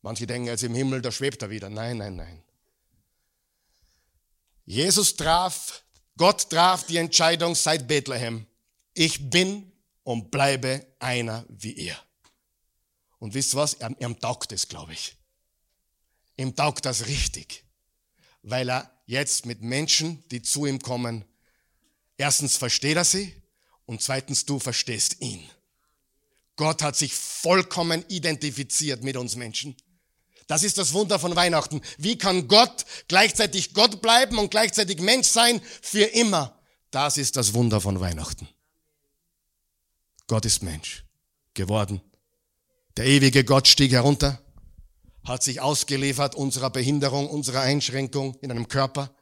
Manche 0.00 0.26
denken 0.26 0.48
jetzt 0.48 0.64
im 0.64 0.74
Himmel, 0.74 1.00
da 1.00 1.12
schwebt 1.12 1.42
er 1.42 1.50
wieder. 1.50 1.70
Nein, 1.70 1.98
nein, 1.98 2.16
nein. 2.16 2.42
Jesus 4.64 5.14
traf, 5.14 5.84
Gott 6.16 6.50
traf 6.50 6.84
die 6.86 6.96
Entscheidung 6.96 7.54
seit 7.54 7.86
Bethlehem. 7.86 8.48
Ich 8.94 9.30
bin 9.30 9.70
und 10.02 10.32
bleibe 10.32 10.84
einer 10.98 11.46
wie 11.48 11.74
ihr. 11.74 11.96
Und 13.20 13.34
wisst 13.34 13.54
was? 13.54 13.74
Er, 13.74 13.94
ihm 14.00 14.18
taugt 14.18 14.50
es, 14.50 14.66
glaube 14.66 14.92
ich. 14.92 15.16
Ihm 16.36 16.56
taugt 16.56 16.84
das 16.84 17.06
richtig. 17.06 17.64
Weil 18.42 18.68
er 18.68 18.90
jetzt 19.06 19.46
mit 19.46 19.62
Menschen, 19.62 20.28
die 20.30 20.42
zu 20.42 20.66
ihm 20.66 20.80
kommen, 20.80 21.24
erstens 22.16 22.56
versteht 22.56 22.96
er 22.96 23.04
sie 23.04 23.41
und 23.92 24.00
zweitens 24.00 24.46
du 24.46 24.58
verstehst 24.58 25.20
ihn. 25.20 25.44
Gott 26.56 26.82
hat 26.82 26.96
sich 26.96 27.12
vollkommen 27.12 28.02
identifiziert 28.08 29.04
mit 29.04 29.18
uns 29.18 29.36
Menschen. 29.36 29.76
Das 30.46 30.62
ist 30.62 30.78
das 30.78 30.94
Wunder 30.94 31.18
von 31.18 31.36
Weihnachten. 31.36 31.82
Wie 31.98 32.16
kann 32.16 32.48
Gott 32.48 32.86
gleichzeitig 33.08 33.74
Gott 33.74 34.00
bleiben 34.00 34.38
und 34.38 34.50
gleichzeitig 34.50 34.98
Mensch 34.98 35.28
sein 35.28 35.60
für 35.82 36.04
immer? 36.04 36.58
Das 36.90 37.18
ist 37.18 37.36
das 37.36 37.52
Wunder 37.52 37.82
von 37.82 38.00
Weihnachten. 38.00 38.48
Gott 40.26 40.46
ist 40.46 40.62
Mensch 40.62 41.04
geworden. 41.52 42.00
Der 42.96 43.04
ewige 43.04 43.44
Gott 43.44 43.68
stieg 43.68 43.92
herunter, 43.92 44.40
hat 45.22 45.42
sich 45.42 45.60
ausgeliefert 45.60 46.34
unserer 46.34 46.70
Behinderung, 46.70 47.28
unserer 47.28 47.60
Einschränkung 47.60 48.38
in 48.40 48.50
einem 48.50 48.68
Körper 48.68 49.14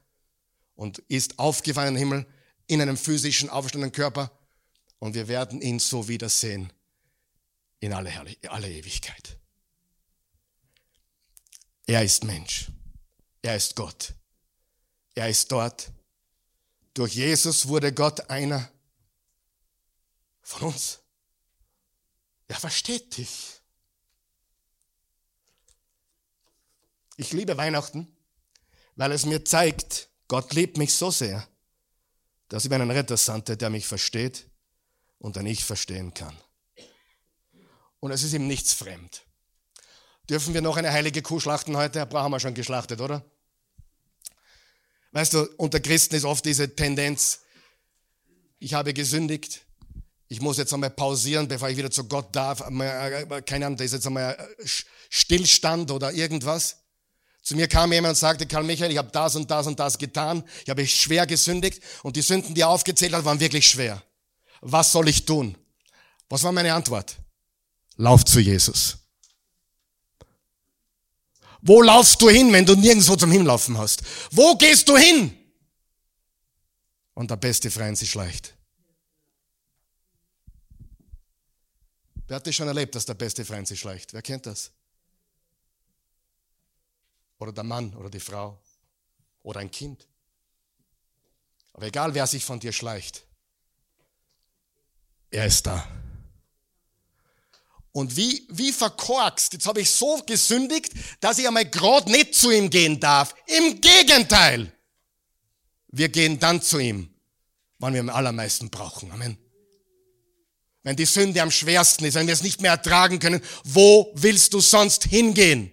und 0.76 1.00
ist 1.08 1.40
aufgefahren 1.40 1.96
im 1.96 1.96
Himmel 1.96 2.26
in 2.68 2.80
einem 2.80 2.96
physischen, 2.96 3.50
aufstehenden 3.50 3.90
Körper. 3.90 4.30
Und 5.00 5.14
wir 5.14 5.26
werden 5.28 5.60
ihn 5.62 5.80
so 5.80 6.06
wiedersehen 6.06 6.72
in 7.80 7.92
alle, 7.94 8.12
alle 8.48 8.70
Ewigkeit. 8.70 9.38
Er 11.86 12.04
ist 12.04 12.22
Mensch. 12.22 12.70
Er 13.42 13.56
ist 13.56 13.74
Gott. 13.74 14.14
Er 15.14 15.28
ist 15.28 15.50
dort. 15.50 15.90
Durch 16.92 17.14
Jesus 17.14 17.66
wurde 17.66 17.92
Gott 17.94 18.28
einer 18.28 18.70
von 20.42 20.68
uns. 20.68 21.00
Er 22.48 22.60
versteht 22.60 23.16
dich. 23.16 23.60
Ich 27.16 27.32
liebe 27.32 27.56
Weihnachten, 27.56 28.06
weil 28.96 29.12
es 29.12 29.24
mir 29.24 29.44
zeigt, 29.44 30.10
Gott 30.28 30.52
liebt 30.52 30.76
mich 30.76 30.92
so 30.92 31.10
sehr, 31.10 31.48
dass 32.48 32.66
ich 32.66 32.72
einen 32.72 32.90
Retter 32.90 33.16
sandte, 33.16 33.56
der 33.56 33.70
mich 33.70 33.86
versteht 33.86 34.49
und 35.20 35.36
den 35.36 35.46
ich 35.46 35.64
verstehen 35.64 36.12
kann. 36.12 36.36
Und 38.00 38.10
es 38.10 38.24
ist 38.24 38.32
ihm 38.32 38.46
nichts 38.46 38.72
fremd. 38.72 39.22
Dürfen 40.28 40.54
wir 40.54 40.62
noch 40.62 40.76
eine 40.76 40.92
heilige 40.92 41.22
Kuh 41.22 41.38
schlachten 41.38 41.76
heute? 41.76 42.00
Abraham 42.00 42.24
haben 42.24 42.32
wir 42.32 42.40
schon 42.40 42.54
geschlachtet, 42.54 43.00
oder? 43.00 43.24
Weißt 45.12 45.34
du, 45.34 45.42
unter 45.56 45.80
Christen 45.80 46.14
ist 46.14 46.24
oft 46.24 46.44
diese 46.44 46.74
Tendenz, 46.74 47.40
ich 48.58 48.74
habe 48.74 48.94
gesündigt, 48.94 49.62
ich 50.28 50.40
muss 50.40 50.58
jetzt 50.58 50.72
einmal 50.72 50.90
pausieren, 50.90 51.48
bevor 51.48 51.68
ich 51.68 51.76
wieder 51.76 51.90
zu 51.90 52.04
Gott 52.04 52.34
darf. 52.34 52.60
Äh, 52.60 53.42
keine 53.42 53.66
Ahnung, 53.66 53.76
da 53.76 53.84
ist 53.84 53.92
jetzt 53.92 54.06
einmal 54.06 54.36
Stillstand 55.08 55.90
oder 55.90 56.12
irgendwas. 56.12 56.76
Zu 57.42 57.56
mir 57.56 57.66
kam 57.66 57.92
jemand 57.92 58.12
und 58.12 58.16
sagte, 58.16 58.46
Karl 58.46 58.62
Michael, 58.62 58.92
ich 58.92 58.98
habe 58.98 59.10
das 59.10 59.34
und 59.34 59.50
das 59.50 59.66
und 59.66 59.80
das 59.80 59.98
getan. 59.98 60.44
Ich 60.62 60.70
habe 60.70 60.86
schwer 60.86 61.26
gesündigt 61.26 61.82
und 62.02 62.14
die 62.14 62.22
Sünden, 62.22 62.54
die 62.54 62.60
er 62.60 62.68
aufgezählt 62.68 63.12
hat, 63.12 63.24
waren 63.24 63.40
wirklich 63.40 63.68
schwer. 63.68 64.02
Was 64.60 64.92
soll 64.92 65.08
ich 65.08 65.24
tun? 65.24 65.56
Was 66.28 66.42
war 66.42 66.52
meine 66.52 66.72
Antwort? 66.74 67.16
Lauf 67.96 68.24
zu 68.24 68.40
Jesus. 68.40 68.98
Wo 71.62 71.82
laufst 71.82 72.20
du 72.22 72.30
hin, 72.30 72.52
wenn 72.52 72.64
du 72.64 72.74
nirgendwo 72.74 73.16
zum 73.16 73.30
Hinlaufen 73.30 73.76
hast? 73.76 74.02
Wo 74.30 74.56
gehst 74.56 74.88
du 74.88 74.96
hin? 74.96 75.36
Und 77.14 77.30
der 77.30 77.36
beste 77.36 77.70
Freund 77.70 77.98
sich 77.98 78.10
schleicht. 78.10 78.54
Wer 82.26 82.36
hat 82.36 82.46
das 82.46 82.54
schon 82.54 82.68
erlebt, 82.68 82.94
dass 82.94 83.04
der 83.04 83.14
beste 83.14 83.44
Freund 83.44 83.66
sich 83.66 83.80
schleicht? 83.80 84.12
Wer 84.12 84.22
kennt 84.22 84.46
das? 84.46 84.70
Oder 87.38 87.52
der 87.52 87.64
Mann 87.64 87.94
oder 87.94 88.08
die 88.08 88.20
Frau 88.20 88.58
oder 89.42 89.60
ein 89.60 89.70
Kind. 89.70 90.06
Aber 91.72 91.86
egal, 91.86 92.14
wer 92.14 92.26
sich 92.26 92.44
von 92.44 92.60
dir 92.60 92.72
schleicht, 92.72 93.24
er 95.30 95.46
ist 95.46 95.66
da. 95.66 95.86
Und 97.92 98.16
wie, 98.16 98.46
wie 98.50 98.72
verkorkst, 98.72 99.52
jetzt 99.52 99.66
habe 99.66 99.80
ich 99.80 99.90
so 99.90 100.22
gesündigt, 100.24 100.92
dass 101.20 101.38
ich 101.38 101.46
einmal 101.46 101.68
gerade 101.68 102.10
nicht 102.10 102.34
zu 102.34 102.50
ihm 102.50 102.70
gehen 102.70 103.00
darf. 103.00 103.34
Im 103.46 103.80
Gegenteil. 103.80 104.72
Wir 105.88 106.08
gehen 106.08 106.38
dann 106.38 106.62
zu 106.62 106.78
ihm, 106.78 107.12
wann 107.80 107.94
wir 107.94 108.00
am 108.00 108.08
allermeisten 108.10 108.70
brauchen. 108.70 109.10
Amen. 109.10 109.36
Wenn 110.84 110.96
die 110.96 111.04
Sünde 111.04 111.42
am 111.42 111.50
schwersten 111.50 112.04
ist, 112.04 112.14
wenn 112.14 112.28
wir 112.28 112.34
es 112.34 112.42
nicht 112.42 112.62
mehr 112.62 112.70
ertragen 112.70 113.18
können, 113.18 113.42
wo 113.64 114.12
willst 114.14 114.54
du 114.54 114.60
sonst 114.60 115.04
hingehen? 115.04 115.70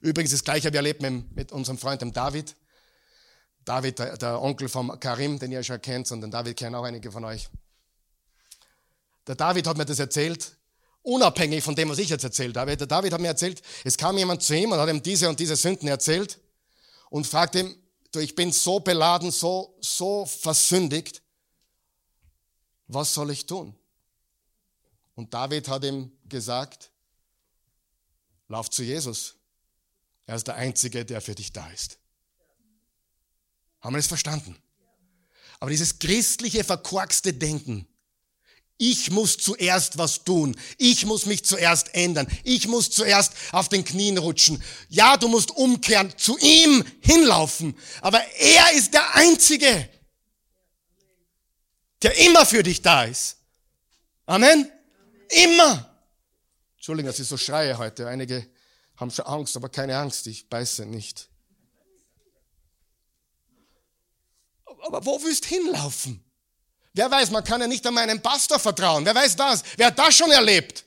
Übrigens 0.00 0.30
das 0.30 0.42
Gleiche, 0.42 0.72
wir 0.72 0.78
erlebt 0.78 1.02
mit, 1.02 1.36
mit 1.36 1.52
unserem 1.52 1.76
Freund, 1.76 2.00
dem 2.00 2.12
David. 2.12 2.56
David, 3.70 4.00
der, 4.00 4.16
der 4.16 4.42
Onkel 4.42 4.68
von 4.68 4.98
Karim, 4.98 5.38
den 5.38 5.52
ihr 5.52 5.62
schon 5.62 5.80
kennt, 5.80 6.10
und 6.10 6.22
den 6.22 6.30
David 6.32 6.56
kennen 6.56 6.74
auch 6.74 6.82
einige 6.82 7.12
von 7.12 7.24
euch. 7.24 7.48
Der 9.28 9.36
David 9.36 9.64
hat 9.68 9.76
mir 9.76 9.84
das 9.84 10.00
erzählt, 10.00 10.56
unabhängig 11.02 11.62
von 11.62 11.76
dem, 11.76 11.88
was 11.88 11.98
ich 11.98 12.08
jetzt 12.08 12.24
erzählt 12.24 12.56
habe. 12.56 12.76
Der 12.76 12.88
David 12.88 13.12
hat 13.12 13.20
mir 13.20 13.28
erzählt, 13.28 13.62
es 13.84 13.96
kam 13.96 14.18
jemand 14.18 14.42
zu 14.42 14.56
ihm 14.56 14.72
und 14.72 14.78
hat 14.80 14.88
ihm 14.88 15.00
diese 15.00 15.28
und 15.28 15.38
diese 15.38 15.54
Sünden 15.54 15.86
erzählt 15.86 16.40
und 17.10 17.28
fragte 17.28 17.60
ihm, 17.60 17.76
du, 18.10 18.18
ich 18.18 18.34
bin 18.34 18.50
so 18.50 18.80
beladen, 18.80 19.30
so, 19.30 19.78
so 19.80 20.26
versündigt, 20.26 21.22
was 22.88 23.14
soll 23.14 23.30
ich 23.30 23.46
tun? 23.46 23.76
Und 25.14 25.32
David 25.32 25.68
hat 25.68 25.84
ihm 25.84 26.10
gesagt, 26.28 26.90
lauf 28.48 28.68
zu 28.68 28.82
Jesus. 28.82 29.36
Er 30.26 30.34
ist 30.34 30.48
der 30.48 30.56
Einzige, 30.56 31.04
der 31.04 31.20
für 31.20 31.36
dich 31.36 31.52
da 31.52 31.70
ist. 31.70 32.00
Haben 33.80 33.94
wir 33.94 33.98
das 33.98 34.06
verstanden? 34.06 34.56
Aber 35.58 35.70
dieses 35.70 35.98
christliche, 35.98 36.64
verkorkste 36.64 37.32
Denken, 37.34 37.86
ich 38.82 39.10
muss 39.10 39.36
zuerst 39.36 39.98
was 39.98 40.24
tun. 40.24 40.56
Ich 40.78 41.04
muss 41.04 41.26
mich 41.26 41.44
zuerst 41.44 41.94
ändern. 41.94 42.26
Ich 42.44 42.66
muss 42.66 42.90
zuerst 42.90 43.34
auf 43.52 43.68
den 43.68 43.84
Knien 43.84 44.16
rutschen. 44.16 44.62
Ja, 44.88 45.18
du 45.18 45.28
musst 45.28 45.50
umkehren, 45.50 46.14
zu 46.16 46.38
ihm 46.38 46.82
hinlaufen. 47.02 47.76
Aber 48.00 48.24
er 48.38 48.72
ist 48.72 48.94
der 48.94 49.14
Einzige, 49.16 49.86
der 52.00 52.16
immer 52.26 52.46
für 52.46 52.62
dich 52.62 52.80
da 52.80 53.04
ist. 53.04 53.36
Amen? 54.24 54.72
Immer. 55.28 55.94
Entschuldigung, 56.76 57.10
dass 57.10 57.18
ich 57.18 57.28
so 57.28 57.36
schreie 57.36 57.76
heute. 57.76 58.08
Einige 58.08 58.46
haben 58.96 59.10
schon 59.10 59.26
Angst, 59.26 59.56
aber 59.56 59.68
keine 59.68 59.98
Angst, 59.98 60.26
ich 60.26 60.48
beiße 60.48 60.86
nicht. 60.86 61.28
Aber 64.82 65.04
wo 65.04 65.22
willst 65.22 65.44
du 65.44 65.48
hinlaufen? 65.48 66.24
Wer 66.92 67.10
weiß, 67.10 67.30
man 67.30 67.44
kann 67.44 67.60
ja 67.60 67.66
nicht 67.66 67.86
an 67.86 67.94
meinen 67.94 68.20
Pastor 68.20 68.58
vertrauen. 68.58 69.04
Wer 69.04 69.14
weiß 69.14 69.36
das? 69.36 69.62
Wer 69.76 69.86
hat 69.86 69.98
das 69.98 70.14
schon 70.14 70.30
erlebt? 70.30 70.84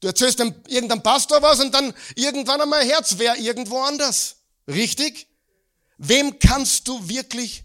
Du 0.00 0.08
erzählst 0.08 0.38
dem, 0.38 0.54
irgendeinem 0.66 1.02
Pastor 1.02 1.42
was 1.42 1.60
und 1.60 1.72
dann 1.72 1.94
irgendwann 2.14 2.60
einmal 2.60 2.84
Herz 2.84 3.18
wäre 3.18 3.36
irgendwo 3.36 3.80
anders. 3.80 4.36
Richtig? 4.68 5.28
Wem 5.98 6.38
kannst 6.38 6.88
du 6.88 7.08
wirklich 7.08 7.64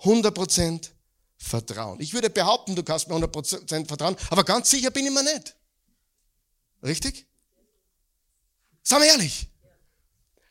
100% 0.00 0.90
vertrauen. 1.36 2.00
Ich 2.00 2.14
würde 2.14 2.30
behaupten, 2.30 2.74
du 2.74 2.82
kannst 2.82 3.08
mir 3.08 3.14
100% 3.14 3.86
vertrauen, 3.86 4.16
aber 4.30 4.44
ganz 4.44 4.70
sicher 4.70 4.90
bin 4.90 5.06
ich 5.06 5.12
mir 5.12 5.22
nicht. 5.22 5.56
Richtig? 6.82 7.26
Sag 8.82 8.98
mal 8.98 9.06
ehrlich. 9.06 9.48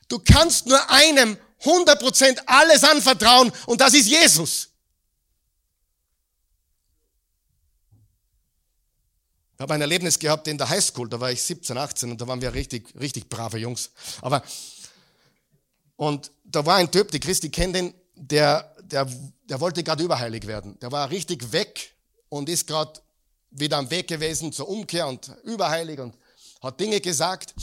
Du 0.08 0.20
kannst 0.20 0.66
nur 0.66 0.90
einem 0.90 1.38
100% 1.64 2.44
alles 2.46 2.84
anvertrauen 2.84 3.52
und 3.66 3.82
das 3.82 3.94
ist 3.94 4.08
Jesus. 4.08 4.70
Ich 9.56 9.62
habe 9.62 9.76
ein 9.76 9.82
Erlebnis 9.82 10.20
gehabt 10.20 10.48
in 10.48 10.58
der 10.58 10.68
Highschool, 10.68 11.08
da 11.08 11.20
war 11.20 11.32
ich 11.32 11.42
17, 11.42 11.78
18 11.78 12.12
und 12.12 12.20
da 12.20 12.28
waren 12.28 12.42
wir 12.42 12.54
richtig, 12.54 12.94
richtig 13.00 13.30
brave 13.30 13.58
Jungs. 13.58 13.92
Aber, 14.22 14.44
und 15.96 16.32
da 16.44 16.66
war 16.66 16.76
ein 16.76 16.92
Typ, 16.92 17.12
die 17.12 17.20
Christi 17.20 17.50
kennt 17.50 17.76
den, 17.76 17.94
der, 18.16 18.76
der 18.82 19.08
der 19.50 19.60
wollte 19.60 19.84
gerade 19.84 20.04
überheilig 20.04 20.48
werden. 20.48 20.80
Der 20.80 20.92
war 20.92 21.10
richtig 21.10 21.52
weg 21.52 21.94
und 22.30 22.50
ist 22.50 22.68
gerade 22.68 23.00
wieder 23.52 23.78
am 23.78 23.90
Weg 23.92 24.08
gewesen 24.08 24.52
zur 24.52 24.68
Umkehr 24.68 25.08
und 25.08 25.32
überheilig 25.44 26.00
und 26.00 26.16
hat 26.62 26.80
Dinge 26.80 27.00
gesagt. 27.02 27.54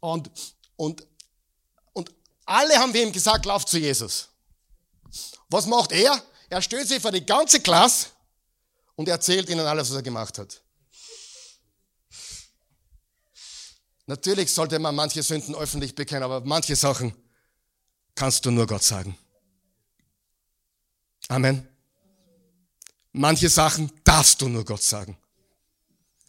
Und, 0.00 0.30
und 0.76 1.06
alle 2.50 2.76
haben 2.76 2.92
wir 2.92 3.02
ihm 3.02 3.12
gesagt, 3.12 3.46
lauf 3.46 3.64
zu 3.64 3.78
Jesus. 3.78 4.28
Was 5.48 5.66
macht 5.66 5.92
er? 5.92 6.22
Er 6.48 6.60
stellt 6.60 6.88
sich 6.88 7.00
vor 7.00 7.12
die 7.12 7.24
ganze 7.24 7.60
Klasse 7.60 8.08
und 8.96 9.08
erzählt 9.08 9.48
ihnen 9.48 9.66
alles, 9.66 9.88
was 9.88 9.96
er 9.96 10.02
gemacht 10.02 10.36
hat. 10.38 10.60
Natürlich 14.06 14.52
sollte 14.52 14.80
man 14.80 14.96
manche 14.96 15.22
Sünden 15.22 15.54
öffentlich 15.54 15.94
bekennen, 15.94 16.24
aber 16.24 16.40
manche 16.40 16.74
Sachen 16.74 17.14
kannst 18.16 18.44
du 18.44 18.50
nur 18.50 18.66
Gott 18.66 18.82
sagen. 18.82 19.16
Amen. 21.28 21.68
Manche 23.12 23.48
Sachen 23.48 23.92
darfst 24.02 24.42
du 24.42 24.48
nur 24.48 24.64
Gott 24.64 24.82
sagen. 24.82 25.16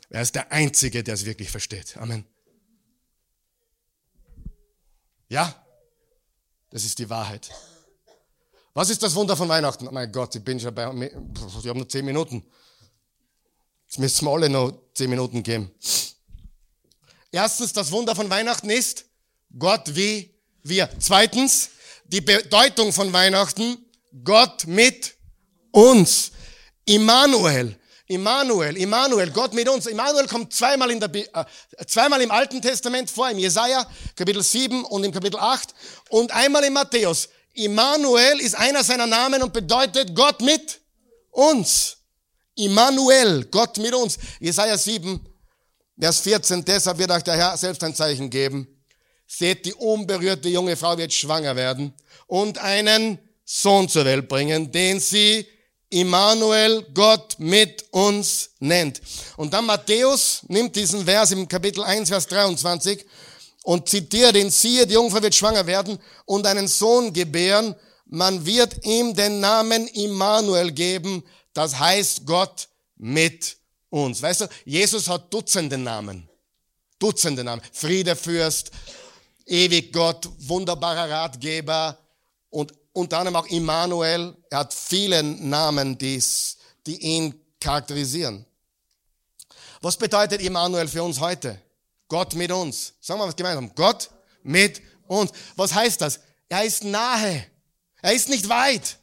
Er 0.10 0.22
ist 0.22 0.36
der 0.36 0.52
Einzige, 0.52 1.04
der 1.04 1.16
es 1.16 1.26
wirklich 1.26 1.50
versteht. 1.50 1.98
Amen. 1.98 2.28
Ja, 5.30 5.61
das 6.72 6.84
ist 6.84 6.98
die 7.00 7.10
Wahrheit. 7.10 7.52
Was 8.74 8.90
ist 8.90 9.04
das 9.04 9.14
Wunder 9.16 9.36
von 9.36 9.50
Weihnachten? 9.50 9.88
Oh 9.88 9.92
mein 9.92 10.12
Gott, 10.12 10.34
ich 10.36 10.44
bin 10.44 10.60
schon 10.60 10.74
bei, 10.74 10.84
ich 10.84 11.68
habe 11.68 11.78
nur 11.78 11.90
zehn 11.90 12.06
Minuten. 12.06 12.44
Jetzt 13.86 14.00
müssen 14.00 14.26
wir 14.26 14.32
alle 14.32 14.50
noch 14.50 14.72
zehn 14.94 15.10
Minuten 15.10 15.44
geben. 15.44 15.70
Erstens, 17.32 17.74
das 17.74 17.92
Wunder 17.92 18.16
von 18.16 18.30
Weihnachten 18.30 18.70
ist 18.70 19.06
Gott 19.58 19.96
wie 19.96 20.34
wir. 20.64 20.90
Zweitens, 21.00 21.70
die 22.06 22.22
Bedeutung 22.22 22.94
von 22.94 23.12
Weihnachten, 23.12 23.78
Gott 24.24 24.66
mit 24.66 25.16
uns. 25.72 26.32
Immanuel. 26.86 27.78
Immanuel, 28.12 28.76
Immanuel, 28.76 29.32
Gott 29.32 29.54
mit 29.54 29.70
uns. 29.70 29.86
Immanuel 29.86 30.28
kommt 30.28 30.54
zweimal, 30.54 30.92
in 30.92 31.00
der, 31.00 31.10
äh, 31.16 31.46
zweimal 31.88 32.22
im 32.22 32.30
Alten 32.30 32.62
Testament 32.62 33.10
vor, 33.10 33.30
im 33.30 33.40
Jesaja, 33.40 33.88
Kapitel 34.16 34.44
7 34.44 34.84
und 34.84 35.04
im 35.04 35.12
Kapitel 35.12 35.40
8 35.40 35.74
und 36.10 36.32
einmal 36.32 36.64
in 36.66 36.74
Matthäus. 36.74 37.30
Immanuel 37.54 38.40
ist 38.42 38.56
einer 38.56 38.84
seiner 38.84 39.08
Namen 39.08 39.42
und 39.42 39.54
bedeutet 39.54 40.14
Gott 40.14 40.42
mit 40.42 40.82
uns. 41.30 41.98
Immanuel, 42.56 43.46
Gott 43.46 43.78
mit 43.78 43.94
uns. 43.94 44.18
Jesaja 44.40 44.78
7, 44.78 45.26
Vers 45.98 46.20
14, 46.20 46.66
deshalb 46.66 46.98
wird 46.98 47.12
euch 47.12 47.24
der 47.24 47.36
Herr 47.36 47.56
selbst 47.56 47.84
ein 47.84 47.96
Zeichen 47.96 48.30
geben. 48.30 48.68
Seht, 49.26 49.66
die 49.66 49.74
unberührte 49.74 50.50
junge 50.50 50.76
Frau 50.76 50.98
wird 50.98 51.14
schwanger 51.14 51.56
werden 51.56 51.94
und 52.28 52.58
einen 52.58 53.20
Sohn 53.46 53.88
zur 53.88 54.04
Welt 54.04 54.28
bringen, 54.28 54.72
den 54.72 55.00
sie 55.00 55.48
Immanuel, 55.92 56.86
Gott 56.94 57.36
mit 57.38 57.86
uns 57.92 58.52
nennt. 58.60 59.02
Und 59.38 59.54
dann 59.54 59.66
Matthäus 59.66 60.42
nimmt 60.48 60.76
diesen 60.76 61.06
Vers 61.06 61.32
im 61.32 61.48
Kapitel 61.48 61.84
1, 61.84 62.10
Vers 62.10 62.28
23 62.28 63.06
und 63.64 63.88
zitiert 63.90 64.36
ihn, 64.36 64.50
siehe, 64.50 64.88
die 64.88 64.94
Jungfrau 64.94 65.22
wird 65.22 65.36
schwanger 65.36 65.68
werden 65.68 66.00
und 66.26 66.48
einen 66.48 66.68
Sohn 66.68 67.14
gebären. 67.14 67.76
Man 68.06 68.46
wird 68.46 68.86
ihm 68.86 69.14
den 69.14 69.40
Namen 69.42 69.88
Immanuel 69.90 70.72
geben, 70.72 71.24
das 71.54 71.78
heißt 71.78 72.26
Gott 72.26 72.70
mit 72.96 73.58
uns. 73.90 74.22
Weißt 74.22 74.42
du, 74.42 74.48
Jesus 74.66 75.08
hat 75.10 75.34
Dutzende 75.34 75.78
Namen. 75.78 76.28
Dutzende 77.00 77.44
Namen. 77.44 77.62
Friedefürst, 77.74 78.72
ewig 79.46 79.92
Gott, 79.92 80.30
wunderbarer 80.40 81.10
Ratgeber 81.10 81.98
und 82.50 82.74
unter 82.94 83.20
anderem 83.20 83.36
auch 83.38 83.48
Immanuel. 83.48 84.36
Er 84.50 84.60
hat 84.60 84.74
viele 84.74 85.24
Namen, 85.24 85.98
die's, 85.98 86.58
die 86.86 86.98
ihn 86.98 87.40
charakterisieren. 87.60 88.46
Was 89.82 89.98
bedeutet 89.98 90.42
Immanuel 90.42 90.88
für 90.88 91.04
uns 91.04 91.20
heute? 91.20 91.60
Gott 92.08 92.36
mit 92.36 92.52
uns. 92.52 92.94
Sagen 93.00 93.20
wir 93.20 93.28
was 93.28 93.36
gemeinsam. 93.36 93.74
Gott 93.74 94.10
mit 94.44 94.82
uns. 95.08 95.32
Was 95.56 95.74
heißt 95.74 96.02
das? 96.02 96.20
Er 96.50 96.64
ist 96.66 96.84
nahe. 96.84 97.46
Er 98.02 98.14
ist 98.14 98.30
nicht 98.30 98.48
weit. 98.50 98.98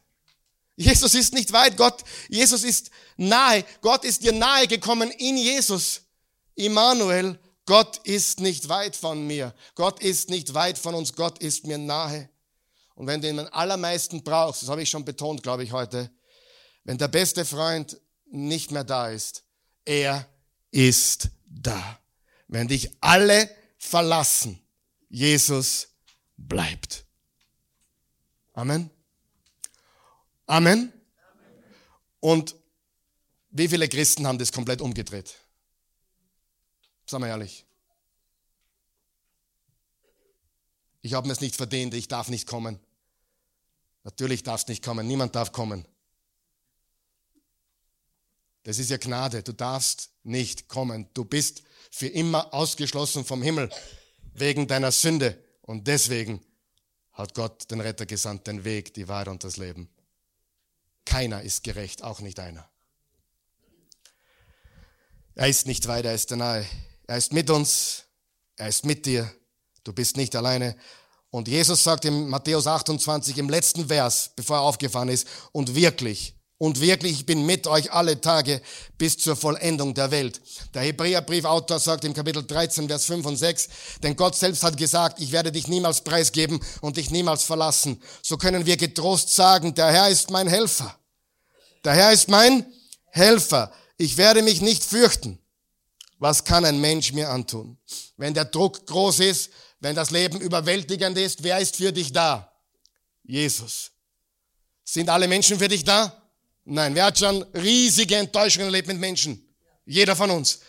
Jesus 0.76 1.14
ist 1.14 1.32
nicht 1.32 1.52
weit. 1.52 1.76
Gott, 1.76 2.04
Jesus 2.28 2.62
ist 2.62 2.90
nahe. 3.16 3.64
Gott 3.80 4.04
ist 4.04 4.22
dir 4.22 4.32
nahe 4.32 4.68
gekommen 4.68 5.10
in 5.10 5.36
Jesus. 5.36 6.02
Immanuel, 6.54 7.38
Gott 7.66 7.98
ist 8.04 8.40
nicht 8.40 8.68
weit 8.68 8.94
von 8.94 9.26
mir. 9.26 9.54
Gott 9.74 10.00
ist 10.00 10.30
nicht 10.30 10.54
weit 10.54 10.78
von 10.78 10.94
uns. 10.94 11.14
Gott 11.14 11.38
ist 11.38 11.66
mir 11.66 11.78
nahe. 11.78 12.28
Und 12.98 13.06
wenn 13.06 13.22
du 13.22 13.28
ihn 13.28 13.38
am 13.38 13.46
allermeisten 13.52 14.24
brauchst, 14.24 14.62
das 14.62 14.68
habe 14.68 14.82
ich 14.82 14.90
schon 14.90 15.04
betont, 15.04 15.44
glaube 15.44 15.62
ich, 15.62 15.70
heute, 15.70 16.10
wenn 16.82 16.98
der 16.98 17.06
beste 17.06 17.44
Freund 17.44 17.96
nicht 18.26 18.72
mehr 18.72 18.82
da 18.82 19.08
ist, 19.08 19.44
er 19.84 20.28
ist 20.72 21.28
da. 21.46 22.00
Wenn 22.48 22.66
dich 22.66 22.90
alle 23.00 23.48
verlassen, 23.78 24.60
Jesus 25.08 25.90
bleibt. 26.36 27.04
Amen. 28.54 28.90
Amen. 30.46 30.92
Und 32.18 32.56
wie 33.50 33.68
viele 33.68 33.88
Christen 33.88 34.26
haben 34.26 34.38
das 34.38 34.50
komplett 34.50 34.80
umgedreht? 34.80 35.36
Sagen 37.06 37.22
wir 37.22 37.28
ehrlich. 37.28 37.64
Ich 41.00 41.14
habe 41.14 41.28
mir 41.28 41.34
es 41.34 41.40
nicht 41.40 41.54
verdient, 41.54 41.94
ich 41.94 42.08
darf 42.08 42.28
nicht 42.28 42.48
kommen. 42.48 42.80
Natürlich 44.08 44.42
darfst 44.42 44.70
nicht 44.70 44.82
kommen, 44.82 45.06
niemand 45.06 45.36
darf 45.36 45.52
kommen. 45.52 45.86
Das 48.62 48.78
ist 48.78 48.88
ja 48.88 48.96
Gnade, 48.96 49.42
du 49.42 49.52
darfst 49.52 50.12
nicht 50.22 50.66
kommen. 50.66 51.10
Du 51.12 51.26
bist 51.26 51.62
für 51.90 52.06
immer 52.06 52.54
ausgeschlossen 52.54 53.26
vom 53.26 53.42
Himmel 53.42 53.68
wegen 54.32 54.66
deiner 54.66 54.92
Sünde. 54.92 55.44
Und 55.60 55.88
deswegen 55.88 56.42
hat 57.12 57.34
Gott 57.34 57.70
den 57.70 57.82
Retter 57.82 58.06
gesandt, 58.06 58.46
den 58.46 58.64
Weg, 58.64 58.94
die 58.94 59.08
Wahrheit 59.08 59.28
und 59.28 59.44
das 59.44 59.58
Leben. 59.58 59.90
Keiner 61.04 61.42
ist 61.42 61.62
gerecht, 61.62 62.02
auch 62.02 62.20
nicht 62.20 62.40
einer. 62.40 62.66
Er 65.34 65.48
ist 65.48 65.66
nicht 65.66 65.86
weit, 65.86 66.06
er 66.06 66.14
ist 66.14 66.30
nahe. 66.30 66.66
Er 67.06 67.18
ist 67.18 67.34
mit 67.34 67.50
uns, 67.50 68.04
er 68.56 68.68
ist 68.68 68.86
mit 68.86 69.04
dir. 69.04 69.30
Du 69.84 69.92
bist 69.92 70.16
nicht 70.16 70.34
alleine. 70.34 70.78
Und 71.30 71.48
Jesus 71.48 71.84
sagt 71.84 72.04
in 72.04 72.28
Matthäus 72.28 72.66
28 72.66 73.36
im 73.38 73.50
letzten 73.50 73.88
Vers, 73.88 74.30
bevor 74.34 74.58
er 74.58 74.62
aufgefahren 74.62 75.08
ist, 75.08 75.26
und 75.52 75.74
wirklich, 75.74 76.34
und 76.60 76.80
wirklich, 76.80 77.12
ich 77.12 77.26
bin 77.26 77.46
mit 77.46 77.68
euch 77.68 77.92
alle 77.92 78.20
Tage 78.20 78.60
bis 78.96 79.16
zur 79.16 79.36
Vollendung 79.36 79.94
der 79.94 80.10
Welt. 80.10 80.40
Der 80.74 80.82
Hebräerbriefautor 80.82 81.78
sagt 81.78 82.04
im 82.04 82.14
Kapitel 82.14 82.44
13, 82.44 82.88
Vers 82.88 83.04
5 83.04 83.26
und 83.26 83.36
6, 83.36 83.68
denn 84.02 84.16
Gott 84.16 84.34
selbst 84.34 84.64
hat 84.64 84.76
gesagt, 84.76 85.20
ich 85.20 85.30
werde 85.30 85.52
dich 85.52 85.68
niemals 85.68 86.00
preisgeben 86.00 86.58
und 86.80 86.96
dich 86.96 87.10
niemals 87.10 87.44
verlassen. 87.44 88.02
So 88.22 88.36
können 88.36 88.66
wir 88.66 88.76
getrost 88.76 89.32
sagen, 89.32 89.72
der 89.74 89.92
Herr 89.92 90.08
ist 90.08 90.30
mein 90.30 90.48
Helfer. 90.48 90.98
Der 91.84 91.92
Herr 91.92 92.12
ist 92.12 92.28
mein 92.28 92.66
Helfer. 93.10 93.70
Ich 93.96 94.16
werde 94.16 94.42
mich 94.42 94.60
nicht 94.60 94.82
fürchten. 94.82 95.38
Was 96.18 96.42
kann 96.42 96.64
ein 96.64 96.80
Mensch 96.80 97.12
mir 97.12 97.30
antun? 97.30 97.78
Wenn 98.16 98.34
der 98.34 98.46
Druck 98.46 98.84
groß 98.86 99.20
ist, 99.20 99.50
wenn 99.80 99.94
das 99.94 100.10
Leben 100.10 100.40
überwältigend 100.40 101.16
ist, 101.18 101.42
wer 101.42 101.58
ist 101.58 101.76
für 101.76 101.92
dich 101.92 102.12
da? 102.12 102.52
Jesus. 103.22 103.92
Sind 104.84 105.08
alle 105.08 105.28
Menschen 105.28 105.58
für 105.58 105.68
dich 105.68 105.84
da? 105.84 106.22
Nein, 106.64 106.94
wer 106.94 107.06
hat 107.06 107.18
schon 107.18 107.42
riesige 107.54 108.16
Enttäuschungen 108.16 108.68
erlebt 108.68 108.88
mit 108.88 108.98
Menschen? 108.98 109.42
Jeder 109.84 110.16
von 110.16 110.30
uns. 110.30 110.60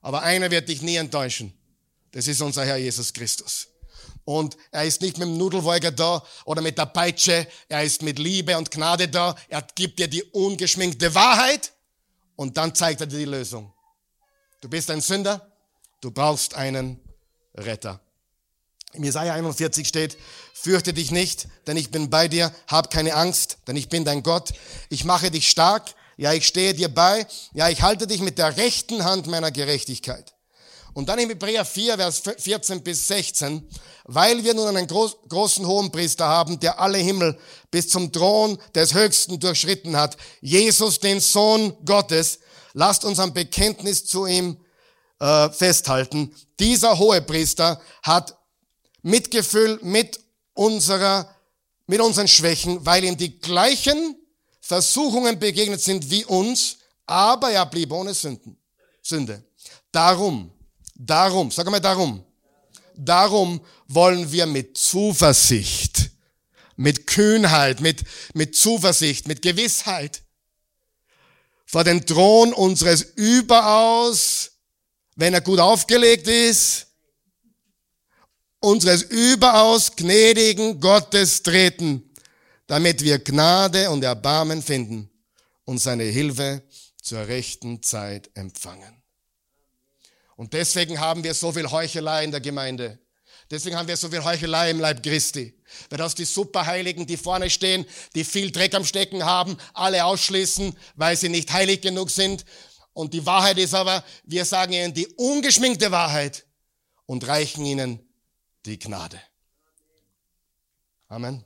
Aber 0.00 0.22
einer 0.22 0.50
wird 0.50 0.68
dich 0.68 0.82
nie 0.82 0.96
enttäuschen. 0.96 1.56
Das 2.12 2.26
ist 2.28 2.40
unser 2.40 2.64
Herr 2.64 2.76
Jesus 2.76 3.12
Christus. 3.12 3.68
Und 4.24 4.56
er 4.72 4.84
ist 4.84 5.00
nicht 5.00 5.18
mit 5.18 5.28
dem 5.28 5.38
Nudelwolger 5.38 5.92
da 5.92 6.22
oder 6.44 6.60
mit 6.60 6.76
der 6.78 6.86
Peitsche. 6.86 7.46
Er 7.68 7.84
ist 7.84 8.02
mit 8.02 8.18
Liebe 8.18 8.56
und 8.58 8.70
Gnade 8.70 9.08
da. 9.08 9.36
Er 9.48 9.62
gibt 9.74 9.98
dir 9.98 10.08
die 10.08 10.22
ungeschminkte 10.24 11.14
Wahrheit 11.14 11.72
und 12.34 12.56
dann 12.56 12.74
zeigt 12.74 13.00
er 13.00 13.06
dir 13.06 13.18
die 13.18 13.24
Lösung. 13.24 13.72
Du 14.60 14.68
bist 14.68 14.90
ein 14.90 15.00
Sünder. 15.00 15.52
Du 16.00 16.10
brauchst 16.10 16.54
einen 16.54 17.00
Retter. 17.54 18.00
Im 18.96 19.04
Jesaja 19.04 19.34
41 19.34 19.86
steht, 19.86 20.16
fürchte 20.54 20.92
dich 20.92 21.10
nicht, 21.10 21.48
denn 21.66 21.76
ich 21.76 21.90
bin 21.90 22.10
bei 22.10 22.28
dir, 22.28 22.52
hab 22.66 22.90
keine 22.90 23.14
Angst, 23.14 23.58
denn 23.66 23.76
ich 23.76 23.88
bin 23.88 24.04
dein 24.04 24.22
Gott. 24.22 24.52
Ich 24.88 25.04
mache 25.04 25.30
dich 25.30 25.48
stark, 25.48 25.94
ja, 26.16 26.32
ich 26.32 26.46
stehe 26.46 26.72
dir 26.72 26.88
bei, 26.88 27.26
ja, 27.52 27.68
ich 27.68 27.82
halte 27.82 28.06
dich 28.06 28.20
mit 28.20 28.38
der 28.38 28.56
rechten 28.56 29.04
Hand 29.04 29.26
meiner 29.26 29.50
Gerechtigkeit. 29.50 30.32
Und 30.94 31.10
dann 31.10 31.18
im 31.18 31.28
Hebräer 31.28 31.66
4, 31.66 31.96
Vers 31.96 32.22
14 32.38 32.82
bis 32.82 33.06
16, 33.08 33.68
weil 34.04 34.42
wir 34.42 34.54
nun 34.54 34.68
einen 34.68 34.86
groß, 34.86 35.16
großen 35.28 35.66
Hohenpriester 35.66 36.26
haben, 36.26 36.58
der 36.58 36.80
alle 36.80 36.96
Himmel 36.96 37.38
bis 37.70 37.90
zum 37.90 38.10
Thron 38.10 38.56
des 38.74 38.94
Höchsten 38.94 39.38
durchschritten 39.38 39.94
hat, 39.94 40.16
Jesus, 40.40 40.98
den 40.98 41.20
Sohn 41.20 41.76
Gottes, 41.84 42.38
lasst 42.72 43.04
uns 43.04 43.20
ein 43.20 43.34
Bekenntnis 43.34 44.06
zu 44.06 44.24
ihm 44.24 44.56
äh, 45.18 45.50
festhalten. 45.50 46.34
Dieser 46.58 46.98
Hohepriester 46.98 47.80
hat 48.02 48.35
Mitgefühl 49.06 49.78
mit 49.82 50.18
unserer, 50.52 51.32
mit 51.86 52.00
unseren 52.00 52.26
Schwächen, 52.26 52.84
weil 52.84 53.04
ihm 53.04 53.16
die 53.16 53.38
gleichen 53.38 54.16
Versuchungen 54.60 55.38
begegnet 55.38 55.80
sind 55.80 56.10
wie 56.10 56.24
uns, 56.24 56.78
aber 57.06 57.52
er 57.52 57.66
blieb 57.66 57.92
ohne 57.92 58.14
Sünden, 58.14 58.58
Sünde. 59.00 59.44
Darum, 59.92 60.50
darum, 60.96 61.52
sag 61.52 61.70
mal 61.70 61.78
darum, 61.78 62.24
darum 62.96 63.60
wollen 63.86 64.32
wir 64.32 64.44
mit 64.46 64.76
Zuversicht, 64.76 66.10
mit 66.74 67.06
Kühnheit, 67.06 67.80
mit, 67.80 68.02
mit 68.34 68.56
Zuversicht, 68.56 69.28
mit 69.28 69.40
Gewissheit 69.40 70.22
vor 71.64 71.84
den 71.84 72.04
Thron 72.04 72.52
unseres 72.52 73.02
überaus, 73.02 74.50
wenn 75.14 75.32
er 75.32 75.42
gut 75.42 75.60
aufgelegt 75.60 76.26
ist, 76.26 76.85
unseres 78.66 79.02
überaus 79.02 79.94
gnädigen 79.94 80.80
Gottes 80.80 81.44
treten, 81.44 82.02
damit 82.66 83.04
wir 83.04 83.20
Gnade 83.20 83.88
und 83.90 84.02
Erbarmen 84.02 84.60
finden 84.60 85.08
und 85.64 85.78
seine 85.78 86.02
Hilfe 86.02 86.62
zur 87.00 87.28
rechten 87.28 87.80
Zeit 87.84 88.28
empfangen. 88.34 89.02
Und 90.34 90.52
deswegen 90.52 90.98
haben 90.98 91.22
wir 91.22 91.32
so 91.32 91.52
viel 91.52 91.70
Heuchelei 91.70 92.24
in 92.24 92.32
der 92.32 92.40
Gemeinde. 92.40 92.98
Deswegen 93.52 93.76
haben 93.76 93.86
wir 93.86 93.96
so 93.96 94.08
viel 94.08 94.24
Heuchelei 94.24 94.70
im 94.72 94.80
Leib 94.80 95.00
Christi. 95.00 95.54
Weil 95.88 95.98
das 95.98 96.16
die 96.16 96.24
Superheiligen, 96.24 97.06
die 97.06 97.16
vorne 97.16 97.48
stehen, 97.48 97.86
die 98.16 98.24
viel 98.24 98.50
Dreck 98.50 98.74
am 98.74 98.84
Stecken 98.84 99.24
haben, 99.24 99.56
alle 99.74 100.04
ausschließen, 100.04 100.76
weil 100.96 101.16
sie 101.16 101.28
nicht 101.28 101.52
heilig 101.52 101.82
genug 101.82 102.10
sind. 102.10 102.44
Und 102.92 103.14
die 103.14 103.24
Wahrheit 103.24 103.58
ist 103.58 103.74
aber, 103.74 104.02
wir 104.24 104.44
sagen 104.44 104.72
ihnen 104.72 104.92
die 104.92 105.06
ungeschminkte 105.06 105.92
Wahrheit 105.92 106.44
und 107.06 107.28
reichen 107.28 107.64
ihnen 107.64 108.05
die 108.66 108.78
Gnade. 108.78 109.20
Amen. 111.08 111.44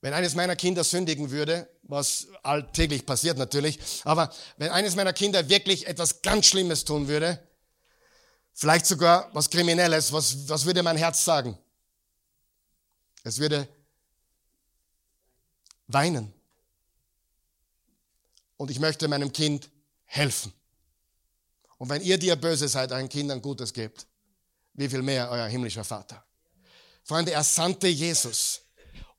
Wenn 0.00 0.12
eines 0.12 0.34
meiner 0.34 0.56
Kinder 0.56 0.84
sündigen 0.84 1.30
würde, 1.30 1.68
was 1.84 2.26
alltäglich 2.42 3.06
passiert 3.06 3.38
natürlich, 3.38 3.78
aber 4.04 4.34
wenn 4.58 4.70
eines 4.70 4.96
meiner 4.96 5.12
Kinder 5.14 5.48
wirklich 5.48 5.86
etwas 5.86 6.20
ganz 6.20 6.46
Schlimmes 6.46 6.84
tun 6.84 7.08
würde, 7.08 7.38
vielleicht 8.52 8.84
sogar 8.84 9.30
was 9.32 9.48
Kriminelles, 9.48 10.12
was, 10.12 10.48
was 10.48 10.66
würde 10.66 10.82
mein 10.82 10.96
Herz 10.96 11.24
sagen? 11.24 11.56
Es 13.22 13.38
würde 13.38 13.66
weinen. 15.86 16.32
Und 18.56 18.70
ich 18.70 18.80
möchte 18.80 19.08
meinem 19.08 19.32
Kind 19.32 19.70
helfen. 20.04 20.52
Und 21.78 21.88
wenn 21.88 22.02
ihr, 22.02 22.18
die 22.18 22.26
ihr 22.26 22.36
böse 22.36 22.68
seid, 22.68 22.92
euren 22.92 23.08
Kindern 23.08 23.40
Gutes 23.40 23.72
gebt, 23.72 24.06
wie 24.74 24.88
viel 24.88 25.02
mehr 25.02 25.30
euer 25.30 25.46
himmlischer 25.46 25.84
Vater. 25.84 26.24
Freunde, 27.02 27.32
er 27.32 27.44
sandte 27.44 27.88
Jesus 27.88 28.64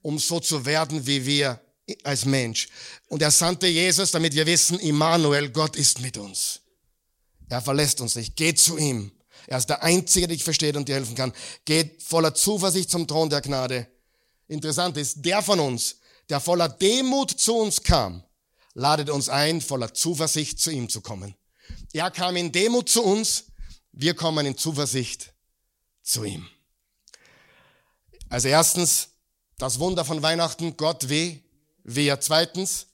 um 0.06 0.20
so 0.20 0.40
zu 0.40 0.64
werden 0.66 1.08
wie 1.08 1.26
wir 1.26 1.60
als 2.04 2.26
Mensch. 2.26 2.68
Und 3.08 3.24
er 3.24 3.32
sandte 3.32 3.66
Jesus, 3.66 4.12
damit 4.12 4.36
wir 4.36 4.46
wissen, 4.46 4.78
Immanuel, 4.80 5.50
Gott 5.50 5.76
ist 5.76 6.00
mit 6.00 6.16
uns. 6.18 6.62
Er 7.50 7.60
verlässt 7.60 8.02
uns 8.02 8.16
nicht. 8.16 8.36
Geht 8.36 8.60
zu 8.60 8.78
ihm. 8.78 9.12
Er 9.48 9.58
ist 9.58 9.68
der 9.68 9.82
Einzige, 9.82 10.28
der 10.28 10.36
dich 10.36 10.44
versteht 10.44 10.78
und 10.78 10.88
dir 10.88 10.96
helfen 10.96 11.16
kann. 11.16 11.34
Geht 11.66 12.04
voller 12.04 12.36
Zuversicht 12.36 12.92
zum 12.92 13.08
Thron 13.08 13.32
der 13.32 13.42
Gnade. 13.42 13.88
Interessant 14.48 14.96
ist, 14.98 15.26
der 15.26 15.42
von 15.42 15.60
uns, 15.60 15.96
der 16.30 16.40
voller 16.40 16.70
Demut 16.70 17.32
zu 17.32 17.56
uns 17.56 17.82
kam, 17.82 18.24
ladet 18.76 19.10
uns 19.10 19.28
ein, 19.28 19.60
voller 19.60 19.92
Zuversicht 19.92 20.60
zu 20.60 20.70
ihm 20.70 20.88
zu 20.88 21.02
kommen. 21.02 21.34
Er 21.94 22.12
kam 22.12 22.36
in 22.36 22.52
Demut 22.52 22.90
zu 22.90 23.04
uns, 23.04 23.46
wir 23.92 24.14
kommen 24.14 24.46
in 24.46 24.56
Zuversicht 24.56 25.34
zu 26.06 26.24
ihm. 26.24 26.48
Also 28.30 28.48
erstens, 28.48 29.10
das 29.58 29.80
Wunder 29.80 30.06
von 30.06 30.22
Weihnachten, 30.22 30.78
Gott 30.78 31.10
weh, 31.10 31.40
wir. 31.84 32.20
Zweitens, 32.20 32.88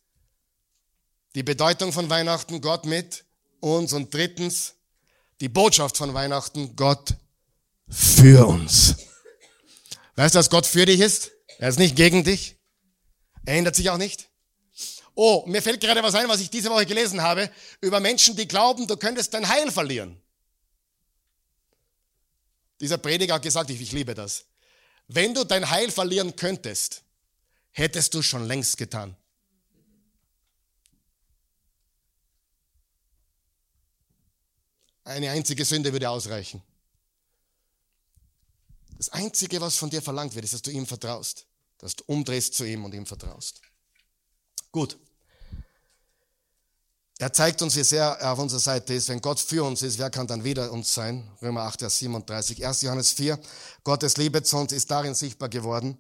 die 1.35 1.43
Bedeutung 1.43 1.93
von 1.93 2.09
Weihnachten, 2.09 2.61
Gott 2.61 2.85
mit 2.85 3.25
uns. 3.59 3.93
Und 3.93 4.13
drittens, 4.13 4.73
die 5.39 5.49
Botschaft 5.49 5.97
von 5.97 6.13
Weihnachten, 6.13 6.75
Gott 6.75 7.15
für 7.89 8.47
uns. 8.47 8.95
Weißt 10.15 10.35
du, 10.35 10.39
dass 10.39 10.49
Gott 10.49 10.65
für 10.65 10.85
dich 10.85 10.99
ist? 10.99 11.31
Er 11.57 11.69
ist 11.69 11.79
nicht 11.79 11.95
gegen 11.95 12.23
dich. 12.23 12.57
Er 13.45 13.57
ändert 13.57 13.75
sich 13.75 13.89
auch 13.89 13.97
nicht. 13.97 14.29
Oh, 15.13 15.43
mir 15.45 15.61
fällt 15.61 15.81
gerade 15.81 16.01
was 16.03 16.15
ein, 16.15 16.29
was 16.29 16.39
ich 16.39 16.49
diese 16.49 16.69
Woche 16.69 16.85
gelesen 16.85 17.21
habe, 17.21 17.51
über 17.81 17.99
Menschen, 17.99 18.35
die 18.35 18.47
glauben, 18.47 18.87
du 18.87 18.95
könntest 18.95 19.33
dein 19.33 19.47
Heil 19.47 19.71
verlieren. 19.71 20.21
Dieser 22.81 22.97
Prediger 22.97 23.35
hat 23.35 23.43
gesagt, 23.43 23.69
ich, 23.69 23.79
ich 23.79 23.91
liebe 23.91 24.15
das. 24.15 24.45
Wenn 25.07 25.33
du 25.33 25.43
dein 25.43 25.69
Heil 25.69 25.91
verlieren 25.91 26.35
könntest, 26.35 27.03
hättest 27.71 28.13
du 28.13 28.21
schon 28.21 28.45
längst 28.47 28.77
getan. 28.77 29.15
Eine 35.03 35.31
einzige 35.31 35.63
Sünde 35.63 35.91
würde 35.93 36.09
ausreichen. 36.09 36.61
Das 38.97 39.09
Einzige, 39.09 39.61
was 39.61 39.77
von 39.77 39.89
dir 39.89 40.01
verlangt 40.01 40.33
wird, 40.35 40.45
ist, 40.45 40.53
dass 40.53 40.61
du 40.61 40.71
ihm 40.71 40.85
vertraust, 40.85 41.45
dass 41.77 41.95
du 41.95 42.03
umdrehst 42.07 42.55
zu 42.55 42.63
ihm 42.65 42.85
und 42.85 42.93
ihm 42.93 43.05
vertraust. 43.05 43.61
Gut. 44.71 44.97
Er 47.21 47.31
zeigt 47.31 47.61
uns, 47.61 47.75
wie 47.75 47.83
sehr 47.83 48.17
er 48.19 48.33
auf 48.33 48.39
unserer 48.39 48.59
Seite 48.59 48.95
ist. 48.95 49.07
Wenn 49.07 49.21
Gott 49.21 49.39
für 49.39 49.63
uns 49.63 49.83
ist, 49.83 49.99
wer 49.99 50.09
kann 50.09 50.25
dann 50.25 50.43
wieder 50.43 50.71
uns 50.71 50.91
sein? 50.91 51.29
Römer 51.39 51.61
8, 51.61 51.81
Vers 51.81 51.99
37. 51.99 52.65
1. 52.65 52.81
Johannes 52.81 53.11
4. 53.11 53.37
Gottes 53.83 54.17
Liebe 54.17 54.41
zu 54.41 54.57
uns 54.57 54.71
ist 54.71 54.89
darin 54.89 55.13
sichtbar 55.13 55.47
geworden, 55.47 55.99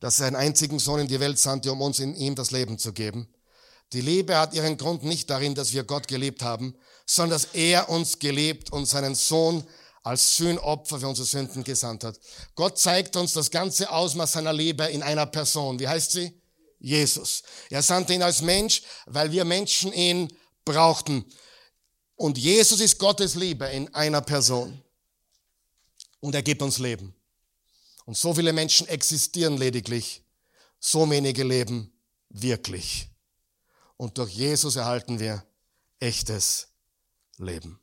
dass 0.00 0.18
er 0.18 0.26
einen 0.26 0.34
einzigen 0.34 0.80
Sohn 0.80 0.98
in 0.98 1.06
die 1.06 1.20
Welt 1.20 1.38
sandte, 1.38 1.70
um 1.70 1.80
uns 1.80 2.00
in 2.00 2.16
ihm 2.16 2.34
das 2.34 2.50
Leben 2.50 2.80
zu 2.80 2.92
geben. 2.92 3.32
Die 3.92 4.00
Liebe 4.00 4.36
hat 4.36 4.54
ihren 4.54 4.76
Grund 4.76 5.04
nicht 5.04 5.30
darin, 5.30 5.54
dass 5.54 5.72
wir 5.72 5.84
Gott 5.84 6.08
geliebt 6.08 6.42
haben, 6.42 6.74
sondern 7.06 7.38
dass 7.38 7.54
er 7.54 7.88
uns 7.88 8.18
geliebt 8.18 8.72
und 8.72 8.86
seinen 8.86 9.14
Sohn 9.14 9.62
als 10.02 10.36
Sühnopfer 10.36 10.98
für 10.98 11.06
unsere 11.06 11.28
Sünden 11.28 11.62
gesandt 11.62 12.02
hat. 12.02 12.18
Gott 12.56 12.76
zeigt 12.76 13.14
uns 13.14 13.34
das 13.34 13.52
ganze 13.52 13.88
Ausmaß 13.88 14.32
seiner 14.32 14.52
Liebe 14.52 14.82
in 14.86 15.04
einer 15.04 15.26
Person. 15.26 15.78
Wie 15.78 15.86
heißt 15.86 16.10
sie? 16.10 16.42
Jesus. 16.80 17.44
Er 17.70 17.84
sandte 17.84 18.14
ihn 18.14 18.22
als 18.22 18.42
Mensch, 18.42 18.82
weil 19.06 19.30
wir 19.30 19.44
Menschen 19.44 19.92
ihn 19.92 20.28
brauchten. 20.66 21.24
Und 22.16 22.36
Jesus 22.36 22.80
ist 22.80 22.98
Gottes 22.98 23.34
Liebe 23.34 23.64
in 23.66 23.94
einer 23.94 24.20
Person. 24.20 24.82
Und 26.20 26.34
er 26.34 26.42
gibt 26.42 26.60
uns 26.60 26.78
Leben. 26.78 27.14
Und 28.04 28.16
so 28.16 28.34
viele 28.34 28.52
Menschen 28.52 28.86
existieren 28.88 29.56
lediglich, 29.56 30.22
so 30.78 31.08
wenige 31.10 31.42
leben 31.42 31.92
wirklich. 32.28 33.08
Und 33.96 34.18
durch 34.18 34.32
Jesus 34.32 34.76
erhalten 34.76 35.18
wir 35.18 35.44
echtes 35.98 36.68
Leben. 37.38 37.80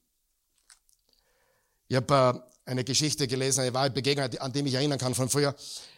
Ich 1.87 1.95
habe 1.95 2.43
äh, 2.65 2.69
eine 2.69 2.83
Geschichte 2.83 3.27
gelesen, 3.27 3.61
eine 3.61 3.73
wahre 3.73 3.89
Begegnung, 3.89 4.25
an 4.39 4.53
die 4.53 4.59
ich 4.59 4.63
mich 4.63 4.73
erinnern 4.73 4.99
kann 4.99 5.13
von 5.13 5.29
früher. 5.29 5.55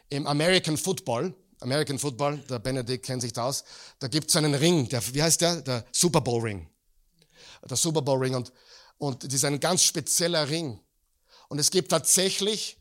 Im 0.09 0.25
American 0.27 0.77
Football, 0.77 1.33
American 1.59 1.99
Football, 1.99 2.37
der 2.49 2.59
Benedikt 2.59 3.05
kennt 3.05 3.21
sich 3.21 3.33
da 3.33 3.45
aus, 3.45 3.63
da 3.99 4.07
gibt 4.07 4.29
es 4.29 4.35
einen 4.35 4.55
Ring, 4.55 4.89
der, 4.89 5.01
wie 5.13 5.21
heißt 5.21 5.41
der? 5.41 5.61
Der 5.61 5.85
Super 5.91 6.21
Bowl 6.21 6.41
Ring 6.41 6.67
der 7.69 7.77
Super 7.77 8.01
Bowl 8.01 8.19
Ring 8.19 8.35
und, 8.35 8.51
und 8.97 9.23
das 9.23 9.33
ist 9.33 9.45
ein 9.45 9.59
ganz 9.59 9.83
spezieller 9.83 10.47
Ring. 10.49 10.79
Und 11.49 11.59
es 11.59 11.69
gibt 11.69 11.89
tatsächlich 11.89 12.77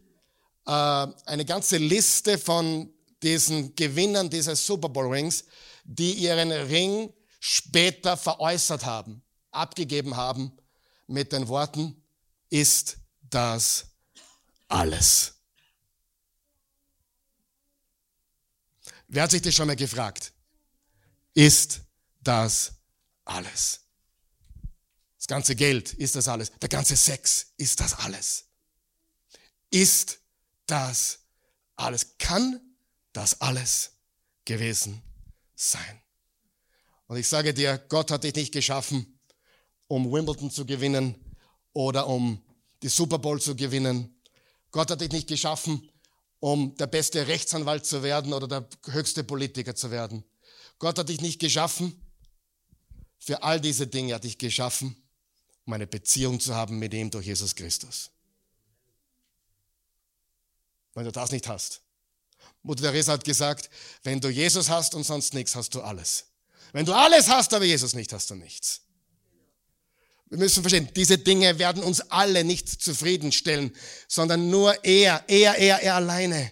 äh, 0.67 0.71
eine 0.71 1.45
ganze 1.45 1.77
Liste 1.77 2.39
von 2.39 2.93
diesen 3.23 3.75
Gewinnern 3.75 4.31
dieses 4.31 4.67
Super 4.67 4.89
Bowl 4.89 5.13
Rings, 5.13 5.45
die 5.85 6.13
ihren 6.13 6.53
Ring 6.53 7.13
später 7.41 8.17
veräußert 8.17 8.85
haben, 8.85 9.23
abgegeben 9.51 10.17
haben 10.17 10.57
mit 11.07 11.33
den 11.33 11.49
Worten, 11.49 12.03
ist 12.51 12.99
das 13.23 13.87
alles. 14.69 15.35
Wer 19.09 19.23
hat 19.23 19.31
sich 19.31 19.43
das 19.43 19.55
schon 19.55 19.67
mal 19.67 19.77
gefragt? 19.77 20.33
Ist 21.35 21.81
das 22.21 22.73
alles? 23.25 23.84
Das 25.25 25.29
ganze 25.29 25.57
Geld, 25.57 25.95
ist 25.95 26.17
das 26.17 26.29
alles? 26.29 26.53
Der 26.61 26.69
ganze 26.69 26.97
Sex, 26.97 27.55
ist 27.57 27.81
das 27.81 27.95
alles? 27.95 28.45
Ist 29.71 30.19
das 30.67 31.21
alles? 31.77 32.19
Kann 32.19 32.61
das 33.15 33.41
alles 33.41 33.93
gewesen 34.45 35.01
sein? 35.55 36.03
Und 37.07 37.17
ich 37.17 37.27
sage 37.27 37.55
dir, 37.55 37.79
Gott 37.89 38.11
hat 38.11 38.25
dich 38.25 38.35
nicht 38.35 38.53
geschaffen, 38.53 39.19
um 39.87 40.13
Wimbledon 40.13 40.51
zu 40.51 40.67
gewinnen 40.67 41.15
oder 41.73 42.07
um 42.07 42.45
die 42.83 42.91
Super 42.91 43.19
Bowl 43.19 43.41
zu 43.41 43.57
gewinnen. 43.57 44.21
Gott 44.73 44.91
hat 44.91 45.01
dich 45.01 45.11
nicht 45.11 45.29
geschaffen, 45.29 45.91
um 46.39 46.75
der 46.77 46.87
beste 46.87 47.27
Rechtsanwalt 47.29 47.87
zu 47.87 48.03
werden 48.03 48.35
oder 48.35 48.47
der 48.47 48.69
höchste 48.91 49.25
Politiker 49.25 49.75
zu 49.75 49.91
werden. 49.91 50.23
Gott 50.79 50.99
hat 50.99 51.09
dich 51.09 51.23
nicht 51.23 51.41
geschaffen 51.41 51.99
für 53.19 53.43
all 53.43 53.59
diese 53.59 53.87
Dinge, 53.87 54.13
hat 54.13 54.25
dich 54.25 54.37
geschaffen, 54.37 55.01
um 55.67 55.73
eine 55.73 55.87
Beziehung 55.87 56.41
zu 56.41 56.55
haben 56.55 56.79
mit 56.79 56.93
ihm 56.95 57.11
durch 57.11 57.27
Jesus 57.27 57.55
Christus. 57.55 58.11
Wenn 60.95 61.05
du 61.05 61.13
das 61.13 61.33
nicht 61.33 61.49
hast. 61.49 61.81
Mutter 62.63 62.83
Teresa 62.83 63.13
hat 63.13 63.25
gesagt, 63.25 63.69
wenn 64.03 64.21
du 64.21 64.29
Jesus 64.29 64.69
hast 64.69 64.95
und 64.95 65.05
sonst 65.05 65.35
nichts, 65.35 65.55
hast 65.55 65.75
du 65.75 65.83
alles. 65.83 66.27
Wenn 66.73 66.87
du 66.87 66.93
alles 66.93 67.29
hast, 67.29 67.53
aber 67.53 67.65
Jesus 67.65 67.95
nicht, 67.95 68.13
hast 68.13 68.31
du 68.31 68.35
nichts. 68.35 68.83
Wir 70.29 70.39
müssen 70.39 70.63
verstehen, 70.63 70.89
diese 70.97 71.19
Dinge 71.19 71.59
werden 71.59 71.83
uns 71.83 72.01
alle 72.11 72.43
nicht 72.45 72.69
zufriedenstellen, 72.69 73.75
sondern 74.09 74.51
nur 74.51 74.85
er, 74.85 75.25
er, 75.29 75.57
er, 75.57 75.81
er 75.81 75.95
alleine. 75.97 76.51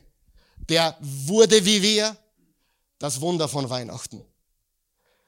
Der 0.69 0.97
wurde 1.01 1.65
wie 1.65 1.83
wir, 1.83 2.17
das 2.99 3.21
Wunder 3.21 3.49
von 3.49 3.69
Weihnachten. 3.69 4.25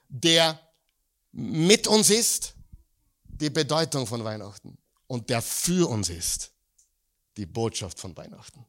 Der 0.07 0.59
mit 1.33 1.87
uns 1.87 2.09
ist, 2.09 2.54
die 3.39 3.49
Bedeutung 3.49 4.07
von 4.07 4.23
Weihnachten. 4.23 4.77
Und 5.07 5.29
der 5.29 5.41
für 5.41 5.89
uns 5.89 6.09
ist, 6.09 6.51
die 7.37 7.45
Botschaft 7.45 7.99
von 7.99 8.15
Weihnachten. 8.17 8.65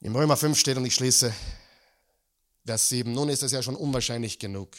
Im 0.00 0.14
Römer 0.14 0.36
5 0.36 0.56
steht, 0.56 0.76
und 0.76 0.84
ich 0.84 0.94
schließe, 0.94 1.34
Vers 2.64 2.88
7, 2.90 3.12
nun 3.12 3.28
ist 3.28 3.42
es 3.42 3.52
ja 3.52 3.62
schon 3.62 3.74
unwahrscheinlich 3.74 4.38
genug, 4.38 4.76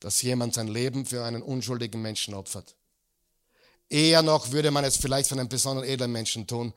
dass 0.00 0.22
jemand 0.22 0.54
sein 0.54 0.68
Leben 0.68 1.06
für 1.06 1.24
einen 1.24 1.42
unschuldigen 1.42 2.00
Menschen 2.00 2.34
opfert. 2.34 2.76
Eher 3.88 4.22
noch 4.22 4.52
würde 4.52 4.70
man 4.70 4.84
es 4.84 4.96
vielleicht 4.98 5.28
für 5.28 5.34
einen 5.34 5.48
besonderen 5.48 5.88
edlen 5.88 6.12
Menschen 6.12 6.46
tun. 6.46 6.74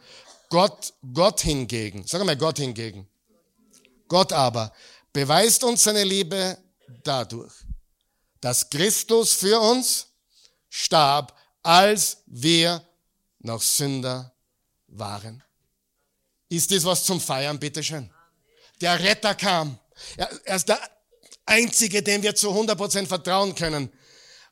Gott, 0.49 0.93
Gott 1.13 1.41
hingegen, 1.41 2.05
sag 2.07 2.23
mal 2.25 2.37
Gott 2.37 2.57
hingegen. 2.57 3.07
Gott 4.07 4.33
aber 4.33 4.73
beweist 5.13 5.63
uns 5.63 5.83
seine 5.83 6.03
Liebe 6.03 6.57
dadurch, 7.03 7.53
dass 8.41 8.69
Christus 8.69 9.33
für 9.33 9.59
uns 9.59 10.07
starb, 10.69 11.37
als 11.63 12.17
wir 12.25 12.83
noch 13.39 13.61
Sünder 13.61 14.33
waren. 14.87 15.43
Ist 16.49 16.71
das 16.71 16.83
was 16.83 17.05
zum 17.05 17.21
Feiern, 17.21 17.59
bitteschön? 17.59 18.09
Der 18.81 18.99
Retter 18.99 19.35
kam. 19.35 19.79
Er 20.17 20.55
ist 20.55 20.67
der 20.67 20.79
Einzige, 21.45 22.01
dem 22.01 22.23
wir 22.23 22.35
zu 22.35 22.49
100% 22.49 23.07
vertrauen 23.07 23.55
können. 23.55 23.91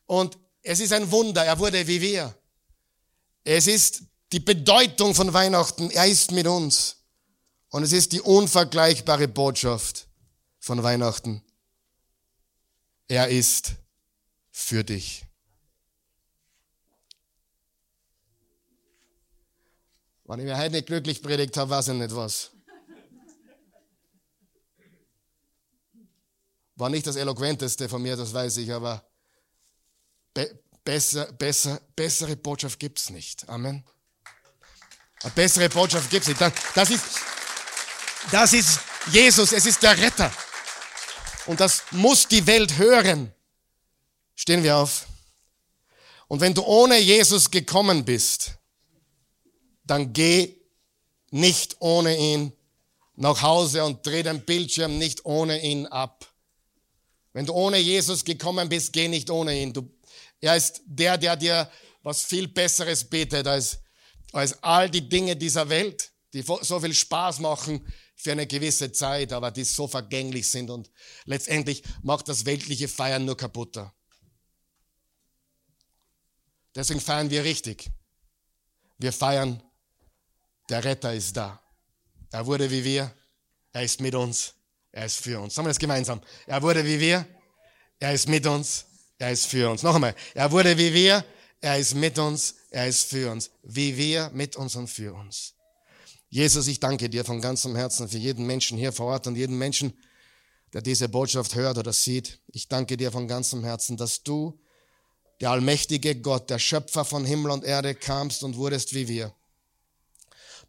Und 0.06 0.38
es 0.62 0.80
ist 0.80 0.94
ein 0.94 1.10
Wunder, 1.12 1.44
er 1.44 1.58
wurde 1.60 1.86
wie 1.88 2.00
wir. 2.00 2.36
Es 3.44 3.68
ist 3.68 4.04
die 4.32 4.40
Bedeutung 4.40 5.16
von 5.16 5.34
Weihnachten, 5.34 5.90
er 5.90 6.06
ist 6.06 6.32
mit 6.32 6.46
uns. 6.48 6.98
Und 7.70 7.84
es 7.84 7.92
ist 7.92 8.12
die 8.12 8.22
unvergleichbare 8.22 9.28
Botschaft 9.28 10.08
von 10.60 10.84
Weihnachten. 10.84 11.44
Er 13.10 13.28
ist 13.28 13.74
für 14.52 14.84
dich. 14.84 15.26
Wenn 20.26 20.40
ich 20.42 20.46
mir 20.46 20.56
heute 20.56 20.76
nicht 20.76 20.86
glücklich 20.86 21.24
predigt 21.24 21.58
habe, 21.58 21.72
weiß 21.72 21.88
ich 21.88 21.96
nicht 21.96 22.16
was. 22.16 22.52
War 26.76 26.90
nicht 26.90 27.08
das 27.08 27.16
Eloquenteste 27.16 27.90
von 27.90 28.00
mir, 28.04 28.16
das 28.16 28.32
weiß 28.32 28.58
ich, 28.58 28.72
aber 28.72 29.04
be 30.36 30.60
besser, 30.84 31.32
besser, 31.34 31.82
bessere 31.96 32.36
Botschaft 32.36 32.80
gibt's 32.80 33.10
nicht. 33.10 33.50
Amen. 33.50 33.84
Eine 35.24 35.32
bessere 35.32 35.68
Botschaft 35.68 36.12
gibt's 36.12 36.28
nicht. 36.28 36.40
Das 36.76 36.92
ist, 36.92 37.06
das 38.32 38.54
ist 38.54 38.80
Jesus, 39.12 39.52
es 39.52 39.66
ist 39.66 39.82
der 39.82 39.98
Retter. 39.98 40.32
Und 41.50 41.60
das 41.60 41.82
muss 41.90 42.28
die 42.28 42.46
Welt 42.46 42.78
hören. 42.78 43.34
Stehen 44.36 44.62
wir 44.62 44.78
auf. 44.78 45.08
Und 46.28 46.42
wenn 46.42 46.54
du 46.54 46.62
ohne 46.62 47.00
Jesus 47.00 47.50
gekommen 47.50 48.06
bist, 48.06 48.52
dann 49.84 50.14
geh 50.14 50.58
nicht 51.32 51.78
ohne 51.80 52.16
ihn 52.16 52.54
nach 53.16 53.42
Hause 53.42 53.84
und 53.84 54.06
dreh 54.06 54.22
den 54.22 54.46
Bildschirm 54.46 55.00
nicht 55.00 55.26
ohne 55.26 55.60
ihn 55.60 55.88
ab. 55.88 56.32
Wenn 57.34 57.48
du 57.48 57.54
ohne 57.54 57.80
Jesus 57.80 58.24
gekommen 58.24 58.70
bist, 58.70 58.94
geh 58.94 59.08
nicht 59.08 59.32
ohne 59.32 59.60
ihn. 59.60 59.74
Du, 59.74 59.90
er 60.42 60.56
ist 60.56 60.84
der, 60.86 61.18
der 61.18 61.36
dir 61.36 61.72
was 62.04 62.26
viel 62.26 62.48
Besseres 62.48 63.04
bietet 63.04 63.48
als, 63.48 63.80
als 64.34 64.62
all 64.62 64.88
die 64.88 65.10
Dinge 65.10 65.36
dieser 65.36 65.68
Welt, 65.68 66.12
die 66.32 66.44
so 66.44 66.80
viel 66.80 66.94
Spaß 66.94 67.40
machen 67.40 67.84
für 68.20 68.34
eine 68.34 68.46
gewisse 68.46 68.92
Zeit, 68.92 69.32
aber 69.32 69.50
die 69.50 69.64
so 69.64 69.88
vergänglich 69.88 70.50
sind 70.50 70.70
und 70.70 70.92
letztendlich 71.24 71.84
macht 72.04 72.28
das 72.28 72.46
weltliche 72.46 72.90
Feiern 72.90 73.24
nur 73.24 73.38
kaputter. 73.38 73.94
Deswegen 76.76 77.00
feiern 77.00 77.30
wir 77.30 77.44
richtig. 77.46 77.90
Wir 78.98 79.14
feiern 79.14 79.64
der 80.68 80.84
Retter 80.84 81.14
ist 81.14 81.36
da. 81.36 81.60
Er 82.32 82.46
wurde 82.46 82.70
wie 82.70 82.84
wir. 82.84 83.12
Er 83.72 83.84
ist 83.84 84.02
mit 84.02 84.14
uns. 84.14 84.54
Er 84.92 85.06
ist 85.06 85.18
für 85.18 85.40
uns. 85.40 85.56
Sagen 85.56 85.66
wir 85.66 85.70
das 85.70 85.80
gemeinsam. 85.80 86.22
Er 86.46 86.62
wurde 86.62 86.86
wie 86.86 87.00
wir. 87.00 87.26
Er 88.00 88.14
ist 88.14 88.28
mit 88.28 88.46
uns. 88.46 88.86
Er 89.18 89.32
ist 89.32 89.46
für 89.46 89.70
uns. 89.70 89.82
Noch 89.82 89.96
einmal. 89.96 90.16
Er 90.36 90.52
wurde 90.52 90.78
wie 90.78 90.94
wir. 90.94 91.26
Er 91.62 91.80
ist 91.80 91.96
mit 91.96 92.20
uns. 92.20 92.56
Er 92.70 92.88
ist 92.88 93.10
für 93.10 93.32
uns. 93.32 93.50
Wie 93.64 93.98
wir, 93.98 94.30
mit 94.34 94.58
uns 94.58 94.76
und 94.76 94.88
für 94.88 95.14
uns. 95.14 95.56
Jesus, 96.30 96.68
ich 96.68 96.80
danke 96.80 97.10
dir 97.10 97.26
von 97.26 97.42
ganzem 97.42 97.76
Herzen 97.76 98.08
für 98.08 98.18
jeden 98.18 98.46
Menschen 98.46 98.78
hier 98.78 98.94
vor 98.94 99.08
Ort 99.08 99.26
und 99.26 99.36
jeden 99.36 99.58
Menschen, 99.58 99.94
der 100.74 100.82
diese 100.82 101.10
Botschaft 101.10 101.56
hört 101.56 101.78
oder 101.78 101.92
sieht. 101.92 102.40
Ich 102.48 102.68
danke 102.68 102.98
dir 102.98 103.12
von 103.12 103.28
ganzem 103.28 103.64
Herzen, 103.64 103.98
dass 103.98 104.22
du, 104.22 104.60
der 105.42 105.52
allmächtige 105.52 106.22
Gott, 106.22 106.50
der 106.50 106.60
Schöpfer 106.60 107.04
von 107.04 107.26
Himmel 107.26 107.52
und 107.52 107.64
Erde, 107.64 107.96
kamst 107.96 108.44
und 108.44 108.58
wurdest 108.58 108.94
wie 108.94 109.08
wir. 109.08 109.34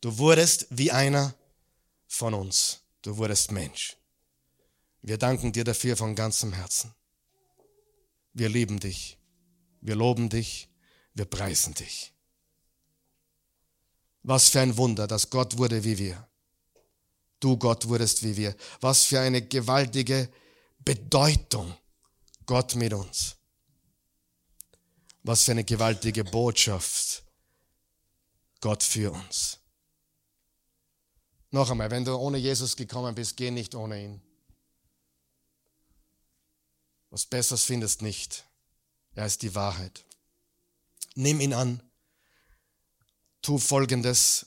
Du 0.00 0.16
wurdest 0.16 0.66
wie 0.70 0.90
einer 0.90 1.34
von 2.06 2.32
uns. 2.32 2.80
Du 3.02 3.18
wurdest 3.18 3.52
Mensch. 3.52 3.96
Wir 5.02 5.18
danken 5.18 5.52
dir 5.52 5.64
dafür 5.64 5.96
von 5.96 6.14
ganzem 6.14 6.52
Herzen. 6.52 6.94
Wir 8.32 8.48
lieben 8.48 8.80
dich. 8.80 9.18
Wir 9.80 9.94
loben 9.94 10.30
dich. 10.30 10.68
Wir 11.14 11.24
preisen 11.24 11.74
dich. 11.74 12.14
Was 14.22 14.48
für 14.48 14.60
ein 14.60 14.76
Wunder, 14.76 15.06
dass 15.06 15.30
Gott 15.30 15.56
wurde 15.58 15.82
wie 15.84 15.98
wir. 15.98 16.28
Du 17.40 17.56
Gott 17.56 17.88
wurdest 17.88 18.22
wie 18.22 18.36
wir. 18.36 18.54
Was 18.80 19.04
für 19.04 19.20
eine 19.20 19.42
gewaltige 19.42 20.30
Bedeutung. 20.78 21.74
Gott 22.44 22.74
mit 22.74 22.92
uns. 22.92 23.36
Was 25.22 25.44
für 25.44 25.52
eine 25.52 25.64
gewaltige 25.64 26.24
Botschaft. 26.24 27.22
Gott 28.60 28.82
für 28.82 29.10
uns. 29.12 29.58
Noch 31.50 31.70
einmal, 31.70 31.90
wenn 31.90 32.04
du 32.04 32.14
ohne 32.14 32.38
Jesus 32.38 32.76
gekommen 32.76 33.14
bist, 33.14 33.36
geh 33.36 33.50
nicht 33.50 33.74
ohne 33.74 34.04
ihn. 34.04 34.22
Was 37.10 37.26
Besseres 37.26 37.64
findest 37.64 38.02
nicht. 38.02 38.44
Er 39.14 39.26
ist 39.26 39.42
die 39.42 39.54
Wahrheit. 39.54 40.04
Nimm 41.16 41.40
ihn 41.40 41.54
an. 41.54 41.82
Tu 43.42 43.58
Folgendes. 43.58 44.46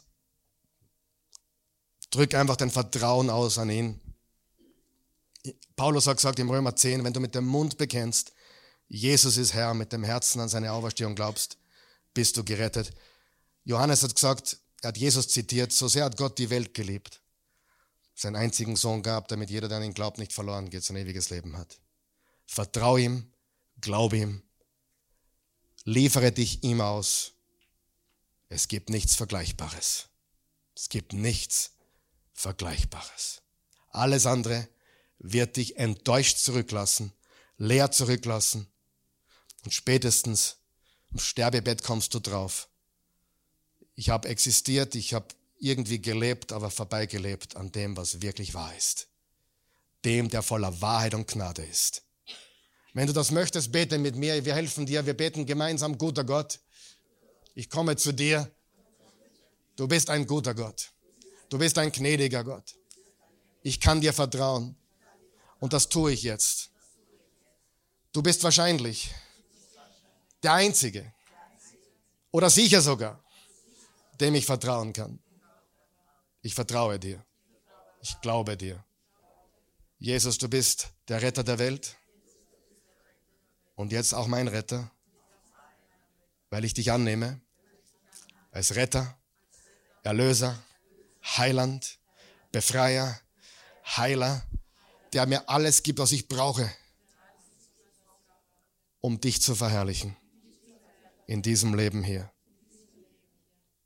Drück 2.09 2.35
einfach 2.35 2.55
dein 2.55 2.69
Vertrauen 2.69 3.29
aus 3.29 3.57
an 3.57 3.69
ihn. 3.69 3.99
Paulus 5.75 6.07
hat 6.07 6.17
gesagt 6.17 6.39
im 6.39 6.49
Römer 6.49 6.75
10, 6.75 7.03
wenn 7.03 7.13
du 7.13 7.19
mit 7.19 7.35
dem 7.35 7.45
Mund 7.45 7.77
bekennst, 7.77 8.33
Jesus 8.87 9.37
ist 9.37 9.53
Herr, 9.53 9.73
mit 9.73 9.91
dem 9.91 10.03
Herzen 10.03 10.39
an 10.39 10.49
seine 10.49 10.71
Auferstehung 10.71 11.15
glaubst, 11.15 11.57
bist 12.13 12.37
du 12.37 12.43
gerettet. 12.43 12.93
Johannes 13.63 14.03
hat 14.03 14.13
gesagt, 14.13 14.59
er 14.81 14.89
hat 14.89 14.97
Jesus 14.97 15.27
zitiert, 15.29 15.71
so 15.71 15.87
sehr 15.87 16.05
hat 16.05 16.17
Gott 16.17 16.37
die 16.37 16.49
Welt 16.49 16.73
geliebt, 16.73 17.21
seinen 18.13 18.35
einzigen 18.35 18.75
Sohn 18.75 19.01
gab, 19.01 19.27
damit 19.29 19.49
jeder, 19.49 19.67
der 19.67 19.77
an 19.77 19.83
ihn 19.83 19.93
glaubt, 19.93 20.19
nicht 20.19 20.33
verloren 20.33 20.69
geht, 20.69 20.83
sein 20.83 20.97
ewiges 20.97 21.29
Leben 21.29 21.57
hat. 21.57 21.79
Vertrau 22.45 22.97
ihm, 22.97 23.31
glaub 23.81 24.13
ihm, 24.13 24.43
liefere 25.85 26.31
dich 26.31 26.63
ihm 26.63 26.81
aus. 26.81 27.32
Es 28.53 28.67
gibt 28.67 28.89
nichts 28.89 29.15
Vergleichbares. 29.15 30.09
Es 30.75 30.89
gibt 30.89 31.13
nichts 31.13 31.71
Vergleichbares. 32.33 33.41
Alles 33.89 34.25
andere 34.25 34.67
wird 35.19 35.57
dich 35.57 35.77
enttäuscht 35.77 36.37
zurücklassen, 36.37 37.13
leer 37.57 37.91
zurücklassen 37.91 38.67
und 39.63 39.73
spätestens 39.73 40.57
im 41.11 41.19
Sterbebett 41.19 41.83
kommst 41.83 42.13
du 42.13 42.19
drauf 42.19 42.69
ich 43.95 44.09
habe 44.09 44.27
existiert, 44.27 44.95
ich 44.95 45.13
habe 45.13 45.27
irgendwie 45.59 46.01
gelebt, 46.01 46.51
aber 46.51 46.71
vorbeigelebt 46.71 47.55
an 47.55 47.71
dem, 47.71 47.95
was 47.95 48.21
wirklich 48.21 48.53
wahr 48.53 48.75
ist. 48.75 49.07
Dem, 50.03 50.29
der 50.29 50.41
voller 50.41 50.81
Wahrheit 50.81 51.13
und 51.13 51.27
Gnade 51.27 51.63
ist. 51.63 52.03
Wenn 52.93 53.07
du 53.07 53.13
das 53.13 53.31
möchtest, 53.31 53.71
bete 53.71 53.97
mit 53.97 54.15
mir. 54.15 54.43
Wir 54.45 54.55
helfen 54.55 54.85
dir. 54.85 55.05
Wir 55.05 55.13
beten 55.13 55.45
gemeinsam, 55.45 55.97
guter 55.97 56.23
Gott. 56.23 56.59
Ich 57.55 57.69
komme 57.69 57.95
zu 57.95 58.11
dir. 58.11 58.51
Du 59.75 59.87
bist 59.87 60.09
ein 60.09 60.25
guter 60.27 60.53
Gott. 60.53 60.91
Du 61.49 61.57
bist 61.57 61.77
ein 61.77 61.91
gnädiger 61.91 62.43
Gott. 62.43 62.75
Ich 63.61 63.79
kann 63.79 64.01
dir 64.01 64.13
vertrauen. 64.13 64.75
Und 65.59 65.73
das 65.73 65.89
tue 65.89 66.11
ich 66.11 66.23
jetzt. 66.23 66.71
Du 68.11 68.21
bist 68.21 68.43
wahrscheinlich 68.43 69.13
der 70.41 70.53
Einzige. 70.53 71.13
Oder 72.31 72.49
sicher 72.49 72.81
sogar 72.81 73.23
dem 74.19 74.35
ich 74.35 74.45
vertrauen 74.45 74.93
kann. 74.93 75.19
Ich 76.41 76.55
vertraue 76.55 76.99
dir. 76.99 77.23
Ich 78.01 78.19
glaube 78.21 78.57
dir. 78.57 78.83
Jesus, 79.99 80.37
du 80.37 80.49
bist 80.49 80.89
der 81.07 81.21
Retter 81.21 81.43
der 81.43 81.59
Welt. 81.59 81.97
und 83.75 83.91
jetzt 83.91 84.13
auch 84.13 84.27
mein 84.27 84.47
Retter, 84.47 84.91
weil 86.51 86.63
ich 86.63 86.75
dich 86.75 86.91
annehme 86.91 87.41
als 88.53 88.75
Retter, 88.75 89.17
Erlöser, 90.03 90.61
Heiland, 91.23 91.99
Befreier, 92.51 93.19
Heiler, 93.85 94.45
der 95.11 95.25
mir 95.25 95.49
alles 95.49 95.83
gibt, 95.83 95.99
was 95.99 96.11
ich 96.11 96.27
brauche, 96.27 96.71
um 99.01 99.19
dich 99.19 99.41
zu 99.41 99.55
verherrlichen 99.55 100.15
in 101.25 101.41
diesem 101.41 101.73
Leben 101.73 102.03
hier. 102.03 102.31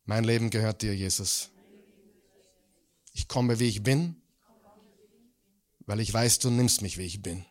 Mein 0.06 0.24
Leben 0.24 0.50
gehört 0.50 0.82
dir, 0.82 0.96
Jesus. 0.96 1.50
Ich 3.14 3.28
komme, 3.28 3.60
wie 3.60 3.68
ich 3.68 3.84
bin, 3.84 4.22
weil 5.86 6.00
ich 6.00 6.14
weiß, 6.14 6.40
du 6.40 6.50
nimmst 6.50 6.82
mich, 6.82 6.98
wie 6.98 7.06
ich 7.06 7.22
bin. 7.22 7.46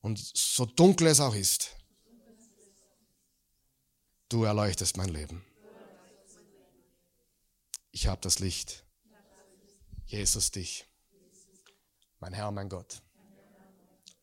Und 0.00 0.18
so 0.18 0.66
dunkel 0.66 1.06
es 1.06 1.20
auch 1.20 1.34
ist, 1.34 1.76
du 4.28 4.44
erleuchtest 4.44 4.96
mein 4.96 5.08
Leben. 5.08 5.44
Ich 7.90 8.06
habe 8.06 8.20
das 8.20 8.38
Licht. 8.38 8.84
Jesus 10.06 10.50
dich. 10.50 10.86
Mein 12.20 12.32
Herr, 12.32 12.50
mein 12.50 12.68
Gott. 12.68 13.02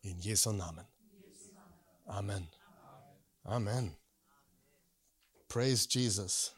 In 0.02 0.20
Jesu 0.20 0.52
Namen. 0.52 0.88
Amen. 2.06 2.50
Amen. 3.44 3.96
Praise 5.48 5.88
Jesus. 5.90 6.56